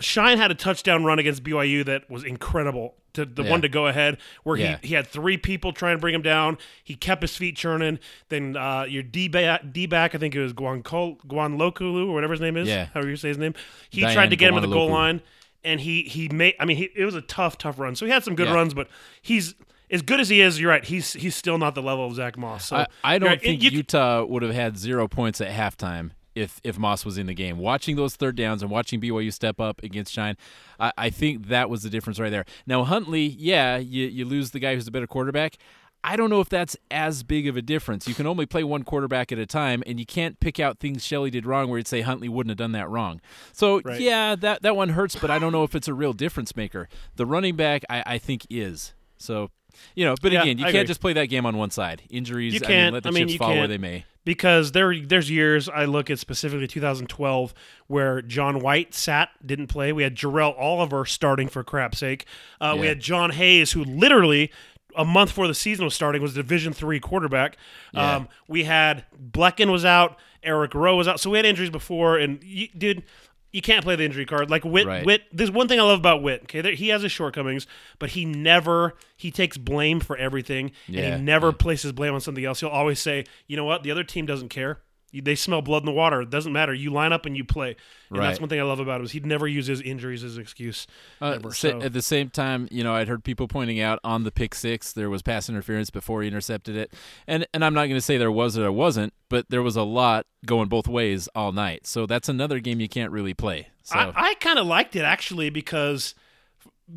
Shyne 0.00 0.38
had 0.38 0.50
a 0.50 0.54
touchdown 0.54 1.04
run 1.04 1.18
against 1.18 1.42
BYU 1.44 1.84
that 1.84 2.08
was 2.10 2.24
incredible. 2.24 2.94
To 3.14 3.24
the 3.24 3.42
Yeah. 3.42 3.50
one 3.50 3.62
to 3.62 3.68
go 3.68 3.86
ahead, 3.88 4.18
where 4.44 4.56
Yeah. 4.56 4.78
he, 4.80 4.88
he 4.88 4.94
had 4.94 5.06
three 5.08 5.36
people 5.38 5.72
trying 5.72 5.96
to 5.96 6.00
bring 6.00 6.14
him 6.14 6.22
down. 6.22 6.56
He 6.84 6.94
kept 6.94 7.22
his 7.22 7.36
feet 7.36 7.56
churning. 7.56 7.98
Then 8.28 8.54
uh, 8.56 8.84
your 8.88 9.02
D 9.02 9.26
back, 9.28 9.62
D 9.72 9.86
back, 9.86 10.14
I 10.14 10.18
think 10.18 10.36
it 10.36 10.40
was 10.42 10.52
Guan 10.52 10.82
Ghanwoloku 10.82 12.06
or 12.08 12.12
whatever 12.14 12.32
his 12.34 12.40
name 12.40 12.56
is. 12.56 12.68
Yeah. 12.68 12.86
however 12.94 13.08
you 13.08 13.16
say 13.16 13.28
his 13.28 13.38
name. 13.38 13.54
He 13.90 14.02
Diane 14.02 14.14
tried 14.14 14.30
to 14.30 14.36
get 14.36 14.50
him 14.50 14.56
at 14.56 14.60
the 14.60 14.68
goal 14.68 14.90
line, 14.90 15.22
and 15.64 15.80
he 15.80 16.02
he 16.02 16.28
made. 16.28 16.54
I 16.60 16.64
mean, 16.64 16.76
he, 16.76 16.90
it 16.94 17.04
was 17.04 17.14
a 17.14 17.22
tough, 17.22 17.58
tough 17.58 17.78
run. 17.78 17.96
So 17.96 18.06
he 18.06 18.12
had 18.12 18.22
some 18.22 18.34
good 18.36 18.48
Yeah. 18.48 18.54
runs, 18.54 18.74
but 18.74 18.88
he's 19.20 19.54
as 19.90 20.02
good 20.02 20.20
as 20.20 20.28
he 20.28 20.40
is. 20.40 20.60
You're 20.60 20.70
right. 20.70 20.84
He's 20.84 21.14
he's 21.14 21.34
still 21.34 21.58
not 21.58 21.74
the 21.74 21.82
level 21.82 22.06
of 22.06 22.14
Zach 22.14 22.36
Moss. 22.38 22.68
So 22.68 22.76
I, 22.76 22.86
I 23.02 23.18
don't 23.18 23.30
right. 23.30 23.42
think 23.42 23.62
you- 23.62 23.70
Utah 23.70 24.22
would 24.24 24.42
have 24.42 24.54
had 24.54 24.76
zero 24.76 25.08
points 25.08 25.40
at 25.40 25.48
halftime 25.50 26.10
if 26.38 26.60
if 26.64 26.78
Moss 26.78 27.04
was 27.04 27.18
in 27.18 27.26
the 27.26 27.34
game. 27.34 27.58
Watching 27.58 27.96
those 27.96 28.16
third 28.16 28.36
downs 28.36 28.62
and 28.62 28.70
watching 28.70 29.00
BYU 29.00 29.32
step 29.32 29.60
up 29.60 29.82
against 29.82 30.12
Shyne, 30.12 30.36
I, 30.78 30.92
I 30.96 31.10
think 31.10 31.48
that 31.48 31.68
was 31.68 31.82
the 31.82 31.90
difference 31.90 32.18
right 32.20 32.30
there. 32.30 32.44
Now 32.66 32.84
Huntley, 32.84 33.26
yeah, 33.26 33.76
you 33.76 34.06
you 34.06 34.24
lose 34.24 34.50
the 34.52 34.58
guy 34.60 34.74
who's 34.74 34.86
a 34.86 34.90
better 34.90 35.06
quarterback. 35.06 35.56
I 36.04 36.14
don't 36.14 36.30
know 36.30 36.40
if 36.40 36.48
that's 36.48 36.76
as 36.92 37.24
big 37.24 37.48
of 37.48 37.56
a 37.56 37.62
difference. 37.62 38.06
You 38.06 38.14
can 38.14 38.24
only 38.26 38.46
play 38.46 38.62
one 38.62 38.84
quarterback 38.84 39.32
at 39.32 39.38
a 39.38 39.46
time, 39.46 39.82
and 39.84 39.98
you 39.98 40.06
can't 40.06 40.38
pick 40.38 40.60
out 40.60 40.78
things 40.78 41.04
Shelley 41.04 41.28
did 41.28 41.44
wrong 41.44 41.68
where 41.68 41.78
you'd 41.78 41.88
say 41.88 42.02
Huntley 42.02 42.28
wouldn't 42.28 42.52
have 42.52 42.56
done 42.56 42.70
that 42.72 42.88
wrong. 42.88 43.20
So 43.52 43.80
Right. 43.84 44.00
yeah, 44.00 44.36
that 44.36 44.62
that 44.62 44.76
one 44.76 44.90
hurts, 44.90 45.16
but 45.16 45.28
I 45.30 45.40
don't 45.40 45.50
know 45.50 45.64
if 45.64 45.74
it's 45.74 45.88
a 45.88 45.94
real 45.94 46.12
difference 46.12 46.54
maker. 46.54 46.88
The 47.16 47.26
running 47.26 47.56
back, 47.56 47.82
I, 47.90 48.02
I 48.06 48.18
think, 48.18 48.46
is. 48.48 48.94
So 49.16 49.50
you 49.96 50.04
know, 50.04 50.14
but 50.22 50.30
Yeah, 50.32 50.42
again, 50.42 50.58
you 50.58 50.64
I 50.64 50.68
can't 50.68 50.82
agree. 50.82 50.86
just 50.88 51.00
play 51.00 51.12
that 51.14 51.26
game 51.26 51.44
on 51.46 51.56
one 51.56 51.70
side. 51.70 52.02
Injuries, 52.10 52.54
You 52.54 52.60
I 52.64 52.68
mean, 52.68 52.68
can't. 52.68 52.94
let 52.94 53.02
the 53.02 53.08
I 53.10 53.12
mean, 53.12 53.28
chips 53.28 53.38
fall 53.38 53.48
where 53.50 53.58
can't. 53.58 53.68
they 53.70 53.78
may. 53.78 54.04
Because 54.28 54.72
there 54.72 54.94
there's 55.00 55.30
years 55.30 55.70
I 55.70 55.86
look 55.86 56.10
at 56.10 56.18
specifically 56.18 56.66
2012 56.66 57.54
where 57.86 58.20
John 58.20 58.60
White 58.60 58.92
sat 58.92 59.30
didn't 59.46 59.68
play. 59.68 59.90
We 59.90 60.02
had 60.02 60.14
Jarrell 60.14 60.54
Oliver 60.58 61.06
starting 61.06 61.48
for 61.48 61.64
crap's 61.64 61.96
sake. 61.96 62.26
Uh, 62.60 62.76
We 62.78 62.88
had 62.88 63.00
Jon 63.00 63.30
Hays 63.30 63.72
who 63.72 63.82
literally 63.84 64.52
a 64.94 65.04
month 65.06 65.30
before 65.30 65.46
the 65.46 65.54
season 65.54 65.86
was 65.86 65.94
starting 65.94 66.20
was 66.20 66.34
Division 66.34 66.74
three 66.74 67.00
quarterback. 67.00 67.56
Yeah. 67.94 68.16
Um, 68.16 68.28
we 68.46 68.64
had 68.64 69.06
Blechen 69.18 69.72
was 69.72 69.86
out, 69.86 70.18
Eric 70.42 70.74
Rowe 70.74 70.96
was 70.96 71.08
out, 71.08 71.20
so 71.20 71.30
we 71.30 71.38
had 71.38 71.46
injuries 71.46 71.70
before. 71.70 72.18
And 72.18 72.44
you, 72.44 72.68
dude. 72.76 73.04
You 73.50 73.62
can't 73.62 73.82
play 73.82 73.96
the 73.96 74.04
injury 74.04 74.26
card 74.26 74.50
like 74.50 74.64
Whitt, 74.64 74.86
Right. 74.86 75.06
Whitt. 75.06 75.22
There's 75.32 75.50
one 75.50 75.68
thing 75.68 75.80
I 75.80 75.82
love 75.82 75.98
about 75.98 76.22
Whitt. 76.22 76.42
Okay, 76.42 76.60
there, 76.60 76.72
he 76.74 76.88
has 76.88 77.02
his 77.02 77.12
shortcomings, 77.12 77.66
but 77.98 78.10
he 78.10 78.24
never 78.24 78.94
he 79.16 79.30
takes 79.30 79.56
blame 79.56 80.00
for 80.00 80.16
everything, 80.16 80.72
Yeah, 80.86 81.02
and 81.02 81.16
he 81.16 81.22
never 81.22 81.52
places 81.52 81.92
blame 81.92 82.14
on 82.14 82.20
something 82.20 82.44
else. 82.44 82.60
He'll 82.60 82.68
always 82.68 83.00
say, 83.00 83.24
"You 83.46 83.56
know 83.56 83.64
what? 83.64 83.82
The 83.82 83.90
other 83.90 84.04
team 84.04 84.26
doesn't 84.26 84.50
care. 84.50 84.80
You- 85.10 85.22
They 85.22 85.34
smell 85.34 85.62
blood 85.62 85.82
in 85.82 85.86
the 85.86 85.92
water. 85.92 86.22
It 86.22 86.30
doesn't 86.30 86.52
matter. 86.52 86.74
You 86.74 86.90
line 86.92 87.12
up 87.12 87.24
and 87.26 87.36
you 87.36 87.44
play." 87.44 87.76
And 88.10 88.20
that's 88.22 88.40
one 88.40 88.48
thing 88.48 88.58
I 88.60 88.62
love 88.62 88.80
about 88.80 89.00
him 89.00 89.04
is 89.06 89.12
he'd 89.12 89.26
never 89.26 89.46
use 89.48 89.66
his 89.66 89.80
injuries 89.80 90.22
as 90.24 90.36
an 90.36 90.42
excuse. 90.42 90.86
Uh, 91.20 91.32
ever. 91.36 91.52
So- 91.52 91.80
At 91.80 91.92
the 91.92 92.02
same 92.02 92.30
time, 92.30 92.68
you 92.70 92.82
know, 92.84 92.94
I'd 92.94 93.08
heard 93.08 93.24
people 93.24 93.48
pointing 93.48 93.80
out 93.80 93.98
on 94.04 94.24
the 94.24 94.30
pick 94.30 94.54
six 94.54 94.92
there 94.92 95.10
was 95.10 95.22
pass 95.22 95.48
interference 95.48 95.90
before 95.90 96.22
he 96.22 96.28
intercepted 96.28 96.76
it, 96.76 96.92
and 97.26 97.46
and 97.54 97.64
I'm 97.64 97.74
not 97.74 97.82
going 97.84 97.94
to 97.94 98.00
say 98.00 98.16
there 98.18 98.32
was 98.32 98.56
or 98.56 98.62
there 98.62 98.72
wasn't, 98.72 99.12
but 99.28 99.46
there 99.50 99.62
was 99.62 99.76
a 99.76 99.82
lot 99.82 100.26
going 100.46 100.68
both 100.68 100.88
ways 100.88 101.28
all 101.34 101.52
night. 101.52 101.86
So 101.86 102.06
that's 102.06 102.28
another 102.28 102.60
game 102.60 102.80
you 102.80 102.88
can't 102.88 103.10
really 103.12 103.34
play. 103.34 103.68
So 103.82 103.98
I, 103.98 104.12
I 104.30 104.34
kind 104.34 104.58
of 104.58 104.66
liked 104.66 104.94
it 104.96 105.02
actually 105.02 105.48
because, 105.50 106.14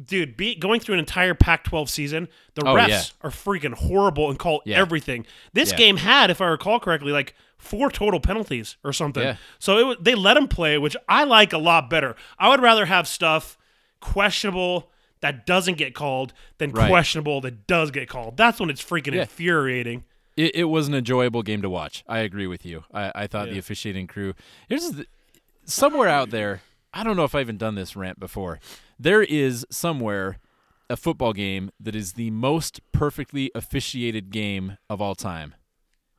dude, 0.05 0.37
be, 0.37 0.55
going 0.55 0.79
through 0.79 0.93
an 0.93 0.99
entire 0.99 1.33
Pac-12 1.33 1.89
season, 1.89 2.27
the 2.55 2.63
Oh, 2.65 2.75
refs 2.75 2.87
yeah. 2.89 3.01
are 3.21 3.29
freaking 3.31 3.73
horrible 3.73 4.29
and 4.29 4.37
call 4.39 4.61
Yeah. 4.65 4.77
everything. 4.77 5.25
This 5.53 5.71
Yeah. 5.71 5.77
game 5.77 5.97
had, 5.97 6.29
if 6.29 6.41
I 6.41 6.45
recall 6.47 6.79
correctly, 6.79 7.11
like 7.11 7.33
four 7.61 7.89
total 7.91 8.19
penalties 8.19 8.77
or 8.83 8.91
something. 8.91 9.23
Yeah. 9.23 9.35
So 9.59 9.91
it, 9.91 10.03
they 10.03 10.15
let 10.15 10.35
him 10.37 10.47
play, 10.47 10.77
which 10.77 10.97
I 11.07 11.23
like 11.23 11.53
a 11.53 11.57
lot 11.57 11.89
better. 11.89 12.15
I 12.39 12.49
would 12.49 12.61
rather 12.61 12.85
have 12.87 13.07
stuff 13.07 13.57
questionable 13.99 14.89
that 15.21 15.45
doesn't 15.45 15.77
get 15.77 15.93
called 15.93 16.33
than 16.57 16.71
Right. 16.71 16.89
questionable 16.89 17.41
that 17.41 17.67
does 17.67 17.91
get 17.91 18.09
called. 18.09 18.37
That's 18.37 18.59
when 18.59 18.69
it's 18.69 18.83
freaking 18.83 19.13
Yeah. 19.13 19.21
infuriating. 19.21 20.03
it, 20.37 20.55
it 20.55 20.63
was 20.63 20.87
an 20.87 20.93
enjoyable 20.95 21.43
game 21.43 21.61
to 21.61 21.69
watch. 21.69 22.03
I 22.07 22.19
agree 22.19 22.47
with 22.47 22.65
you. 22.65 22.85
I, 22.93 23.11
I 23.13 23.27
thought 23.27 23.47
Yeah. 23.47 23.53
the 23.53 23.59
officiating 23.59 24.07
crew. 24.07 24.33
Here's 24.69 24.89
the, 24.91 25.05
somewhere 25.65 26.07
out 26.07 26.29
there. 26.29 26.61
I 26.93 27.03
don't 27.03 27.15
know 27.17 27.25
if 27.25 27.35
I've 27.35 27.41
even 27.41 27.57
done 27.57 27.75
this 27.75 27.95
rant 27.97 28.17
before. 28.19 28.59
There 28.97 29.21
is 29.21 29.65
somewhere 29.69 30.39
a 30.89 30.95
football 30.97 31.33
game 31.33 31.69
that 31.79 31.95
is 31.95 32.13
the 32.13 32.31
most 32.31 32.79
perfectly 32.91 33.51
officiated 33.53 34.31
game 34.31 34.77
of 34.89 35.01
all 35.01 35.15
time. 35.15 35.53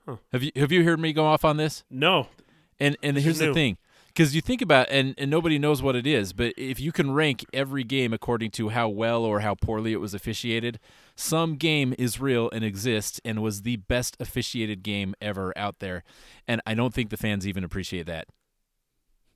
Huh. 0.06 0.16
Have 0.32 0.42
you 0.42 0.50
have 0.56 0.72
you 0.72 0.84
heard 0.84 1.00
me 1.00 1.12
go 1.12 1.24
off 1.24 1.44
on 1.44 1.56
this? 1.56 1.84
No. 1.90 2.28
And 2.80 2.96
and 3.02 3.16
here's 3.16 3.38
the 3.38 3.54
thing, 3.54 3.78
because 4.08 4.34
you 4.34 4.40
think 4.40 4.60
about 4.60 4.88
and 4.90 5.14
and 5.16 5.30
nobody 5.30 5.58
knows 5.58 5.82
what 5.82 5.94
it 5.94 6.06
is, 6.06 6.32
but 6.32 6.52
if 6.56 6.80
you 6.80 6.90
can 6.90 7.12
rank 7.12 7.44
every 7.52 7.84
game 7.84 8.12
according 8.12 8.50
to 8.52 8.70
how 8.70 8.88
well 8.88 9.24
or 9.24 9.40
how 9.40 9.54
poorly 9.54 9.92
it 9.92 10.00
was 10.00 10.14
officiated, 10.14 10.80
some 11.14 11.54
game 11.54 11.94
is 11.96 12.20
real 12.20 12.50
and 12.50 12.64
exists 12.64 13.20
and 13.24 13.40
was 13.40 13.62
the 13.62 13.76
best 13.76 14.16
officiated 14.18 14.82
game 14.82 15.14
ever 15.20 15.56
out 15.56 15.78
there, 15.78 16.02
and 16.48 16.60
I 16.66 16.74
don't 16.74 16.92
think 16.92 17.10
the 17.10 17.16
fans 17.16 17.46
even 17.46 17.62
appreciate 17.62 18.06
that. 18.06 18.26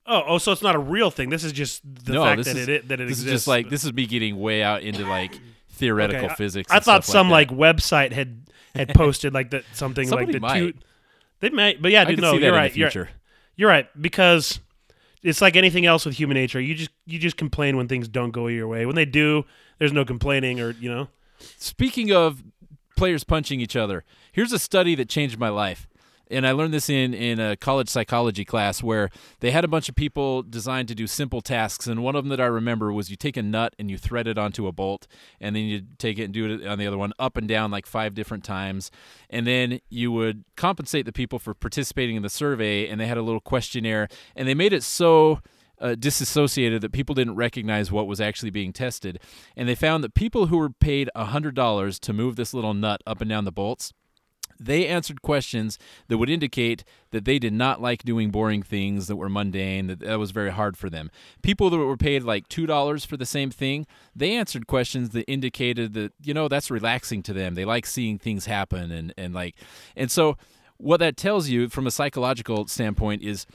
Oh, 0.07 0.23
oh, 0.27 0.39
so 0.39 0.51
it's 0.51 0.63
not 0.63 0.75
a 0.75 0.81
real 0.81 1.11
thing. 1.11 1.31
This 1.31 1.45
is 1.45 1.53
just 1.53 1.83
the 1.85 2.15
no, 2.15 2.25
fact 2.25 2.39
this 2.39 2.47
that 2.49 2.57
is 2.57 2.69
it 2.69 2.89
that 2.89 3.01
it 3.01 3.05
this 3.05 3.19
exists. 3.19 3.27
is 3.27 3.33
just 3.33 3.47
like 3.47 3.69
this 3.69 3.85
is 3.85 3.93
me 3.93 4.07
getting 4.07 4.41
way 4.41 4.63
out 4.63 4.83
into 4.83 5.07
like 5.07 5.39
theoretical 5.77 6.27
Okay, 6.27 6.35
physics. 6.35 6.71
I 6.71 6.77
and 6.77 6.85
thought 6.85 7.05
some 7.05 7.31
like, 7.31 7.51
like, 7.51 7.77
website 7.77 8.13
had 8.13 8.43
had 8.75 8.89
posted 8.95 9.33
like 9.33 9.51
that 9.51 9.65
something 9.73 10.11
like 10.11 10.33
the 10.33 10.41
might. 10.41 10.59
two. 10.59 10.73
They 11.41 11.51
might, 11.51 11.81
but 11.81 11.93
yeah. 11.93 12.03
I 12.03 12.05
dude, 12.07 12.21
no, 12.21 12.35
you're 12.35 12.53
right. 12.53 12.75
You're, 12.75 13.09
you're 13.57 13.69
right 13.69 13.89
because 14.01 14.61
it's 15.23 15.41
like 15.41 15.57
anything 15.57 15.87
else 15.87 16.07
with 16.07 16.17
human 16.17 16.35
nature. 16.35 16.61
You 16.61 16.75
just 16.75 16.91
you 17.05 17.19
just 17.19 17.37
complain 17.37 17.77
when 17.77 17.89
things 17.89 18.09
don't 18.09 18.31
go 18.31 18.47
your 18.47 18.69
way. 18.69 18.87
When 18.87 18.97
they 18.97 19.05
do, 19.05 19.45
there's 19.79 19.93
no 19.93 20.05
complaining, 20.05 20.61
or 20.61 20.71
you 20.73 20.91
know. 20.91 21.09
Speaking 21.59 22.13
of 22.13 22.43
players 22.97 23.25
punching 23.25 23.61
each 23.61 23.77
other, 23.77 24.05
here's 24.33 24.53
a 24.53 24.59
study 24.59 24.95
that 24.95 25.09
changed 25.09 25.39
my 25.39 25.51
life. 25.51 25.87
And 26.31 26.47
I 26.47 26.53
learned 26.53 26.75
this 26.75 26.91
in, 26.91 27.15
in 27.15 27.39
a 27.39 27.57
college 27.57 27.89
psychology 27.89 28.45
class 28.45 28.83
where 28.83 29.11
they 29.41 29.51
had 29.51 29.65
a 29.65 29.69
bunch 29.69 29.89
of 29.89 29.95
people 29.95 30.43
designed 30.43 30.89
to 30.89 30.95
do 30.95 31.07
simple 31.07 31.41
tasks. 31.41 31.87
And 31.87 32.03
one 32.03 32.17
of 32.17 32.25
them 32.25 32.31
that 32.31 32.41
I 32.41 32.47
remember 32.47 32.93
was 32.93 33.11
you 33.11 33.17
take 33.17 33.37
a 33.37 33.43
nut 33.43 33.75
and 33.79 33.91
you 33.91 33.99
thread 33.99 34.27
it 34.27 34.39
onto 34.39 34.67
a 34.67 34.73
bolt, 34.73 35.07
and 35.41 35.55
then 35.55 35.65
you 35.65 35.83
take 35.99 36.19
it 36.19 36.25
and 36.25 36.35
do 36.35 36.55
it 36.55 36.67
on 36.67 36.79
the 36.79 36.87
other 36.87 36.99
one 36.99 37.13
up 37.19 37.37
and 37.37 37.47
down 37.47 37.71
like 37.71 37.87
five 37.87 38.15
different 38.15 38.45
times. 38.45 38.91
And 39.31 39.47
then 39.47 39.81
you 39.89 40.11
would 40.13 40.45
compensate 40.57 41.07
the 41.07 41.13
people 41.13 41.39
for 41.39 41.55
participating 41.55 42.17
in 42.17 42.23
the 42.23 42.29
survey, 42.29 42.89
and 42.89 43.01
they 43.01 43.07
had 43.07 43.19
a 43.19 43.23
little 43.23 43.41
questionnaire, 43.41 44.09
and 44.35 44.49
they 44.49 44.55
made 44.55 44.73
it 44.73 44.83
so 44.83 45.41
uh, 45.81 45.95
disassociated 45.95 46.81
that 46.83 46.93
people 46.93 47.15
didn't 47.15 47.35
recognize 47.35 47.93
what 47.93 48.07
was 48.07 48.21
actually 48.21 48.51
being 48.51 48.73
tested. 48.73 49.21
And 49.57 49.69
they 49.69 49.75
found 49.75 50.03
that 50.05 50.15
people 50.15 50.47
who 50.47 50.59
were 50.59 50.71
paid 50.71 51.11
$100 51.17 52.01
to 52.01 52.13
move 52.13 52.37
this 52.37 52.55
little 52.55 52.75
nut 52.75 53.03
up 53.07 53.21
and 53.21 53.29
down 53.29 53.45
the 53.45 53.53
bolts, 53.53 53.93
they 54.59 54.87
answered 54.87 55.23
questions 55.23 55.79
that 56.09 56.19
would 56.19 56.31
indicate 56.31 56.85
that 57.11 57.25
they 57.25 57.39
did 57.39 57.53
not 57.53 57.81
like 57.81 58.03
doing 58.03 58.31
boring 58.31 58.63
things 58.63 59.07
that 59.07 59.17
were 59.17 59.29
mundane, 59.29 59.87
that 59.87 60.01
that 60.01 60.19
was 60.19 60.31
very 60.31 60.51
hard 60.51 60.77
for 60.77 60.91
them. 60.91 61.11
People 61.43 61.71
that 61.71 61.79
were 61.79 61.97
paid 61.97 62.23
like 62.23 62.49
$2 62.49 63.07
for 63.07 63.17
the 63.17 63.27
same 63.27 63.51
thing, 63.51 63.87
they 64.15 64.35
answered 64.35 64.67
questions 64.67 65.11
that 65.11 65.31
indicated 65.31 65.95
that, 65.95 66.13
you 66.23 66.35
know, 66.35 66.49
that's 66.49 66.71
relaxing 66.71 67.23
to 67.25 67.33
them. 67.33 67.55
They 67.55 67.65
like 67.65 67.87
seeing 67.87 68.19
things 68.19 68.47
happen 68.47 68.91
and, 68.91 69.15
and 69.17 69.35
like, 69.35 69.55
and 69.97 70.11
so 70.11 70.37
what 70.79 70.99
that 70.99 71.17
tells 71.17 71.49
you 71.49 71.69
from 71.69 71.87
a 71.87 71.91
psychological 71.91 72.67
standpoint 72.67 73.23
is 73.23 73.47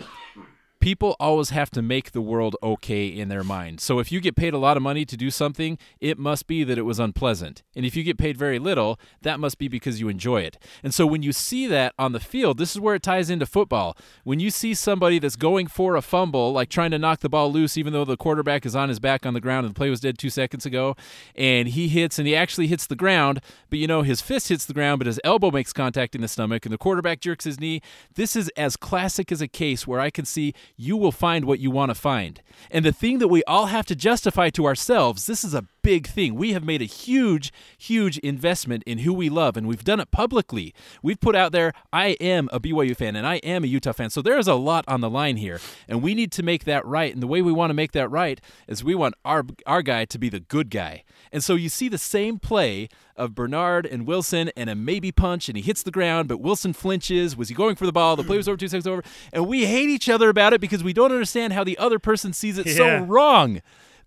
people 0.82 1.16
always 1.20 1.52
have 1.52 1.70
to 1.70 1.82
make 1.82 2.12
the 2.12 2.22
world 2.22 2.56
okay 2.62 3.08
in 3.08 3.30
their 3.30 3.44
mind. 3.44 3.80
So 3.80 4.00
if 4.00 4.12
you 4.12 4.20
get 4.20 4.36
paid 4.36 4.54
a 4.54 4.58
lot 4.58 4.76
of 4.76 4.84
money 4.84 5.06
to 5.06 5.16
do 5.16 5.30
something, 5.30 5.78
it 6.00 6.18
must 6.18 6.48
be 6.48 6.64
that 6.64 6.78
it 6.78 6.82
was 6.82 7.00
unpleasant. 7.00 7.64
And 7.76 7.86
if 7.86 7.96
you 7.96 8.04
get 8.04 8.18
paid 8.18 8.36
very 8.36 8.60
little, 8.60 9.00
that 9.22 9.40
must 9.40 9.60
be 9.60 9.68
because 9.68 10.02
you 10.02 10.10
enjoy 10.10 10.42
it. 10.42 10.58
And 10.84 10.94
so 10.94 11.06
when 11.06 11.22
you 11.22 11.32
see 11.32 11.68
that 11.68 11.94
on 12.00 12.12
the 12.12 12.20
field, 12.20 12.58
this 12.58 12.72
is 12.72 12.82
where 12.82 12.96
it 12.96 13.04
ties 13.04 13.30
into 13.30 13.46
football. 13.46 13.96
When 14.24 14.40
you 14.40 14.50
see 14.50 14.74
somebody 14.74 15.20
that's 15.20 15.36
going 15.36 15.68
for 15.68 15.96
a 15.96 16.02
fumble, 16.02 16.52
like 16.52 16.70
trying 16.70 16.92
to 16.92 17.00
knock 17.00 17.20
the 17.20 17.30
ball 17.30 17.52
loose, 17.52 17.78
even 17.78 17.94
though 17.94 18.06
the 18.06 18.18
quarterback 18.18 18.66
is 18.66 18.76
on 18.76 18.90
his 18.90 19.00
back 19.00 19.26
on 19.26 19.36
the 19.36 19.42
ground 19.42 19.66
and 19.66 19.76
the 19.76 19.78
play 19.78 19.90
was 19.90 20.00
dead 20.02 20.18
two 20.18 20.32
seconds 20.32 20.66
ago, 20.66 20.96
and 21.36 21.70
he 21.70 21.88
hits 21.88 22.18
and 22.18 22.28
he 22.28 22.36
actually 22.36 22.68
hits 22.68 22.88
the 22.88 22.96
ground, 22.96 23.40
but 23.70 23.78
you 23.78 23.86
know, 23.86 24.02
his 24.02 24.20
fist 24.22 24.50
hits 24.50 24.66
the 24.66 24.74
ground, 24.74 25.00
but 25.00 25.08
his 25.08 25.20
elbow 25.24 25.52
makes 25.52 25.74
contact 25.74 26.16
in 26.16 26.22
the 26.22 26.28
stomach, 26.28 26.66
and 26.66 26.74
the 26.74 26.78
quarterback 26.78 27.20
jerks 27.20 27.46
his 27.46 27.60
knee. 27.60 27.82
This 28.16 28.36
is 28.36 28.50
as 28.58 28.76
classic 28.76 29.32
as 29.32 29.42
a 29.42 29.48
case 29.48 29.86
where 29.86 30.00
I 30.00 30.10
can 30.10 30.26
see 30.26 30.56
you 30.76 30.98
will 30.98 31.12
find 31.12 31.46
what 31.46 31.60
you 31.60 31.72
want 31.72 31.90
to 31.90 31.96
find. 31.96 32.42
And 32.70 32.86
the 32.86 32.92
thing 32.92 33.20
that 33.20 33.28
we 33.28 33.44
all 33.44 33.68
have 33.68 33.86
to 33.88 33.96
justify 33.96 34.50
to 34.52 34.66
ourselves, 34.66 35.26
this 35.26 35.44
is 35.44 35.54
a 35.54 35.66
big 35.82 36.08
thing. 36.08 36.36
We 36.36 36.54
have 36.54 36.64
made 36.64 36.82
a 36.82 36.86
huge, 36.86 37.52
huge 37.78 38.18
investment 38.20 38.84
in 38.86 39.00
who 39.00 39.14
we 39.14 39.30
love, 39.30 39.58
and 39.58 39.68
we've 39.68 39.84
done 39.84 40.00
it 40.00 40.12
publicly. 40.12 40.74
We've 41.02 41.20
put 41.20 41.36
out 41.36 41.52
there, 41.52 41.74
I 41.92 42.10
am 42.22 42.50
a 42.52 42.60
BYU 42.60 42.96
fan 42.96 43.16
and 43.16 43.26
I 43.26 43.36
am 43.38 43.64
a 43.64 43.68
Utah 43.68 43.94
fan. 43.94 44.10
So 44.10 44.22
there 44.22 44.38
is 44.38 44.48
a 44.48 44.56
lot 44.56 44.86
on 44.88 45.02
the 45.02 45.10
line 45.10 45.38
here, 45.38 45.60
and 45.88 46.02
we 46.02 46.14
need 46.14 46.32
to 46.34 46.44
make 46.44 46.66
that 46.66 46.86
right. 46.86 47.14
And 47.14 47.22
the 47.22 47.28
way 47.28 47.42
we 47.42 47.52
want 47.52 47.70
to 47.70 47.76
make 47.76 47.92
that 47.94 48.10
right 48.10 48.40
is 48.68 48.84
we 48.84 48.96
want 48.96 49.16
our 49.26 49.44
our 49.66 49.82
guy 49.82 50.06
to 50.06 50.20
be 50.20 50.30
the 50.30 50.40
good 50.40 50.70
guy. 50.70 51.04
And 51.32 51.44
so 51.44 51.56
you 51.56 51.70
see 51.70 51.90
the 51.90 51.98
same 51.98 52.40
play 52.40 52.90
of 53.16 53.36
Bernard 53.36 53.86
and 53.86 54.06
Wilson 54.06 54.52
and 54.56 54.70
a 54.70 54.76
maybe 54.76 55.12
punch, 55.12 55.48
and 55.48 55.56
he 55.56 55.64
hits 55.64 55.84
the 55.84 55.92
ground, 55.92 56.28
but 56.28 56.40
Wilson 56.40 56.74
flinches. 56.74 57.38
Was 57.38 57.50
he 57.50 57.56
going 57.56 57.76
for 57.76 57.86
the 57.86 57.92
ball? 57.92 58.16
The 58.16 58.24
play 58.24 58.38
was 58.38 58.48
over 58.48 58.58
two 58.58 58.68
seconds 58.68 58.88
over, 58.88 59.04
and 59.32 59.48
we 59.48 59.66
hate 59.66 59.90
each 59.90 60.10
other 60.10 60.30
about 60.30 60.54
it 60.54 60.62
because 60.62 60.84
we 60.84 60.94
don't 60.94 61.12
understand 61.12 61.54
how 61.54 61.64
the 61.64 61.78
other 61.78 62.00
person 62.00 62.34
sees 62.34 62.58
it 62.58 62.68
so 62.70 63.00
wrong. 63.00 63.62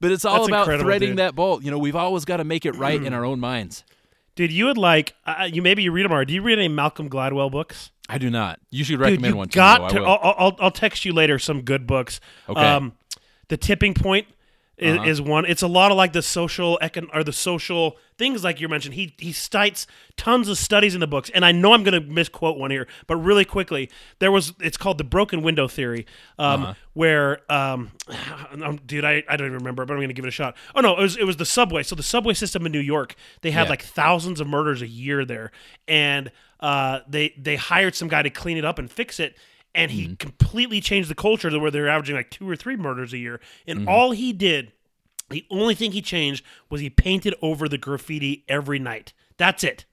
But 0.04 0.12
it's 0.12 0.26
all 0.26 0.46
That's 0.46 0.66
about 0.66 0.80
threading 0.80 1.08
dude. 1.12 1.18
that 1.18 1.34
bolt. 1.34 1.64
You 1.64 1.70
know, 1.70 1.78
we've 1.78 1.96
always 1.96 2.26
got 2.26 2.36
to 2.36 2.44
make 2.44 2.66
it 2.66 2.72
right 2.72 3.02
in 3.02 3.14
our 3.14 3.24
own 3.24 3.40
minds. 3.40 3.84
Dude, 4.34 4.52
you 4.52 4.66
would 4.66 4.76
like 4.76 5.14
uh, 5.24 5.48
you 5.50 5.62
maybe 5.62 5.82
you 5.82 5.92
read 5.92 6.04
them 6.04 6.12
already. 6.12 6.28
Do 6.28 6.34
you 6.34 6.42
read 6.42 6.58
any 6.58 6.68
Malcolm 6.68 7.08
Gladwell 7.08 7.50
books? 7.50 7.90
I 8.06 8.18
do 8.18 8.28
not. 8.28 8.60
You 8.70 8.84
should 8.84 8.98
Dude, 8.98 9.00
recommend 9.00 9.32
you 9.32 9.38
one 9.38 9.48
to 9.48 9.54
got 9.56 9.80
me. 9.80 9.88
to. 9.88 9.96
I 9.96 10.00
will. 10.00 10.08
I'll, 10.08 10.34
I'll 10.36 10.56
I'll 10.58 10.70
text 10.70 11.06
you 11.06 11.14
later 11.14 11.38
some 11.38 11.62
good 11.62 11.86
books. 11.86 12.20
Okay. 12.46 12.60
Um, 12.60 12.92
the 13.48 13.56
tipping 13.56 13.94
point 13.94 14.26
is, 14.76 14.96
Uh-huh. 14.96 15.08
is 15.08 15.20
one. 15.22 15.44
It's 15.46 15.62
a 15.62 15.68
lot 15.68 15.90
of 15.90 15.96
like 15.96 16.12
the 16.12 16.22
social 16.22 16.78
econ 16.82 17.08
or 17.14 17.22
the 17.24 17.32
social 17.32 17.96
things 18.18 18.42
like 18.44 18.60
you 18.60 18.68
mentioned. 18.68 18.94
He 18.94 19.14
he 19.18 19.32
cites 19.32 19.86
tons 20.16 20.48
of 20.48 20.58
studies 20.58 20.94
in 20.94 21.00
the 21.00 21.06
books, 21.06 21.30
and 21.34 21.44
I 21.44 21.52
know 21.52 21.72
I'm 21.72 21.82
going 21.84 22.00
to 22.00 22.08
misquote 22.12 22.58
one 22.58 22.70
here, 22.70 22.86
but 23.06 23.16
really 23.16 23.44
quickly, 23.44 23.90
there 24.18 24.30
was. 24.32 24.52
It's 24.60 24.76
called 24.76 24.98
the 24.98 25.04
broken 25.04 25.42
window 25.42 25.68
theory, 25.68 26.06
um, 26.38 26.62
Uh-huh. 26.64 26.74
where 26.94 27.52
um, 27.52 27.92
um, 28.62 28.80
dude, 28.86 29.04
I, 29.04 29.22
I 29.28 29.36
don't 29.36 29.46
even 29.48 29.58
remember, 29.58 29.84
but 29.84 29.92
I'm 29.94 29.98
going 29.98 30.08
to 30.08 30.14
give 30.14 30.24
it 30.24 30.28
a 30.28 30.32
shot. 30.32 30.56
Oh 30.74 30.80
no, 30.80 30.96
it 30.98 31.02
was 31.02 31.16
it 31.16 31.24
was 31.24 31.36
the 31.36 31.46
subway. 31.46 31.82
So 31.82 31.94
the 31.94 32.02
subway 32.02 32.34
system 32.34 32.66
in 32.66 32.72
New 32.72 32.80
York, 32.80 33.14
they 33.42 33.50
had 33.52 33.64
Yeah. 33.64 33.70
like 33.70 33.82
thousands 33.82 34.40
of 34.40 34.46
murders 34.48 34.82
a 34.82 34.86
year 34.88 35.24
there, 35.24 35.52
and 35.88 36.30
uh, 36.60 37.00
they 37.08 37.34
they 37.38 37.56
hired 37.56 37.94
some 37.94 38.08
guy 38.08 38.22
to 38.22 38.30
clean 38.30 38.56
it 38.56 38.64
up 38.64 38.78
and 38.78 38.90
fix 38.90 39.20
it. 39.20 39.36
And 39.74 39.90
he 39.90 40.04
Mm-hmm. 40.04 40.14
completely 40.14 40.80
changed 40.80 41.10
the 41.10 41.14
culture 41.14 41.50
to 41.50 41.58
where 41.58 41.70
they're 41.70 41.88
averaging 41.88 42.14
like 42.16 42.30
two 42.30 42.48
or 42.48 42.54
three 42.56 42.76
murders 42.76 43.12
a 43.12 43.18
year. 43.18 43.40
And 43.66 43.80
Mm-hmm. 43.80 43.88
all 43.88 44.12
he 44.12 44.32
did, 44.32 44.72
the 45.30 45.44
only 45.50 45.74
thing 45.74 45.92
he 45.92 46.02
changed 46.02 46.44
was 46.70 46.80
he 46.80 46.90
painted 46.90 47.34
over 47.42 47.68
the 47.68 47.78
graffiti 47.78 48.44
every 48.48 48.78
night. 48.78 49.12
That's 49.36 49.64
it. 49.64 49.84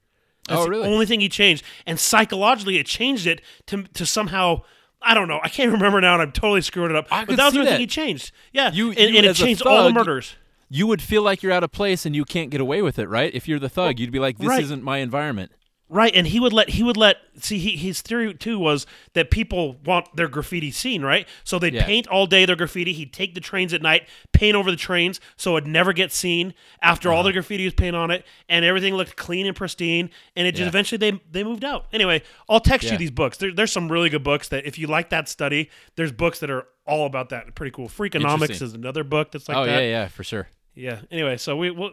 That's 0.48 0.60
Oh, 0.60 0.64
the 0.64 0.70
really? 0.70 0.88
only 0.88 1.06
thing 1.06 1.20
he 1.20 1.28
changed. 1.28 1.64
And 1.86 1.98
psychologically, 1.98 2.78
it 2.78 2.86
changed 2.86 3.26
it 3.26 3.40
to, 3.66 3.84
to 3.94 4.06
somehow. 4.06 4.62
I 5.00 5.14
don't 5.14 5.26
know. 5.26 5.40
I 5.42 5.48
can't 5.48 5.72
remember 5.78 6.00
now, 6.00 6.12
and 6.14 6.22
I'm 6.22 6.32
totally 6.32 6.60
screwing 6.60 6.90
it 6.90 6.96
up. 6.96 7.08
I 7.10 7.24
but 7.24 7.36
that 7.36 7.44
was 7.46 7.54
the 7.54 7.60
only 7.60 7.72
thing 7.72 7.80
he 7.80 7.86
changed. 7.88 8.30
Yeah, 8.52 8.70
You- 8.72 8.90
and, 8.90 8.98
you 9.10 9.16
and 9.18 9.26
it 9.26 9.34
changed 9.34 9.62
all 9.66 9.82
the 9.84 9.92
murders. 9.92 10.36
you 10.68 10.86
would 10.86 11.02
feel 11.02 11.22
like 11.22 11.42
you're 11.42 11.50
out 11.52 11.64
of 11.64 11.72
place 11.72 12.06
and 12.06 12.14
you 12.14 12.24
can't 12.24 12.50
get 12.50 12.60
away 12.60 12.82
with 12.82 12.98
it, 13.00 13.08
right? 13.08 13.34
If 13.34 13.48
you're 13.48 13.58
the 13.58 13.68
thug, 13.68 13.98
you'd 13.98 14.12
be 14.12 14.20
like, 14.20 14.38
"This 14.38 14.48
right. 14.48 14.62
isn't 14.62 14.82
my 14.84 14.98
environment." 14.98 15.50
Right, 15.94 16.16
and 16.16 16.26
he 16.26 16.40
would 16.40 16.54
let 16.54 16.70
he 16.70 16.82
would 16.82 16.96
let 16.96 17.18
see 17.36 17.58
he, 17.58 17.76
his 17.76 18.00
theory 18.00 18.32
too 18.32 18.58
was 18.58 18.86
that 19.12 19.30
people 19.30 19.76
want 19.84 20.16
their 20.16 20.26
graffiti 20.26 20.70
seen, 20.70 21.02
right? 21.02 21.28
So 21.44 21.58
they'd 21.58 21.74
Yeah. 21.74 21.84
paint 21.84 22.06
all 22.08 22.26
day 22.26 22.46
their 22.46 22.56
graffiti. 22.56 22.94
He'd 22.94 23.12
take 23.12 23.34
the 23.34 23.40
trains 23.42 23.74
at 23.74 23.82
night, 23.82 24.08
paint 24.32 24.56
over 24.56 24.70
the 24.70 24.78
trains 24.78 25.20
so 25.36 25.58
it'd 25.58 25.68
never 25.68 25.92
get 25.92 26.10
seen 26.10 26.54
after 26.80 27.10
Uh-huh. 27.10 27.18
all 27.18 27.22
the 27.22 27.32
graffiti 27.34 27.64
was 27.66 27.74
paint 27.74 27.94
on 27.94 28.10
it, 28.10 28.24
and 28.48 28.64
everything 28.64 28.94
looked 28.94 29.16
clean 29.16 29.46
and 29.46 29.54
pristine. 29.54 30.08
And 30.34 30.46
it 30.48 30.52
just 30.52 30.62
Yeah. 30.62 30.68
eventually 30.68 30.96
they 30.96 31.20
they 31.30 31.44
moved 31.44 31.62
out. 31.62 31.88
Anyway, 31.92 32.22
I'll 32.48 32.60
text 32.60 32.86
Yeah. 32.86 32.92
you 32.92 32.98
these 32.98 33.10
books. 33.10 33.36
There, 33.36 33.52
there's 33.52 33.70
some 33.72 33.92
really 33.92 34.08
good 34.08 34.24
books 34.24 34.48
that 34.48 34.64
if 34.64 34.78
you 34.78 34.86
like 34.86 35.10
that 35.10 35.28
study, 35.28 35.68
there's 35.96 36.10
books 36.12 36.38
that 36.38 36.48
are 36.50 36.68
all 36.86 37.04
about 37.04 37.28
that. 37.28 37.54
Pretty 37.54 37.70
cool. 37.70 37.88
Freakonomics 37.90 38.62
is 38.62 38.72
another 38.72 39.04
book 39.04 39.30
that's 39.30 39.46
like 39.46 39.58
oh 39.58 39.66
that. 39.66 39.72
yeah, 39.82 39.88
yeah, 39.88 40.08
for 40.08 40.24
sure. 40.24 40.48
Yeah. 40.74 41.00
Anyway, 41.10 41.36
so 41.36 41.56
we 41.56 41.70
we'll, 41.70 41.90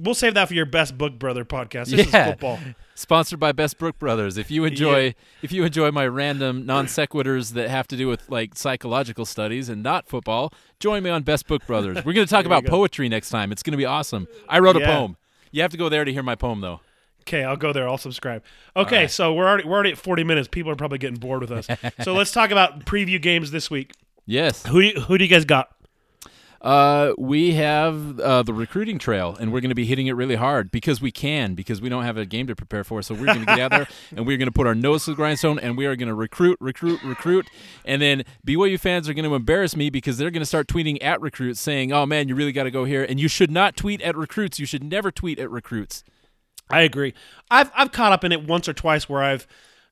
we'll 0.00 0.14
save 0.14 0.34
that 0.34 0.48
for 0.48 0.54
your 0.54 0.64
best 0.64 0.96
book 0.96 1.18
brother 1.18 1.44
podcast. 1.44 1.86
This 1.86 2.10
Yeah. 2.12 2.24
is 2.24 2.30
football. 2.32 2.58
Sponsored 2.94 3.38
by 3.40 3.52
Best 3.52 3.76
Brook 3.76 3.98
Brothers. 3.98 4.38
If 4.38 4.50
you 4.50 4.64
enjoy, 4.64 5.14
if 5.42 5.52
you 5.52 5.64
enjoy 5.64 5.90
my 5.90 6.06
random 6.06 6.64
non 6.64 6.86
sequiturs 6.86 7.52
that 7.54 7.68
have 7.68 7.86
to 7.88 7.96
do 7.96 8.08
with 8.08 8.30
like 8.30 8.56
psychological 8.56 9.24
studies 9.26 9.68
and 9.68 9.82
not 9.82 10.08
football, 10.08 10.52
join 10.80 11.02
me 11.02 11.10
on 11.10 11.22
Best 11.22 11.46
Book 11.46 11.66
Brothers. 11.66 11.96
We're 12.04 12.12
going 12.14 12.26
to 12.26 12.30
talk 12.30 12.46
about 12.46 12.64
go. 12.64 12.70
poetry 12.70 13.08
next 13.08 13.30
time. 13.30 13.52
It's 13.52 13.62
going 13.62 13.72
to 13.72 13.76
be 13.78 13.84
awesome. 13.84 14.26
I 14.48 14.58
wrote 14.60 14.76
a 14.76 14.80
poem. 14.80 15.16
You 15.50 15.62
have 15.62 15.72
to 15.72 15.76
go 15.76 15.88
there 15.88 16.04
to 16.04 16.12
hear 16.12 16.22
my 16.22 16.34
poem, 16.34 16.60
though. 16.60 16.80
Okay, 17.22 17.42
I'll 17.42 17.56
go 17.56 17.72
there. 17.72 17.88
I'll 17.88 17.96
subscribe. 17.98 18.42
Okay, 18.76 19.00
right. 19.02 19.10
so 19.10 19.32
we're 19.32 19.48
already 19.48 19.64
we're 19.66 19.74
already 19.74 19.92
at 19.92 19.98
40 19.98 20.24
minutes. 20.24 20.46
People 20.46 20.70
are 20.70 20.76
probably 20.76 20.98
getting 20.98 21.16
bored 21.18 21.40
with 21.40 21.50
us. 21.50 21.66
so 22.02 22.12
let's 22.14 22.32
talk 22.32 22.50
about 22.50 22.84
preview 22.84 23.20
games 23.20 23.50
this 23.50 23.70
week. 23.70 23.92
Yes. 24.26 24.64
Who 24.66 24.80
do 24.82 24.86
you, 24.88 25.00
who 25.00 25.18
do 25.18 25.24
you 25.24 25.30
guys 25.30 25.44
got? 25.44 25.70
Uh, 26.64 27.12
we 27.18 27.52
have 27.52 28.18
uh, 28.18 28.42
the 28.42 28.54
recruiting 28.54 28.98
trail, 28.98 29.36
and 29.38 29.52
we're 29.52 29.60
going 29.60 29.68
to 29.68 29.74
be 29.74 29.84
hitting 29.84 30.06
it 30.06 30.12
really 30.12 30.36
hard 30.36 30.70
because 30.70 30.98
we 30.98 31.12
can, 31.12 31.54
because 31.54 31.82
we 31.82 31.90
don't 31.90 32.04
have 32.04 32.16
a 32.16 32.24
game 32.24 32.46
to 32.46 32.56
prepare 32.56 32.82
for. 32.82 33.02
So 33.02 33.14
we're 33.14 33.26
going 33.26 33.40
to 33.40 33.44
get 33.44 33.60
out 33.60 33.70
there, 33.70 33.88
and 34.16 34.26
we're 34.26 34.38
going 34.38 34.48
to 34.48 34.52
put 34.52 34.66
our 34.66 34.74
nose 34.74 35.04
to 35.04 35.10
the 35.10 35.16
grindstone, 35.16 35.58
and 35.58 35.76
we 35.76 35.84
are 35.84 35.94
going 35.94 36.08
to 36.08 36.14
recruit, 36.14 36.56
recruit, 36.62 37.02
recruit. 37.04 37.50
And 37.84 38.00
then 38.00 38.24
BYU 38.46 38.80
fans 38.80 39.10
are 39.10 39.12
going 39.12 39.28
to 39.28 39.34
embarrass 39.34 39.76
me 39.76 39.90
because 39.90 40.16
they're 40.16 40.30
going 40.30 40.40
to 40.40 40.46
start 40.46 40.66
tweeting 40.66 40.96
at 41.02 41.20
recruits 41.20 41.60
saying, 41.60 41.92
"Oh 41.92 42.06
man, 42.06 42.28
you 42.28 42.34
really 42.34 42.52
got 42.52 42.64
to 42.64 42.70
go 42.70 42.86
here." 42.86 43.04
And 43.04 43.20
you 43.20 43.28
should 43.28 43.50
not 43.50 43.76
tweet 43.76 44.00
at 44.00 44.16
recruits. 44.16 44.58
You 44.58 44.64
should 44.64 44.82
never 44.82 45.10
tweet 45.10 45.38
at 45.38 45.50
recruits. 45.50 46.02
I 46.70 46.80
agree. 46.80 47.12
I've 47.50 47.70
I've 47.76 47.92
caught 47.92 48.12
up 48.12 48.24
in 48.24 48.32
it 48.32 48.42
once 48.42 48.70
or 48.70 48.72
twice 48.72 49.06
where 49.06 49.22
I've 49.22 49.46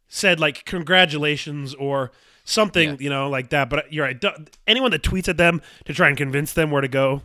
said 0.09 0.41
like 0.41 0.65
congratulations 0.65 1.75
or 1.75 2.13
something, 2.45 2.91
Yeah. 2.91 2.97
you 3.01 3.11
know, 3.11 3.29
like 3.31 3.51
that. 3.51 3.69
But 3.71 3.93
you're 3.93 4.05
right. 4.05 4.23
Anyone 4.67 4.91
that 4.93 5.03
tweets 5.03 5.29
at 5.29 5.37
them 5.37 5.63
to 5.87 5.95
try 5.95 6.09
and 6.09 6.17
convince 6.17 6.53
them 6.53 6.71
where 6.71 6.81
to 6.83 6.89
go, 6.89 7.23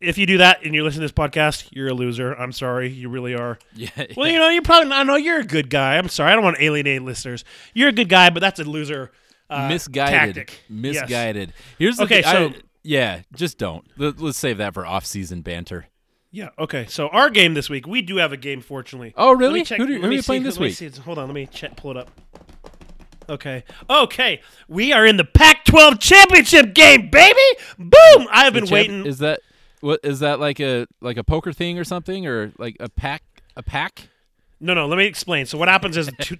if 0.00 0.16
you 0.16 0.24
do 0.26 0.38
that 0.38 0.64
and 0.64 0.74
you 0.74 0.82
listen 0.82 1.00
to 1.00 1.04
this 1.04 1.12
podcast, 1.12 1.68
you're 1.72 1.88
a 1.88 1.94
loser. 1.94 2.32
I'm 2.34 2.52
sorry, 2.52 2.88
you 2.88 3.08
really 3.10 3.34
are. 3.34 3.58
Yeah. 3.74 3.88
Well, 4.16 4.28
you 4.30 4.38
know, 4.38 4.48
you're 4.48 4.62
probably 4.62 4.90
I 4.92 5.02
know 5.02 5.16
you're 5.16 5.40
a 5.40 5.44
good 5.44 5.68
guy. 5.70 5.98
I'm 5.98 6.08
sorry, 6.08 6.32
I 6.32 6.34
don't 6.34 6.44
want 6.44 6.56
to 6.56 6.64
alienate 6.64 7.02
listeners. 7.02 7.44
You're 7.74 7.90
a 7.90 7.92
good 7.92 8.08
guy, 8.08 8.30
but 8.30 8.40
that's 8.40 8.58
a 8.60 8.64
loser. 8.64 9.10
Uh, 9.50 9.68
misguided. 9.68 10.36
tactic. 10.36 10.50
Yes. 10.68 11.00
Misguided. 11.02 11.52
Here's 11.78 11.96
the 11.96 12.04
Okay, 12.04 12.22
thing- 12.22 12.30
I- 12.30 12.52
so- 12.52 12.52
yeah, 12.82 13.22
just 13.34 13.58
don't. 13.58 13.84
Let, 13.98 14.18
let's 14.20 14.38
save 14.38 14.56
that 14.58 14.72
for 14.72 14.86
off-season 14.86 15.42
banter. 15.42 15.86
Yeah. 16.30 16.48
Okay. 16.58 16.86
So 16.88 17.08
our 17.08 17.28
game 17.28 17.52
this 17.54 17.68
week, 17.68 17.86
we 17.86 18.00
do 18.00 18.16
have 18.18 18.32
a 18.32 18.36
game. 18.38 18.60
Fortunately. 18.62 19.12
Oh, 19.16 19.32
really? 19.34 19.64
check- 19.64 19.78
Who, 19.78 19.86
do, 19.88 20.00
who 20.00 20.06
are 20.08 20.12
you 20.12 20.22
playing 20.22 20.44
this 20.44 20.54
let 20.54 20.60
me 20.62 20.68
week? 20.68 20.76
see- 20.94 21.00
hold 21.02 21.18
on. 21.18 21.26
Let 21.26 21.34
me 21.34 21.46
check. 21.52 21.76
Pull 21.76 21.90
it 21.90 21.96
up. 21.98 22.10
Okay. 23.30 23.64
Okay. 23.88 24.40
We 24.68 24.92
are 24.92 25.06
in 25.06 25.16
the 25.16 25.24
Pac-12 25.24 26.00
championship 26.00 26.74
game, 26.74 27.08
baby. 27.10 27.38
Boom! 27.78 28.26
I 28.30 28.44
have 28.44 28.52
been 28.52 28.64
champ- 28.66 28.72
waiting. 28.72 29.06
Is 29.06 29.18
that 29.18 29.40
what 29.80 30.00
is 30.02 30.20
that 30.20 30.40
like 30.40 30.60
a 30.60 30.86
like 31.00 31.16
a 31.16 31.24
poker 31.24 31.52
thing 31.52 31.78
or 31.78 31.84
something 31.84 32.26
or 32.26 32.52
like 32.58 32.76
a 32.80 32.88
pack 32.88 33.22
a 33.56 33.62
pack? 33.62 34.08
No, 34.62 34.74
no. 34.74 34.86
Let 34.86 34.98
me 34.98 35.06
explain. 35.06 35.46
So 35.46 35.56
what 35.56 35.68
happens 35.68 35.96
is 35.96 36.10
two, 36.20 36.36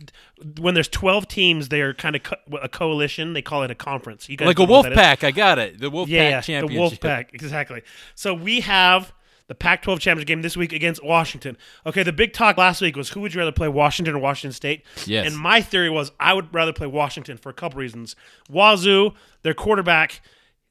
when 0.59 0.75
there's 0.75 0.89
12 0.89 1.27
teams, 1.27 1.71
they're 1.71 1.95
kind 1.95 2.15
of 2.15 2.23
co- 2.23 2.59
a 2.61 2.69
coalition. 2.69 3.33
They 3.33 3.41
call 3.41 3.63
it 3.63 3.71
a 3.71 3.75
conference. 3.75 4.29
You 4.29 4.37
guys 4.37 4.45
Like 4.47 4.59
a 4.59 4.65
wolf 4.65 4.85
pack. 4.93 5.25
I 5.25 5.31
got 5.31 5.59
it. 5.59 5.81
The 5.81 5.89
wolf 5.89 6.07
Yeah, 6.07 6.41
pack 6.41 6.49
yeah, 6.49 6.61
the 6.61 6.79
wolf 6.79 7.01
pack. 7.01 7.33
Exactly. 7.33 7.81
So 8.15 8.35
we 8.35 8.61
have 8.61 9.15
the 9.51 9.55
Pac-12 9.57 9.99
championship 9.99 10.29
game 10.29 10.43
this 10.43 10.57
week 10.57 10.73
against 10.73 11.03
Washington. 11.03 11.59
Okay, 11.85 12.05
the 12.05 12.13
big 12.13 12.33
talk 12.33 12.57
last 12.57 12.81
week 12.81 12.95
was 12.95 13.09
who 13.09 13.21
would 13.21 13.35
you 13.35 13.41
rather 13.41 13.51
play, 13.51 13.67
Washington 13.67 14.15
or 14.15 14.21
Washington 14.21 14.53
State? 14.53 14.85
Yes. 15.07 15.27
And 15.27 15.37
my 15.37 15.61
theory 15.61 15.91
was 15.91 16.13
I 16.21 16.35
would 16.35 16.55
rather 16.55 16.73
play 16.73 16.87
Washington 16.87 17.37
for 17.37 17.51
a 17.51 17.53
couple 17.53 17.81
reasons. 17.81 18.15
Wazoo, 18.49 19.11
their 19.43 19.53
quarterback, 19.53 20.23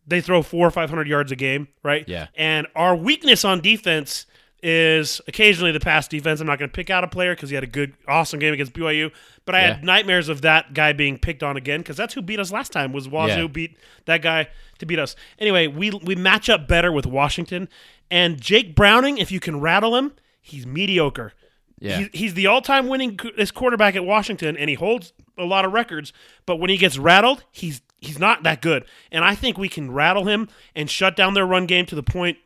they 0.07 0.21
throw 0.21 0.41
four 0.41 0.65
or 0.65 0.71
five 0.71 0.89
hundred 0.89 1.09
yards 1.09 1.30
a 1.30 1.36
game, 1.36 1.67
right? 1.84 2.07
Yeah. 2.07 2.27
And 2.36 2.67
our 2.73 2.95
weakness 2.95 3.43
on 3.43 3.59
defense 3.59 4.25
is 4.62 5.22
occasionally 5.28 5.72
the 5.72 5.80
pass 5.80 6.07
defense. 6.07 6.39
I'm 6.41 6.47
not 6.47 6.60
going 6.60 6.70
to 6.70 6.74
pick 6.76 6.89
out 6.89 7.03
a 7.03 7.07
player 7.07 7.34
because 7.36 7.49
he 7.49 7.55
had 7.55 7.64
a 7.64 7.68
good, 7.68 7.93
awesome 8.07 8.39
game 8.39 8.53
against 8.53 8.74
BYU, 8.74 9.12
but 9.45 9.55
I 9.55 9.62
Yeah. 9.62 9.68
had 9.76 9.84
nightmares 9.84 10.28
of 10.30 10.41
that 10.41 10.74
guy 10.74 10.91
being 10.93 11.18
picked 11.18 11.43
on 11.43 11.55
again 11.57 11.80
because 11.80 11.95
that's 11.97 12.14
who 12.14 12.22
beat 12.22 12.39
us 12.39 12.51
last 12.51 12.72
time. 12.72 12.91
Was 12.91 13.07
Wazoo 13.07 13.41
Yeah. 13.43 13.47
beat 13.47 13.78
that 14.05 14.22
guy 14.22 14.47
to 14.80 14.86
beat 14.86 14.99
us? 14.99 15.16
Anyway, 15.39 15.68
we 15.68 15.91
we 15.91 16.16
match 16.16 16.49
up 16.49 16.68
better 16.68 16.91
with 16.91 17.05
Washington 17.05 17.70
and 18.12 18.39
Jake 18.41 18.76
Browning. 18.76 19.18
If 19.18 19.32
you 19.32 19.39
can 19.39 19.60
rattle 19.62 19.95
him, 19.95 20.14
he's 20.41 20.66
mediocre. 20.66 21.34
Yeah. 21.80 21.99
He's, 21.99 22.10
he's 22.12 22.34
the 22.34 22.47
all-time 22.47 22.89
winning 22.89 23.18
this 23.38 23.51
quarterback 23.51 23.95
at 23.95 24.03
Washington, 24.03 24.57
and 24.57 24.70
he 24.70 24.76
holds 24.76 25.14
a 25.38 25.45
lot 25.45 25.64
of 25.64 25.72
records. 25.72 26.12
But 26.45 26.57
when 26.57 26.70
he 26.70 26.76
gets 26.76 26.97
rattled, 26.97 27.45
he's 27.53 27.82
he's 28.01 28.20
not 28.20 28.43
that 28.43 28.62
good. 28.62 28.84
And 29.12 29.24
I 29.24 29.36
think 29.36 29.57
we 29.57 29.70
can 29.70 29.91
rattle 29.91 30.26
him 30.26 30.49
and 30.76 30.89
shut 30.89 31.16
down 31.16 31.34
their 31.34 31.45
run 31.45 31.66
game 31.66 31.86
to 31.86 31.95
the 31.95 32.03
point 32.03 32.38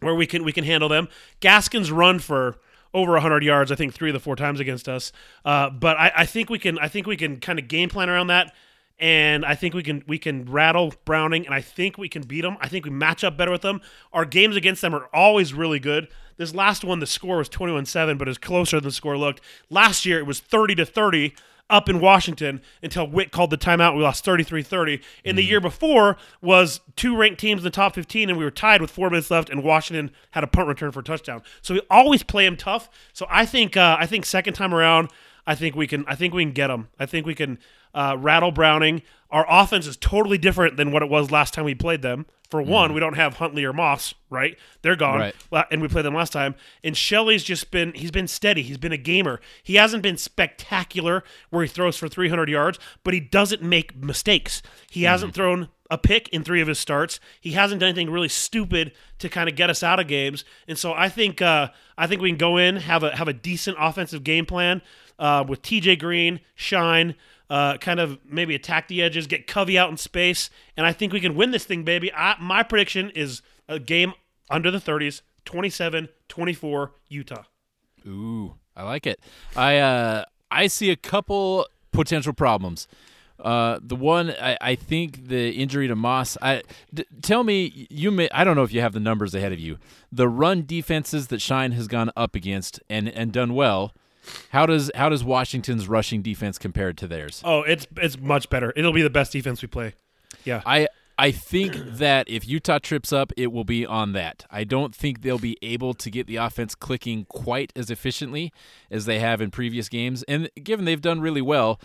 where 0.00 0.14
we 0.14 0.26
can 0.26 0.44
we 0.44 0.52
can 0.52 0.64
handle 0.64 0.88
them. 0.88 1.08
Gaskin's 1.40 1.90
run 1.90 2.18
for 2.18 2.56
over 2.94 3.12
100 3.12 3.44
yards, 3.44 3.70
I 3.70 3.74
think 3.74 3.94
three 3.94 4.10
of 4.10 4.14
the 4.14 4.20
four 4.20 4.36
times 4.36 4.60
against 4.60 4.88
us. 4.88 5.12
Uh, 5.44 5.70
but 5.70 5.96
I, 5.98 6.12
I 6.16 6.26
think 6.26 6.50
we 6.50 6.58
can 6.58 6.78
I 6.78 6.88
think 6.88 7.06
we 7.06 7.16
can 7.16 7.38
kind 7.38 7.58
of 7.58 7.68
game 7.68 7.88
plan 7.88 8.08
around 8.08 8.28
that. 8.28 8.54
And 9.00 9.44
I 9.44 9.54
think 9.54 9.74
we 9.74 9.84
can 9.84 10.02
we 10.08 10.18
can 10.18 10.50
rattle 10.50 10.92
Browning, 11.04 11.46
and 11.46 11.54
I 11.54 11.60
think 11.60 11.98
we 11.98 12.08
can 12.08 12.22
beat 12.22 12.40
them. 12.40 12.56
I 12.60 12.66
think 12.66 12.84
we 12.84 12.90
match 12.90 13.22
up 13.22 13.36
better 13.36 13.52
with 13.52 13.62
them. 13.62 13.80
Our 14.12 14.24
games 14.24 14.56
against 14.56 14.82
them 14.82 14.92
are 14.92 15.08
always 15.12 15.54
really 15.54 15.78
good. 15.78 16.08
This 16.36 16.52
last 16.52 16.82
one, 16.82 16.98
the 16.98 17.06
score 17.06 17.38
was 17.38 17.48
21-7, 17.48 18.18
but 18.18 18.26
it 18.26 18.30
was 18.30 18.38
closer 18.38 18.78
than 18.78 18.88
the 18.88 18.92
score 18.92 19.16
looked. 19.16 19.40
Last 19.70 20.04
year, 20.04 20.18
it 20.18 20.26
was 20.26 20.40
30 20.40 20.76
to 20.76 20.86
30 20.86 21.34
up 21.70 21.88
in 21.88 22.00
Washington 22.00 22.60
until 22.82 23.06
Whitt 23.06 23.30
called 23.30 23.50
the 23.50 23.58
timeout. 23.58 23.96
We 23.96 24.02
lost 24.02 24.24
33-30. 24.24 25.02
And 25.24 25.36
the 25.36 25.44
year 25.44 25.60
before 25.60 26.16
was 26.40 26.80
two 26.96 27.16
ranked 27.16 27.40
teams 27.40 27.60
in 27.60 27.64
the 27.64 27.70
top 27.70 27.94
15, 27.94 28.28
and 28.30 28.38
we 28.38 28.44
were 28.44 28.50
tied 28.50 28.80
with 28.80 28.90
four 28.90 29.10
minutes 29.10 29.30
left, 29.30 29.50
and 29.50 29.62
Washington 29.62 30.10
had 30.30 30.44
a 30.44 30.46
punt 30.46 30.68
return 30.68 30.92
for 30.92 31.00
a 31.00 31.04
touchdown. 31.04 31.42
So 31.62 31.74
we 31.74 31.82
always 31.90 32.22
play 32.22 32.44
them 32.44 32.56
tough. 32.56 32.88
So 33.12 33.26
I 33.28 33.44
think 33.46 33.76
uh, 33.76 33.96
I 33.98 34.06
think 34.06 34.24
second 34.24 34.54
time 34.54 34.74
around, 34.74 35.10
I 35.48 35.54
think 35.54 35.74
we 35.74 35.86
can 35.86 36.04
I 36.06 36.14
think 36.14 36.34
we 36.34 36.44
can 36.44 36.52
get 36.52 36.66
them. 36.68 36.88
I 36.98 37.06
think 37.06 37.26
we 37.26 37.34
can 37.34 37.58
uh, 37.94 38.16
rattle 38.18 38.52
Browning. 38.52 39.00
Our 39.30 39.46
offense 39.48 39.86
is 39.86 39.96
totally 39.96 40.36
different 40.36 40.76
than 40.76 40.92
what 40.92 41.02
it 41.02 41.08
was 41.08 41.30
last 41.30 41.54
time 41.54 41.64
we 41.64 41.74
played 41.74 42.02
them. 42.02 42.26
For 42.50 42.62
one, 42.62 42.94
we 42.94 43.00
don't 43.00 43.14
have 43.14 43.36
Huntley 43.36 43.64
or 43.64 43.72
Moss, 43.74 44.14
right? 44.30 44.56
They're 44.80 44.96
gone, 44.96 45.20
Right. 45.50 45.66
And 45.70 45.82
we 45.82 45.88
played 45.88 46.06
them 46.06 46.14
last 46.14 46.32
time. 46.32 46.54
And 46.82 46.96
Shelley's 46.96 47.42
just 47.42 47.70
been 47.70 47.92
he's 47.94 48.10
been 48.10 48.28
steady. 48.28 48.62
He's 48.62 48.78
been 48.78 48.92
a 48.92 48.98
gamer. 48.98 49.40
He 49.62 49.76
hasn't 49.76 50.02
been 50.02 50.18
spectacular 50.18 51.24
where 51.48 51.62
he 51.62 51.68
throws 51.68 51.96
for 51.96 52.08
300 52.08 52.48
yards, 52.50 52.78
but 53.02 53.14
he 53.14 53.20
doesn't 53.20 53.62
make 53.62 53.96
mistakes. 53.96 54.60
He 54.90 55.04
hasn't 55.04 55.32
thrown 55.32 55.68
a 55.90 55.96
pick 55.96 56.28
in 56.28 56.44
three 56.44 56.60
of 56.60 56.68
his 56.68 56.78
starts. 56.78 57.20
He 57.40 57.52
hasn't 57.52 57.80
done 57.80 57.88
anything 57.88 58.10
really 58.10 58.28
stupid 58.28 58.92
to 59.18 59.30
kind 59.30 59.48
of 59.48 59.56
get 59.56 59.70
us 59.70 59.82
out 59.82 59.98
of 59.98 60.06
games. 60.06 60.44
And 60.66 60.78
so 60.78 60.92
I 60.92 61.08
think 61.08 61.40
uh, 61.40 61.68
I 61.96 62.06
think 62.06 62.20
we 62.20 62.28
can 62.30 62.38
go 62.38 62.58
in 62.58 62.76
have 62.76 63.02
a 63.02 63.16
have 63.16 63.28
a 63.28 63.32
decent 63.32 63.76
offensive 63.80 64.24
game 64.24 64.46
plan 64.46 64.82
uh, 65.18 65.44
with 65.46 65.62
TJ 65.62 65.98
Green, 65.98 66.40
Shyne. 66.54 67.14
Uh, 67.50 67.78
kind 67.78 67.98
of 67.98 68.18
maybe 68.26 68.54
attack 68.54 68.88
the 68.88 69.02
edges, 69.02 69.26
get 69.26 69.46
Covey 69.46 69.78
out 69.78 69.88
in 69.88 69.96
space, 69.96 70.50
and 70.76 70.84
I 70.84 70.92
think 70.92 71.14
we 71.14 71.20
can 71.20 71.34
win 71.34 71.50
this 71.50 71.64
thing, 71.64 71.82
baby. 71.82 72.12
I, 72.12 72.36
my 72.38 72.62
prediction 72.62 73.08
is 73.14 73.40
a 73.66 73.78
game 73.78 74.12
under 74.50 74.70
the 74.70 74.76
30s, 74.76 75.22
27 75.46 76.10
24, 76.28 76.92
Utah. 77.08 77.44
Ooh, 78.06 78.56
I 78.76 78.82
like 78.82 79.06
it. 79.06 79.18
I 79.56 79.78
uh, 79.78 80.24
I 80.50 80.66
see 80.66 80.90
a 80.90 80.96
couple 80.96 81.66
potential 81.90 82.34
problems. 82.34 82.86
Uh, 83.40 83.78
the 83.80 83.96
one 83.96 84.30
I, 84.30 84.58
I 84.60 84.74
think 84.74 85.28
the 85.28 85.50
injury 85.52 85.86
to 85.88 85.94
Moss. 85.94 86.36
I 86.42 86.62
d- 86.92 87.06
tell 87.22 87.44
me 87.44 87.86
you 87.88 88.10
may. 88.10 88.28
I 88.30 88.44
don't 88.44 88.56
know 88.56 88.62
if 88.64 88.72
you 88.72 88.80
have 88.80 88.92
the 88.92 89.00
numbers 89.00 89.34
ahead 89.34 89.52
of 89.52 89.60
you. 89.60 89.78
The 90.10 90.28
run 90.28 90.66
defenses 90.66 91.28
that 91.28 91.40
Shyne 91.40 91.72
has 91.72 91.86
gone 91.86 92.10
up 92.16 92.34
against 92.34 92.80
and 92.90 93.08
and 93.08 93.32
done 93.32 93.54
well. 93.54 93.94
How 94.50 94.66
does 94.66 94.90
how 94.94 95.08
does 95.08 95.24
Washington's 95.24 95.88
rushing 95.88 96.22
defense 96.22 96.58
compare 96.58 96.92
to 96.92 97.06
theirs? 97.06 97.42
Oh, 97.44 97.62
it's 97.62 97.86
it's 97.96 98.18
much 98.18 98.48
better. 98.50 98.72
It'll 98.76 98.92
be 98.92 99.02
the 99.02 99.10
best 99.10 99.32
defense 99.32 99.62
we 99.62 99.68
play. 99.68 99.94
Yeah. 100.44 100.62
I 100.64 100.88
I 101.18 101.32
think 101.32 101.74
that 101.74 102.28
if 102.28 102.46
Utah 102.46 102.78
trips 102.78 103.12
up, 103.12 103.32
it 103.36 103.48
will 103.48 103.64
be 103.64 103.84
on 103.84 104.12
that. 104.12 104.46
I 104.52 104.62
don't 104.62 104.94
think 104.94 105.22
they'll 105.22 105.38
be 105.38 105.58
able 105.62 105.92
to 105.94 106.10
get 106.10 106.28
the 106.28 106.36
offense 106.36 106.76
clicking 106.76 107.24
quite 107.24 107.72
as 107.74 107.90
efficiently 107.90 108.52
as 108.88 109.04
they 109.04 109.18
have 109.18 109.40
in 109.40 109.50
previous 109.50 109.88
games. 109.88 110.22
And 110.28 110.48
given 110.62 110.84
they've 110.84 111.00
done 111.00 111.20
really 111.20 111.42
well, 111.42 111.80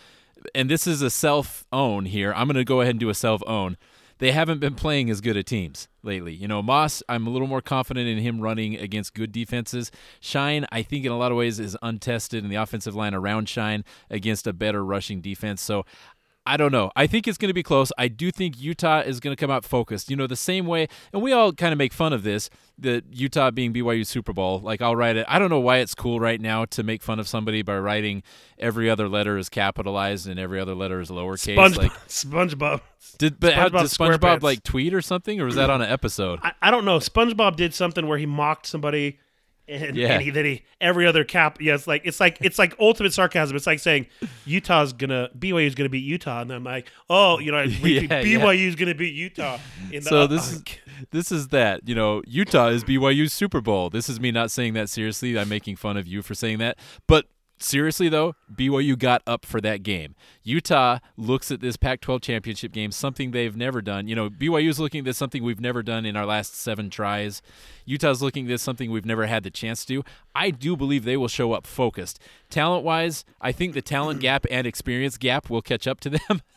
and 0.53 0.69
this 0.69 0.85
is 0.85 1.01
a 1.01 1.09
self 1.09 1.65
own 1.71 2.05
here, 2.05 2.31
I'm 2.35 2.47
going 2.47 2.57
to 2.57 2.63
go 2.63 2.81
ahead 2.81 2.91
and 2.91 2.99
do 2.99 3.09
a 3.09 3.15
self 3.15 3.41
own. 3.47 3.77
They 4.19 4.31
haven't 4.31 4.59
been 4.59 4.75
playing 4.75 5.09
as 5.09 5.21
good 5.21 5.37
a 5.37 5.43
teams 5.43 5.87
lately. 6.03 6.33
You 6.33 6.47
know, 6.47 6.61
Moss, 6.61 7.01
I'm 7.09 7.27
a 7.27 7.29
little 7.29 7.47
more 7.47 7.61
confident 7.61 8.07
in 8.07 8.17
him 8.17 8.41
running 8.41 8.75
against 8.75 9.13
good 9.13 9.31
defenses. 9.31 9.91
Shyne, 10.19 10.65
I 10.71 10.83
think 10.83 11.05
in 11.05 11.11
a 11.11 11.17
lot 11.17 11.31
of 11.31 11.37
ways 11.37 11.59
is 11.59 11.77
untested 11.81 12.43
in 12.43 12.49
the 12.49 12.55
offensive 12.55 12.95
line 12.95 13.13
around 13.13 13.47
Shyne 13.47 13.83
against 14.09 14.47
a 14.47 14.53
better 14.53 14.83
rushing 14.83 15.21
defense. 15.21 15.61
So 15.61 15.85
I 16.45 16.57
don't 16.57 16.71
know. 16.73 16.91
I 16.95 17.07
think 17.07 17.27
it's 17.27 17.37
going 17.37 17.49
to 17.49 17.53
be 17.53 17.63
close. 17.63 17.91
I 17.97 18.09
do 18.09 18.29
think 18.29 18.59
Utah 18.59 18.99
is 18.99 19.21
going 19.21 19.33
to 19.33 19.39
come 19.39 19.49
out 19.49 19.63
focused. 19.63 20.09
You 20.09 20.17
know, 20.17 20.27
the 20.27 20.35
same 20.35 20.65
way, 20.65 20.89
and 21.13 21.21
we 21.21 21.31
all 21.31 21.53
kind 21.53 21.71
of 21.71 21.77
make 21.77 21.93
fun 21.93 22.11
of 22.11 22.23
this, 22.23 22.49
the 22.77 23.01
Utah 23.11 23.49
being 23.49 23.73
BYU 23.73 24.05
Super 24.05 24.33
Bowl. 24.33 24.59
Like, 24.59 24.81
I'll 24.81 24.95
write 24.95 25.15
it. 25.15 25.25
I 25.29 25.39
don't 25.39 25.49
know 25.49 25.61
why 25.61 25.77
it's 25.77 25.95
cool 25.95 26.19
right 26.19 26.41
now 26.41 26.65
to 26.65 26.83
make 26.83 27.01
fun 27.01 27.17
of 27.19 27.29
somebody 27.29 27.61
by 27.61 27.77
writing 27.77 28.23
every 28.57 28.89
other 28.89 29.07
letter 29.07 29.37
is 29.37 29.47
capitalized 29.47 30.27
and 30.27 30.37
every 30.37 30.59
other 30.59 30.75
letter 30.75 30.99
is 30.99 31.09
lowercase. 31.09 31.55
SpongeBob. 31.55 31.77
Like, 31.77 31.91
SpongeBob. 32.07 32.81
did 33.17 33.39
but 33.39 33.53
how, 33.53 33.69
SpongeBob 33.69 33.81
did 33.81 33.89
SpongeBob 33.91 34.41
like 34.43 34.63
tweet 34.63 34.93
or 34.93 35.01
something, 35.01 35.39
or 35.39 35.45
was 35.45 35.55
that 35.55 35.69
on 35.69 35.81
an 35.81 35.89
episode? 35.89 36.39
I, 36.43 36.51
I 36.61 36.71
don't 36.71 36.83
know. 36.83 36.99
SpongeBob 36.99 37.55
did 37.55 37.73
something 37.73 38.05
where 38.05 38.17
he 38.17 38.25
mocked 38.25 38.65
somebody, 38.65 39.19
and, 39.67 39.95
Yeah. 39.95 40.13
and 40.13 40.21
he 40.21 40.29
then 40.29 40.45
he 40.45 40.63
every 40.81 41.07
other 41.07 41.23
cap. 41.23 41.61
Yeah, 41.61 41.75
it's 41.75 41.87
like 41.87 42.01
it's 42.05 42.19
like 42.19 42.37
it's 42.41 42.59
like 42.59 42.75
ultimate 42.79 43.13
sarcasm. 43.13 43.55
It's 43.55 43.67
like 43.67 43.79
saying 43.79 44.07
Utah's 44.45 44.93
gonna 44.93 45.29
BYU's 45.37 45.75
gonna 45.75 45.89
beat 45.89 46.03
Utah, 46.03 46.41
and 46.41 46.49
then 46.49 46.57
I'm 46.57 46.63
like, 46.63 46.91
oh, 47.09 47.39
you 47.39 47.51
know, 47.51 47.57
I 47.59 47.67
retweet, 47.67 48.09
Yeah, 48.09 48.21
yeah. 48.21 48.39
BYU's 48.39 48.75
gonna 48.75 48.95
beat 48.95 49.13
Utah. 49.15 49.57
In 49.91 50.03
the, 50.03 50.09
So 50.09 50.27
this 50.27 50.51
uh, 50.53 50.55
is 50.55 50.63
this 51.11 51.31
is 51.31 51.47
that. 51.49 51.87
You 51.87 51.95
know, 51.95 52.21
Utah 52.27 52.67
is 52.67 52.83
BYU's 52.83 53.33
Super 53.33 53.61
Bowl. 53.61 53.89
This 53.89 54.09
is 54.09 54.19
me 54.19 54.31
not 54.31 54.51
saying 54.51 54.73
that 54.73 54.89
seriously. 54.89 55.37
I'm 55.37 55.49
making 55.49 55.75
fun 55.77 55.97
of 55.97 56.07
you 56.07 56.21
for 56.21 56.33
saying 56.35 56.57
that. 56.59 56.77
But 57.07 57.25
seriously 57.57 58.09
though, 58.09 58.35
BYU 58.53 58.97
got 58.97 59.21
up 59.25 59.45
for 59.45 59.61
that 59.61 59.83
game. 59.83 60.15
Utah 60.43 60.99
looks 61.17 61.51
at 61.51 61.61
this 61.61 61.77
Pac-12 61.77 62.21
championship 62.21 62.71
game, 62.71 62.91
something 62.91 63.31
they've 63.31 63.55
never 63.55 63.81
done. 63.81 64.07
You 64.07 64.15
know, 64.15 64.29
BYU's 64.29 64.79
looking 64.79 64.99
at 64.99 65.05
this 65.05 65.17
something 65.17 65.43
we've 65.43 65.61
never 65.61 65.81
done 65.83 66.05
in 66.05 66.15
our 66.15 66.25
last 66.25 66.55
seven 66.55 66.89
tries. 66.89 67.41
Utah's 67.85 68.21
looking 68.21 68.45
at 68.45 68.49
this 68.49 68.61
something 68.61 68.91
we've 68.91 69.05
never 69.05 69.25
had 69.25 69.43
the 69.43 69.51
chance 69.51 69.85
to. 69.85 70.03
I 70.35 70.49
do 70.49 70.75
believe 70.75 71.03
they 71.05 71.17
will 71.17 71.27
show 71.27 71.53
up 71.53 71.65
focused. 71.65 72.19
Talent-wise, 72.49 73.25
I 73.41 73.51
think 73.51 73.73
the 73.73 73.81
talent 73.81 74.19
gap 74.19 74.45
and 74.51 74.67
experience 74.67 75.17
gap 75.17 75.49
will 75.49 75.61
catch 75.61 75.87
up 75.87 75.99
to 76.01 76.09
them. 76.09 76.41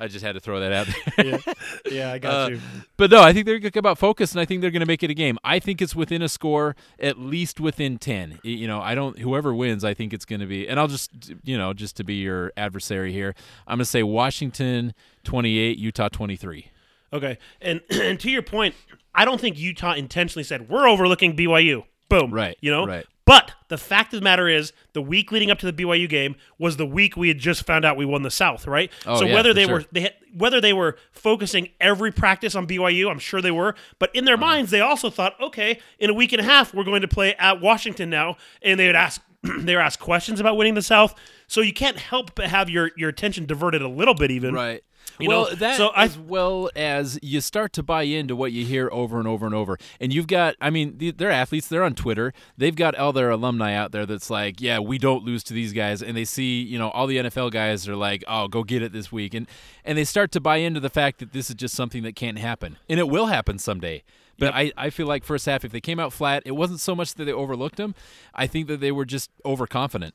I 0.00 0.08
just 0.08 0.24
had 0.24 0.32
to 0.32 0.40
throw 0.40 0.60
that 0.60 0.72
out 0.72 0.86
there. 1.16 1.24
yeah, 1.46 1.52
yeah, 1.90 2.12
I 2.12 2.18
got 2.18 2.32
Uh, 2.46 2.50
you. 2.54 2.60
But 2.96 3.10
no, 3.10 3.20
I 3.22 3.32
think 3.32 3.46
they're 3.46 3.58
going 3.58 3.70
to 3.70 3.80
come 3.82 3.88
out 3.88 3.98
focused, 3.98 4.32
and 4.34 4.40
I 4.40 4.44
think 4.44 4.60
they're 4.62 4.70
going 4.70 4.80
to 4.80 4.86
make 4.86 5.02
it 5.02 5.10
a 5.10 5.14
game. 5.14 5.38
I 5.44 5.58
think 5.58 5.80
it's 5.82 5.94
within 5.94 6.22
a 6.22 6.28
score, 6.28 6.74
at 6.98 7.18
least 7.18 7.60
within 7.60 7.98
ten. 7.98 8.38
You 8.42 8.66
know, 8.66 8.80
I 8.80 8.94
don't. 8.94 9.18
Whoever 9.18 9.54
wins, 9.54 9.84
I 9.84 9.94
think 9.94 10.12
it's 10.12 10.24
going 10.24 10.40
to 10.40 10.46
be. 10.46 10.66
And 10.66 10.80
I'll 10.80 10.88
just, 10.88 11.10
you 11.44 11.56
know, 11.58 11.72
just 11.74 11.96
to 11.98 12.04
be 12.04 12.14
your 12.14 12.52
adversary 12.56 13.12
here, 13.12 13.34
I'm 13.66 13.76
going 13.76 13.84
to 13.84 13.84
say 13.84 14.02
Washington 14.02 14.94
28, 15.24 15.78
Utah 15.78 16.08
23. 16.08 16.70
Okay, 17.12 17.38
and 17.60 17.80
and 17.90 18.18
to 18.20 18.30
your 18.30 18.42
point, 18.42 18.74
I 19.14 19.24
don't 19.24 19.40
think 19.40 19.58
Utah 19.58 19.92
intentionally 19.94 20.44
said 20.44 20.68
we're 20.68 20.88
overlooking 20.88 21.36
BYU. 21.36 21.84
Boom. 22.08 22.32
Right, 22.34 22.56
You 22.60 22.70
know. 22.72 22.86
right. 22.86 23.06
But 23.30 23.52
the 23.68 23.78
fact 23.78 24.12
of 24.12 24.18
the 24.18 24.24
matter 24.24 24.48
is, 24.48 24.72
the 24.92 25.00
week 25.00 25.30
leading 25.30 25.52
up 25.52 25.60
to 25.60 25.70
the 25.70 25.72
BYU 25.72 26.08
game 26.08 26.34
was 26.58 26.78
the 26.78 26.84
week 26.86 27.16
we 27.16 27.28
had 27.28 27.38
just 27.38 27.64
found 27.64 27.84
out 27.84 27.96
we 27.96 28.04
won 28.04 28.22
the 28.22 28.30
South, 28.30 28.66
right? 28.66 28.90
Oh, 29.06 29.20
so 29.20 29.24
yeah, 29.24 29.34
whether 29.34 29.54
they 29.54 29.66
sure. 29.66 29.74
were 29.74 29.84
they 29.92 30.00
had, 30.00 30.14
whether 30.36 30.60
they 30.60 30.72
were 30.72 30.96
focusing 31.12 31.68
every 31.80 32.10
practice 32.10 32.56
on 32.56 32.66
BYU, 32.66 33.08
I'm 33.08 33.20
sure 33.20 33.40
they 33.40 33.52
were. 33.52 33.76
But 34.00 34.12
in 34.16 34.24
their 34.24 34.34
Uh-huh. 34.34 34.46
minds, 34.46 34.72
they 34.72 34.80
also 34.80 35.10
thought, 35.10 35.40
okay, 35.40 35.78
in 36.00 36.10
a 36.10 36.12
week 36.14 36.32
and 36.32 36.40
a 36.40 36.44
half, 36.44 36.74
we're 36.74 36.82
going 36.82 37.02
to 37.02 37.08
play 37.08 37.36
at 37.36 37.60
Washington 37.60 38.10
now, 38.10 38.36
and 38.62 38.80
they 38.80 38.88
would 38.88 38.96
ask 38.96 39.22
they 39.42 39.76
were 39.76 39.80
asked 39.80 40.00
questions 40.00 40.40
about 40.40 40.56
winning 40.56 40.74
the 40.74 40.82
South. 40.82 41.14
So 41.46 41.60
you 41.60 41.72
can't 41.72 41.98
help 41.98 42.34
but 42.34 42.48
have 42.48 42.68
your 42.68 42.90
your 42.96 43.10
attention 43.10 43.46
diverted 43.46 43.80
a 43.80 43.88
little 43.88 44.14
bit, 44.14 44.32
even. 44.32 44.54
Right. 44.54 44.82
You 45.18 45.28
well, 45.28 45.44
know, 45.44 45.54
that 45.56 45.76
so 45.76 45.88
I 45.88 46.04
as 46.04 46.18
well 46.18 46.70
as 46.74 47.18
you 47.22 47.40
start 47.40 47.72
to 47.74 47.82
buy 47.82 48.02
into 48.02 48.36
what 48.36 48.52
you 48.52 48.64
hear 48.64 48.88
over 48.92 49.18
and 49.18 49.28
over 49.28 49.46
and 49.46 49.54
over. 49.54 49.78
And 50.00 50.12
you've 50.12 50.26
got, 50.26 50.56
I 50.60 50.70
mean, 50.70 51.14
they're 51.16 51.30
athletes. 51.30 51.68
They're 51.68 51.82
on 51.82 51.94
Twitter. 51.94 52.32
They've 52.56 52.74
got 52.74 52.94
all 52.94 53.12
their 53.12 53.30
alumni 53.30 53.74
out 53.74 53.92
there 53.92 54.06
that's 54.06 54.30
like, 54.30 54.60
yeah, 54.60 54.78
we 54.78 54.98
don't 54.98 55.24
lose 55.24 55.42
to 55.44 55.54
these 55.54 55.72
guys. 55.72 56.02
And 56.02 56.16
they 56.16 56.24
see, 56.24 56.62
you 56.62 56.78
know, 56.78 56.90
all 56.90 57.06
the 57.06 57.18
NFL 57.18 57.50
guys 57.50 57.88
are 57.88 57.96
like, 57.96 58.24
oh, 58.28 58.48
go 58.48 58.64
get 58.64 58.82
it 58.82 58.92
this 58.92 59.10
week. 59.10 59.34
And 59.34 59.46
and 59.84 59.96
they 59.96 60.04
start 60.04 60.32
to 60.32 60.40
buy 60.40 60.56
into 60.56 60.80
the 60.80 60.90
fact 60.90 61.18
that 61.18 61.32
this 61.32 61.50
is 61.50 61.56
just 61.56 61.74
something 61.74 62.02
that 62.02 62.14
can't 62.14 62.38
happen, 62.38 62.78
and 62.88 63.00
it 63.00 63.08
will 63.08 63.26
happen 63.26 63.58
someday. 63.58 64.02
But 64.38 64.54
I, 64.54 64.72
I 64.76 64.88
feel 64.88 65.06
like 65.06 65.22
first 65.22 65.44
half, 65.44 65.66
if 65.66 65.70
they 65.72 65.82
came 65.82 66.00
out 66.00 66.14
flat, 66.14 66.42
it 66.46 66.52
wasn't 66.52 66.80
so 66.80 66.96
much 66.96 67.14
that 67.14 67.26
they 67.26 67.32
overlooked 67.32 67.76
them. 67.76 67.94
I 68.34 68.46
think 68.46 68.68
that 68.68 68.80
they 68.80 68.90
were 68.90 69.04
just 69.04 69.30
overconfident. 69.44 70.14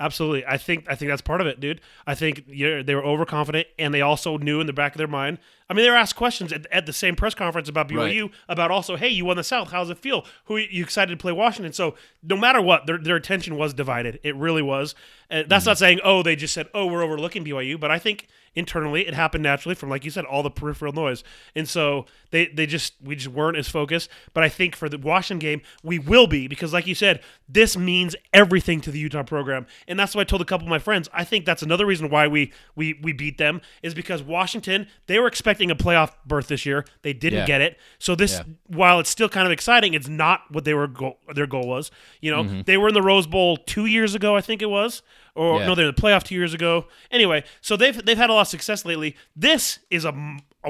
Absolutely, 0.00 0.46
I 0.46 0.58
think 0.58 0.86
I 0.88 0.94
think 0.94 1.08
that's 1.10 1.22
part 1.22 1.40
of 1.40 1.48
it, 1.48 1.58
dude. 1.58 1.80
I 2.06 2.14
think 2.14 2.46
they 2.46 2.94
were 2.94 3.04
overconfident, 3.04 3.66
and 3.80 3.92
they 3.92 4.00
also 4.00 4.36
knew 4.38 4.60
in 4.60 4.68
the 4.68 4.72
back 4.72 4.92
of 4.94 4.98
their 4.98 5.08
mind. 5.08 5.38
I 5.68 5.74
mean, 5.74 5.84
they 5.84 5.90
were 5.90 5.96
asked 5.96 6.14
questions 6.14 6.52
at, 6.52 6.66
at 6.70 6.86
the 6.86 6.92
same 6.92 7.16
press 7.16 7.34
conference 7.34 7.68
about 7.68 7.88
BYU 7.88 8.30
about 8.48 8.70
also, 8.70 8.94
hey, 8.96 9.08
you 9.08 9.24
won 9.24 9.36
the 9.36 9.44
South. 9.44 9.72
How 9.72 9.80
does 9.80 9.90
it 9.90 9.98
feel? 9.98 10.24
Who 10.44 10.56
you 10.56 10.84
excited 10.84 11.10
to 11.10 11.20
play 11.20 11.32
Washington? 11.32 11.72
So 11.72 11.96
no 12.22 12.36
matter 12.36 12.62
what, 12.62 12.86
their 12.86 12.98
their 12.98 13.16
attention 13.16 13.56
was 13.56 13.74
divided. 13.74 14.20
It 14.22 14.36
really 14.36 14.62
was. 14.62 14.94
Uh, 15.30 15.42
that's 15.46 15.66
not 15.66 15.78
saying 15.78 15.98
oh 16.04 16.22
they 16.22 16.36
just 16.36 16.54
said 16.54 16.68
oh 16.74 16.86
we're 16.86 17.02
overlooking 17.02 17.44
BYU, 17.44 17.78
but 17.78 17.90
I 17.90 17.98
think 17.98 18.28
internally 18.54 19.06
it 19.06 19.14
happened 19.14 19.42
naturally 19.42 19.74
from 19.74 19.88
like 19.88 20.04
you 20.04 20.10
said 20.10 20.24
all 20.24 20.42
the 20.42 20.50
peripheral 20.50 20.92
noise, 20.92 21.24
and 21.54 21.68
so 21.68 22.06
they 22.30 22.46
they 22.46 22.66
just 22.66 22.94
we 23.02 23.16
just 23.16 23.28
weren't 23.28 23.56
as 23.56 23.68
focused. 23.68 24.10
But 24.34 24.44
I 24.44 24.48
think 24.48 24.76
for 24.76 24.88
the 24.88 24.98
Washington 24.98 25.38
game 25.38 25.62
we 25.82 25.98
will 25.98 26.26
be 26.26 26.48
because 26.48 26.72
like 26.72 26.86
you 26.86 26.94
said 26.94 27.20
this 27.48 27.76
means 27.76 28.14
everything 28.32 28.80
to 28.82 28.90
the 28.90 28.98
Utah 28.98 29.22
program, 29.22 29.66
and 29.86 29.98
that's 29.98 30.14
what 30.14 30.22
I 30.22 30.24
told 30.24 30.42
a 30.42 30.44
couple 30.44 30.66
of 30.66 30.70
my 30.70 30.78
friends. 30.78 31.08
I 31.12 31.24
think 31.24 31.44
that's 31.44 31.62
another 31.62 31.86
reason 31.86 32.10
why 32.10 32.28
we 32.28 32.52
we 32.76 32.98
we 33.02 33.12
beat 33.12 33.38
them 33.38 33.60
is 33.82 33.94
because 33.94 34.22
Washington 34.22 34.86
they 35.06 35.18
were 35.18 35.26
expecting 35.26 35.70
a 35.70 35.76
playoff 35.76 36.12
berth 36.26 36.48
this 36.48 36.66
year, 36.66 36.84
they 37.02 37.12
didn't 37.12 37.40
Yeah. 37.40 37.46
get 37.46 37.60
it. 37.60 37.78
So 37.98 38.14
this 38.14 38.34
Yeah. 38.38 38.42
while 38.66 39.00
it's 39.00 39.10
still 39.10 39.28
kind 39.28 39.46
of 39.46 39.52
exciting, 39.52 39.94
it's 39.94 40.08
not 40.08 40.42
what 40.50 40.64
they 40.64 40.74
were 40.74 40.86
goal, 40.86 41.18
their 41.34 41.46
goal 41.46 41.66
was. 41.66 41.90
You 42.20 42.30
know, 42.30 42.44
mm-hmm. 42.44 42.60
they 42.66 42.76
were 42.76 42.88
in 42.88 42.94
the 42.94 43.02
Rose 43.02 43.26
Bowl 43.26 43.56
two 43.56 43.86
years 43.86 44.14
ago, 44.14 44.36
I 44.36 44.40
think 44.40 44.62
it 44.62 44.70
was, 44.70 45.02
or 45.38 45.60
Yeah. 45.60 45.66
no, 45.66 45.74
they're 45.74 45.88
in 45.88 45.94
the 45.94 46.00
playoff 46.02 46.24
two 46.24 46.34
years 46.34 46.52
ago. 46.52 46.86
Anyway, 47.10 47.44
so 47.60 47.76
they've 47.76 48.04
they've 48.04 48.18
had 48.18 48.28
a 48.30 48.32
lot 48.34 48.42
of 48.42 48.48
success 48.48 48.84
lately. 48.84 49.16
This 49.36 49.78
is 49.90 50.04
a 50.04 50.12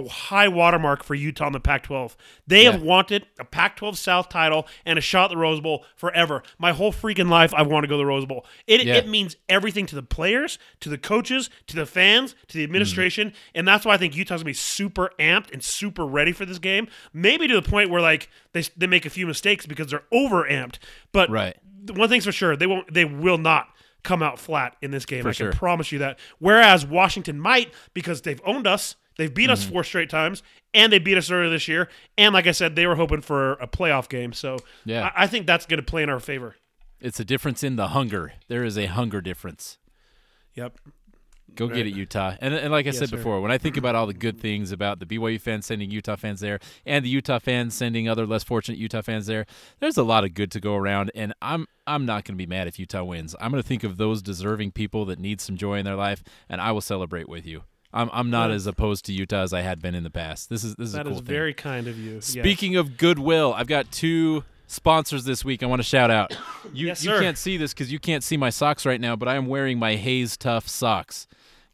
high 0.09 0.47
watermark 0.47 1.03
for 1.03 1.15
Utah 1.15 1.47
in 1.47 1.53
the 1.55 1.59
Pac-12. 1.61 2.15
They 2.47 2.65
have 2.65 2.83
wanted 2.83 3.27
a 3.41 3.45
Pac-12 3.45 3.97
South 3.97 4.29
title 4.29 4.69
and 4.85 4.99
a 4.99 5.03
shot 5.03 5.25
at 5.25 5.31
the 5.31 5.37
Rose 5.39 5.61
Bowl 5.61 5.85
forever. 5.97 6.43
My 6.59 6.73
whole 6.73 6.93
freaking 6.93 7.29
life, 7.31 7.53
I 7.55 7.63
want 7.63 7.85
to 7.85 7.89
go 7.89 7.95
to 7.95 7.99
the 7.99 8.07
Rose 8.07 8.27
Bowl. 8.27 8.47
It 8.67 8.85
Yeah. 8.85 8.97
it 8.97 9.09
means 9.09 9.37
everything 9.49 9.87
to 9.87 9.95
the 9.97 10.03
players, 10.03 10.59
to 10.81 10.89
the 10.91 10.99
coaches, 10.99 11.49
to 11.69 11.75
the 11.75 11.87
fans, 11.87 12.37
to 12.49 12.59
the 12.59 12.63
administration, 12.65 13.33
and 13.55 13.67
that's 13.67 13.85
why 13.87 13.95
I 13.95 13.97
think 13.97 14.15
Utah's 14.15 14.43
gonna 14.43 14.51
be 14.51 14.53
super 14.53 15.11
amped 15.19 15.51
and 15.53 15.65
super 15.65 16.07
ready 16.07 16.33
for 16.33 16.45
this 16.45 16.59
game. 16.59 16.87
Maybe 17.15 17.49
to 17.49 17.55
the 17.61 17.69
point 17.69 17.89
where 17.91 18.03
like 18.03 18.29
they 18.53 18.63
they 18.77 18.87
make 18.87 19.07
a 19.07 19.11
few 19.11 19.27
mistakes 19.27 19.65
because 19.67 19.89
they're 19.89 20.05
over 20.13 20.45
amped. 20.45 20.77
But 21.13 21.31
Right. 21.31 21.57
one 21.93 22.09
thing's 22.11 22.27
for 22.27 22.33
sure, 22.33 22.57
they 22.57 22.67
won't 22.67 22.93
they 22.93 23.07
will 23.07 23.39
not 23.39 23.69
come 24.03 24.23
out 24.23 24.39
flat 24.39 24.77
in 24.83 24.91
this 24.91 25.05
game. 25.07 25.23
For 25.23 25.29
I 25.31 25.33
sure. 25.33 25.51
can 25.51 25.59
promise 25.59 25.91
you 25.93 25.99
that. 26.01 26.19
Whereas 26.39 26.87
Washington 26.87 27.39
might 27.41 27.73
because 27.95 28.23
they've 28.23 28.41
owned 28.45 28.67
us. 28.67 28.97
They've 29.17 29.33
beat 29.33 29.45
Mm-hmm. 29.45 29.53
us 29.53 29.65
four 29.65 29.83
straight 29.83 30.09
times, 30.11 30.43
and 30.73 30.93
they 30.93 31.01
beat 31.01 31.19
us 31.19 31.31
earlier 31.31 31.51
this 31.51 31.67
year. 31.67 31.89
And 32.17 32.33
like 32.33 32.47
I 32.47 32.53
said, 32.53 32.77
they 32.77 32.87
were 32.87 32.95
hoping 32.95 33.21
for 33.21 33.55
a 33.55 33.67
playoff 33.67 34.09
game. 34.09 34.33
So 34.33 34.59
Yeah. 34.85 35.11
I, 35.17 35.25
I 35.25 35.27
think 35.27 35.47
that's 35.47 35.67
going 35.67 35.79
to 35.81 35.85
play 35.87 36.03
in 36.05 36.09
our 36.11 36.21
favor. 36.21 36.55
It's 37.01 37.19
a 37.19 37.25
difference 37.25 37.63
in 37.65 37.77
the 37.77 37.89
hunger. 37.89 38.35
There 38.49 38.63
is 38.65 38.79
a 38.79 38.87
hunger 38.87 39.21
difference. 39.21 39.79
Yep. 40.55 40.79
Go 41.55 41.67
get 41.67 41.87
it, 41.87 41.95
Utah. 41.95 42.35
And, 42.41 42.55
and 42.55 42.71
like 42.71 42.87
I 42.87 42.93
said 42.93 43.09
sir. 43.09 43.17
before, 43.17 43.41
when 43.41 43.51
I 43.51 43.59
think 43.59 43.77
about 43.77 43.95
all 43.95 44.07
the 44.07 44.15
good 44.15 44.39
things 44.39 44.71
about 44.71 45.01
the 45.01 45.07
BYU 45.07 45.41
fans 45.41 45.67
sending 45.67 45.91
Utah 45.91 46.15
fans 46.17 46.41
there 46.41 46.61
and 46.87 47.05
the 47.05 47.09
Utah 47.09 47.41
fans 47.41 47.75
sending 47.75 48.09
other 48.09 48.27
less 48.27 48.45
fortunate 48.45 48.79
Utah 48.79 49.03
fans 49.03 49.27
there, 49.27 49.45
there's 49.81 49.97
a 49.97 50.05
lot 50.05 50.25
of 50.25 50.35
good 50.35 50.53
to 50.53 50.61
go 50.61 50.77
around. 50.77 51.11
And 51.15 51.35
I'm 51.43 51.67
I'm 51.87 52.07
not 52.07 52.25
going 52.25 52.35
to 52.35 52.39
be 52.39 52.47
mad 52.47 52.69
if 52.69 52.79
Utah 52.79 53.03
wins. 53.03 53.35
I'm 53.41 53.51
going 53.51 53.63
to 53.63 53.67
think 53.69 53.83
of 53.83 53.97
those 53.97 54.23
deserving 54.23 54.73
people 54.73 55.05
that 55.07 55.19
need 55.19 55.41
some 55.41 55.57
joy 55.57 55.79
in 55.79 55.85
their 55.85 55.97
life, 55.97 56.23
and 56.49 56.61
I 56.61 56.71
will 56.71 56.81
celebrate 56.81 57.29
with 57.29 57.45
you. 57.45 57.65
I'm 57.93 58.11
I'm 58.13 58.31
not 58.31 58.51
as 58.51 58.67
opposed 58.67 59.07
to 59.07 59.13
Utah 59.13 59.43
as 59.43 59.53
I 59.53 59.63
had 59.63 59.81
been 59.81 59.95
in 59.95 60.05
the 60.05 60.11
past. 60.11 60.51
This 60.51 60.63
is 60.63 60.77
this 60.77 60.89
is 60.89 60.93
That 60.93 61.07
is 61.07 61.13
cool 61.13 61.19
thing. 61.19 61.27
very 61.27 61.55
kind 61.55 61.89
of 61.89 61.99
you. 61.99 62.15
Yes. 62.17 62.27
Speaking 62.27 62.77
of 62.77 62.97
goodwill, 62.99 63.55
I've 63.55 63.67
got 63.67 63.91
two 63.91 64.45
sponsors 64.67 65.25
this 65.25 65.45
week. 65.45 65.63
I 65.63 65.67
want 65.67 65.81
to 65.81 65.89
shout 65.89 66.11
out. 66.11 66.37
You 66.73 66.89
Yes, 66.89 67.03
you 67.03 67.11
can't 67.13 67.39
see 67.39 67.57
this 67.57 67.73
because 67.73 67.91
you 67.91 67.99
can't 67.99 68.23
see 68.23 68.37
my 68.37 68.51
socks 68.51 68.85
right 68.85 69.01
now, 69.01 69.17
but 69.17 69.27
I 69.27 69.37
am 69.37 69.47
wearing 69.47 69.79
my 69.79 69.97
Hayes 69.97 70.37
Tough 70.37 70.69
socks. 70.69 71.27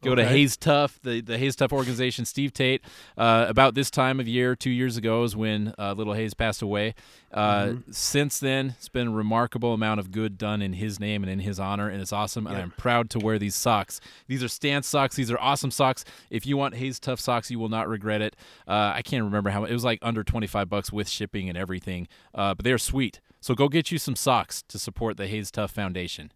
Go 0.05 0.15
to 0.15 0.25
Hayes 0.25 0.57
Tough, 0.57 0.99
the, 1.03 1.21
the 1.21 1.39
Hayes 1.39 1.57
Tough 1.57 1.73
organization. 1.73 2.25
Steve 2.25 2.53
Tate, 2.53 2.83
uh, 3.17 3.47
about 3.49 3.75
this 3.75 3.91
time 3.91 4.21
of 4.21 4.29
year, 4.29 4.55
two 4.55 4.71
years 4.71 4.97
ago, 4.97 5.23
is 5.25 5.35
when 5.35 5.75
uh, 5.79 5.93
little 5.93 6.13
Hayes 6.15 6.35
passed 6.35 6.63
away. 6.63 6.95
Uh, 7.33 7.65
Mm-hmm. 7.65 7.93
Since 7.93 8.39
then, 8.39 8.75
it's 8.77 8.89
been 8.89 9.09
a 9.09 9.11
remarkable 9.11 9.73
amount 9.75 9.99
of 10.01 10.11
good 10.11 10.39
done 10.39 10.63
in 10.63 10.75
his 10.75 11.01
name 11.01 11.23
and 11.23 11.31
in 11.33 11.41
his 11.41 11.59
honor, 11.59 11.89
and 11.89 12.01
it's 12.01 12.13
awesome. 12.13 12.47
And 12.47 12.57
I'm 12.57 12.71
proud 12.73 13.11
to 13.11 13.19
wear 13.19 13.39
these 13.39 13.55
socks. 13.55 14.01
These 14.29 14.43
are 14.43 14.49
stance 14.49 14.87
socks. 14.87 15.17
These 15.17 15.31
are 15.31 15.39
awesome 15.41 15.71
socks. 15.71 16.05
If 16.31 16.47
you 16.47 16.57
want 16.57 16.75
Hayes 16.77 17.01
Tough 17.01 17.19
socks, 17.21 17.51
you 17.51 17.59
will 17.59 17.69
not 17.69 17.89
regret 17.89 18.23
it. 18.23 18.37
Uh, 18.69 18.93
I 18.95 19.03
can't 19.03 19.25
remember 19.25 19.51
how 19.51 19.65
it 19.65 19.73
was 19.73 19.85
like 19.85 19.99
under 20.03 20.23
25 20.23 20.69
bucks 20.69 20.93
with 20.93 21.09
shipping 21.09 21.49
and 21.49 21.59
everything, 21.59 22.07
uh, 22.35 22.55
but 22.55 22.65
they're 22.65 22.79
sweet. 22.79 23.21
So 23.41 23.55
go 23.55 23.69
get 23.69 23.91
you 23.91 23.99
some 23.99 24.17
socks 24.17 24.63
to 24.69 24.79
support 24.79 25.17
the 25.17 25.27
Hayes 25.27 25.51
Tough 25.51 25.71
Foundation. 25.71 26.33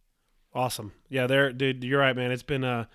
Awesome. 0.54 0.92
Yeah, 1.08 1.26
there, 1.26 1.52
dude. 1.52 1.84
You're 1.84 2.00
right, 2.00 2.16
man. 2.16 2.32
It's 2.32 2.42
been 2.42 2.64
uh 2.64 2.86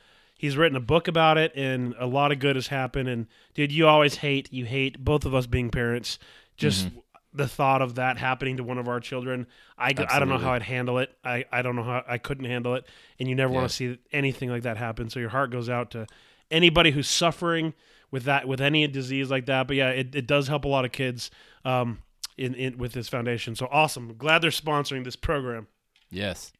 he's 0.43 0.57
written 0.57 0.75
a 0.75 0.81
book 0.81 1.07
about 1.07 1.37
it, 1.37 1.53
and 1.55 1.95
a 1.97 2.05
lot 2.05 2.33
of 2.33 2.39
good 2.39 2.57
has 2.57 2.67
happened. 2.67 3.07
And 3.07 3.27
dude, 3.53 3.71
you 3.71 3.87
always 3.87 4.15
hate 4.15 4.51
you 4.51 4.65
hate 4.65 5.01
both 5.01 5.23
of 5.25 5.33
us 5.33 5.47
being 5.47 5.69
parents. 5.69 6.19
Just 6.57 6.87
Mm-hmm. 6.87 6.97
the 7.33 7.47
thought 7.47 7.81
of 7.81 7.95
that 7.95 8.17
happening 8.17 8.57
to 8.57 8.63
one 8.63 8.77
of 8.77 8.87
our 8.89 8.99
children. 8.99 9.47
I, 9.77 9.93
I 10.09 10.19
don't 10.19 10.27
know 10.29 10.37
how 10.37 10.51
I'd 10.51 10.61
handle 10.61 10.99
it. 10.99 11.15
I, 11.23 11.45
I 11.51 11.61
don't 11.61 11.75
know 11.77 11.83
how 11.83 12.03
I 12.07 12.17
couldn't 12.17 12.45
handle 12.45 12.75
it. 12.75 12.85
And 13.19 13.29
you 13.29 13.35
never 13.35 13.51
want 13.53 13.67
to 13.69 13.73
see 13.73 13.97
anything 14.11 14.49
like 14.49 14.63
that 14.63 14.75
happen. 14.77 15.09
So 15.09 15.19
your 15.21 15.29
heart 15.29 15.49
goes 15.49 15.69
out 15.69 15.91
to 15.91 16.05
anybody 16.51 16.91
who's 16.91 17.07
suffering 17.07 17.73
with 18.11 18.25
that 18.25 18.47
with 18.47 18.59
any 18.61 18.85
disease 18.87 19.31
like 19.31 19.45
that. 19.47 19.65
But 19.67 19.77
yeah, 19.77 19.89
it, 19.89 20.13
it 20.13 20.27
does 20.27 20.47
help 20.49 20.65
a 20.65 20.67
lot 20.67 20.83
of 20.85 20.91
kids 20.91 21.31
um 21.65 21.99
in, 22.37 22.53
in 22.53 22.77
with 22.77 22.91
this 22.93 23.07
foundation. 23.09 23.55
So 23.55 23.67
awesome. 23.71 24.15
Glad 24.17 24.41
they're 24.43 24.51
sponsoring 24.51 25.03
this 25.05 25.15
program. 25.15 25.67
Yes. 26.11 26.51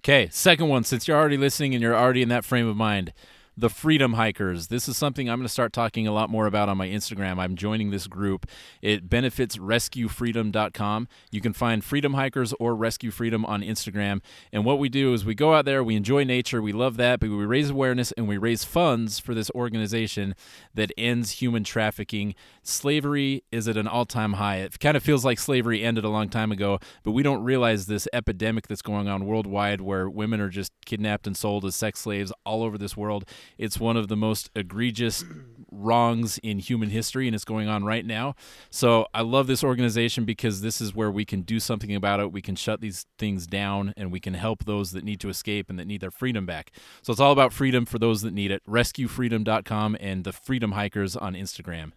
Okay, 0.00 0.30
second 0.32 0.68
one, 0.68 0.82
since 0.84 1.06
you're 1.06 1.16
already 1.18 1.36
listening 1.36 1.74
and 1.74 1.82
you're 1.82 1.94
already 1.94 2.22
in 2.22 2.30
that 2.30 2.42
frame 2.42 2.66
of 2.66 2.74
mind, 2.74 3.12
the 3.60 3.68
Freedom 3.68 4.14
Hikers. 4.14 4.68
This 4.68 4.88
is 4.88 4.96
something 4.96 5.28
I'm 5.28 5.38
going 5.38 5.46
to 5.46 5.52
start 5.52 5.74
talking 5.74 6.06
a 6.06 6.12
lot 6.12 6.30
more 6.30 6.46
about 6.46 6.70
on 6.70 6.78
my 6.78 6.88
Instagram. 6.88 7.38
I'm 7.38 7.56
joining 7.56 7.90
this 7.90 8.06
group. 8.06 8.46
It 8.80 9.10
benefits 9.10 9.58
rescuefreedom.com. 9.58 11.08
You 11.30 11.40
can 11.42 11.52
find 11.52 11.84
Freedom 11.84 12.14
Hikers 12.14 12.54
or 12.54 12.74
Rescue 12.74 13.10
Freedom 13.10 13.44
on 13.44 13.60
Instagram. 13.60 14.22
And 14.50 14.64
what 14.64 14.78
we 14.78 14.88
do 14.88 15.12
is 15.12 15.26
we 15.26 15.34
go 15.34 15.52
out 15.52 15.66
there, 15.66 15.84
we 15.84 15.94
enjoy 15.94 16.24
nature, 16.24 16.62
we 16.62 16.72
love 16.72 16.96
that, 16.96 17.20
but 17.20 17.28
we 17.28 17.44
raise 17.44 17.68
awareness 17.68 18.12
and 18.12 18.26
we 18.26 18.38
raise 18.38 18.64
funds 18.64 19.18
for 19.18 19.34
this 19.34 19.50
organization 19.50 20.34
that 20.74 20.90
ends 20.96 21.32
human 21.32 21.62
trafficking. 21.62 22.34
Slavery 22.62 23.44
is 23.52 23.68
at 23.68 23.76
an 23.76 23.86
all 23.86 24.06
time 24.06 24.34
high. 24.34 24.56
It 24.56 24.80
kind 24.80 24.96
of 24.96 25.02
feels 25.02 25.24
like 25.24 25.38
slavery 25.38 25.84
ended 25.84 26.04
a 26.04 26.08
long 26.08 26.30
time 26.30 26.50
ago, 26.50 26.78
but 27.02 27.10
we 27.10 27.22
don't 27.22 27.44
realize 27.44 27.86
this 27.86 28.08
epidemic 28.14 28.68
that's 28.68 28.82
going 28.82 29.06
on 29.06 29.26
worldwide 29.26 29.82
where 29.82 30.08
women 30.08 30.40
are 30.40 30.48
just 30.48 30.72
kidnapped 30.86 31.26
and 31.26 31.36
sold 31.36 31.66
as 31.66 31.76
sex 31.76 32.00
slaves 32.00 32.32
all 32.46 32.62
over 32.62 32.78
this 32.78 32.96
world. 32.96 33.26
It's 33.58 33.78
one 33.78 33.96
of 33.96 34.08
the 34.08 34.16
most 34.16 34.50
egregious 34.54 35.24
wrongs 35.72 36.38
in 36.38 36.58
human 36.58 36.90
history, 36.90 37.26
and 37.28 37.34
it's 37.34 37.44
going 37.44 37.68
on 37.68 37.84
right 37.84 38.04
now. 38.04 38.34
So 38.70 39.06
I 39.14 39.20
love 39.22 39.46
this 39.46 39.62
organization 39.62 40.24
because 40.24 40.62
this 40.62 40.80
is 40.80 40.94
where 40.94 41.10
we 41.10 41.24
can 41.24 41.42
do 41.42 41.60
something 41.60 41.94
about 41.94 42.20
it. 42.20 42.32
We 42.32 42.42
can 42.42 42.56
shut 42.56 42.80
these 42.80 43.06
things 43.18 43.46
down, 43.46 43.94
and 43.96 44.10
we 44.10 44.20
can 44.20 44.34
help 44.34 44.64
those 44.64 44.92
that 44.92 45.04
need 45.04 45.20
to 45.20 45.28
escape 45.28 45.70
and 45.70 45.78
that 45.78 45.86
need 45.86 46.00
their 46.00 46.10
freedom 46.10 46.46
back. 46.46 46.72
So 47.02 47.12
it's 47.12 47.20
all 47.20 47.32
about 47.32 47.52
freedom 47.52 47.86
for 47.86 47.98
those 47.98 48.22
that 48.22 48.32
need 48.34 48.50
it. 48.50 48.62
RescueFreedom.com 48.66 49.96
and 50.00 50.24
the 50.24 50.32
Freedom 50.32 50.72
Hikers 50.72 51.16
on 51.16 51.34
Instagram. 51.34 51.92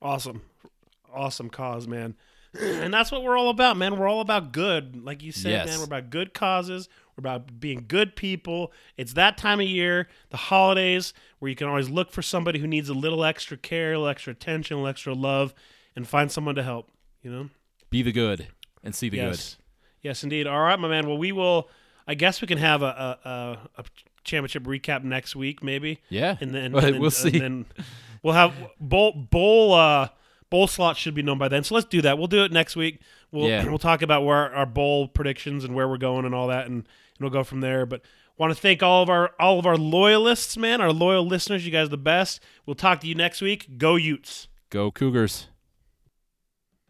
Awesome. 0.00 0.42
Awesome 1.12 1.50
cause, 1.50 1.86
man. 1.86 2.14
And 2.60 2.94
that's 2.94 3.10
what 3.10 3.24
we're 3.24 3.36
all 3.36 3.48
about, 3.48 3.76
man. 3.76 3.98
We're 3.98 4.06
all 4.06 4.20
about 4.20 4.52
good. 4.52 5.04
Like 5.04 5.24
you 5.24 5.32
said, 5.32 5.50
Yes. 5.50 5.66
man, 5.66 5.78
we're 5.80 5.86
about 5.86 6.08
good 6.10 6.32
causes. 6.32 6.88
We're 7.16 7.22
about 7.22 7.60
being 7.60 7.84
good 7.86 8.16
people. 8.16 8.72
It's 8.96 9.12
that 9.14 9.36
time 9.38 9.60
of 9.60 9.66
year, 9.66 10.08
the 10.30 10.36
holidays, 10.36 11.12
where 11.38 11.48
you 11.48 11.54
can 11.56 11.68
always 11.68 11.88
look 11.88 12.10
for 12.10 12.22
somebody 12.22 12.58
who 12.58 12.66
needs 12.66 12.88
a 12.88 12.94
little 12.94 13.24
extra 13.24 13.56
care, 13.56 13.92
a 13.92 13.98
little 13.98 14.08
extra 14.08 14.32
attention, 14.32 14.74
a 14.74 14.78
little 14.78 14.88
extra 14.90 15.14
love, 15.14 15.54
and 15.94 16.08
find 16.08 16.30
someone 16.32 16.54
to 16.56 16.62
help, 16.62 16.90
you 17.22 17.30
know? 17.30 17.50
Be 17.90 18.02
the 18.02 18.10
good 18.12 18.48
and 18.82 18.94
see 18.94 19.08
the 19.08 19.18
yes. 19.18 19.56
Yes, 20.02 20.24
indeed. 20.24 20.46
All 20.46 20.60
right, 20.60 20.78
my 20.78 20.88
man. 20.88 21.06
Well, 21.06 21.16
we 21.18 21.30
will, 21.32 21.68
I 22.06 22.14
guess 22.14 22.40
we 22.40 22.48
can 22.48 22.58
have 22.58 22.82
a, 22.82 23.18
a, 23.24 23.28
a, 23.28 23.58
a 23.78 23.84
championship 24.24 24.64
recap 24.64 25.04
next 25.04 25.36
week, 25.36 25.62
maybe. 25.62 26.00
Yeah. 26.08 26.36
And 26.40 26.52
then, 26.54 26.72
Well, 26.72 26.84
and 26.84 26.94
then- 26.94 27.00
we'll 27.00 27.10
see. 27.12 27.28
And 27.34 27.40
then 27.40 27.66
we'll 28.22 28.34
have 28.34 28.52
bowl 28.80 29.12
bowl 29.12 29.72
uh, 29.72 30.08
bowl 30.50 30.66
slots 30.66 30.98
should 30.98 31.14
be 31.14 31.22
known 31.22 31.38
by 31.38 31.48
then. 31.48 31.62
So 31.64 31.74
let's 31.74 31.86
do 31.86 32.02
that. 32.02 32.18
We'll 32.18 32.26
do 32.26 32.44
it 32.44 32.52
next 32.52 32.74
week. 32.76 33.00
We'll 33.32 33.48
Yeah. 33.48 33.64
we'll 33.66 33.78
talk 33.78 34.02
about 34.02 34.24
where 34.24 34.36
our, 34.36 34.52
our 34.54 34.66
bowl 34.66 35.08
predictions 35.08 35.64
and 35.64 35.74
where 35.74 35.88
we're 35.88 35.96
going 35.96 36.24
and 36.26 36.34
all 36.34 36.48
that, 36.48 36.66
and, 36.66 36.86
we'll 37.24 37.32
go 37.32 37.44
from 37.44 37.60
there. 37.60 37.86
But 37.86 38.02
want 38.38 38.54
to 38.54 38.60
thank 38.60 38.82
all 38.82 39.02
of 39.02 39.08
our 39.08 39.32
all 39.40 39.58
of 39.58 39.66
our 39.66 39.76
loyalists, 39.76 40.56
man, 40.56 40.80
our 40.80 40.92
loyal 40.92 41.26
listeners. 41.26 41.64
You 41.64 41.72
guys 41.72 41.86
are 41.86 41.90
the 41.90 41.96
best. 41.96 42.40
We'll 42.66 42.74
talk 42.74 43.00
to 43.00 43.06
you 43.06 43.14
next 43.14 43.40
week. 43.40 43.78
Go 43.78 43.96
Utes. 43.96 44.48
Go 44.70 44.90
Cougars. 44.90 45.48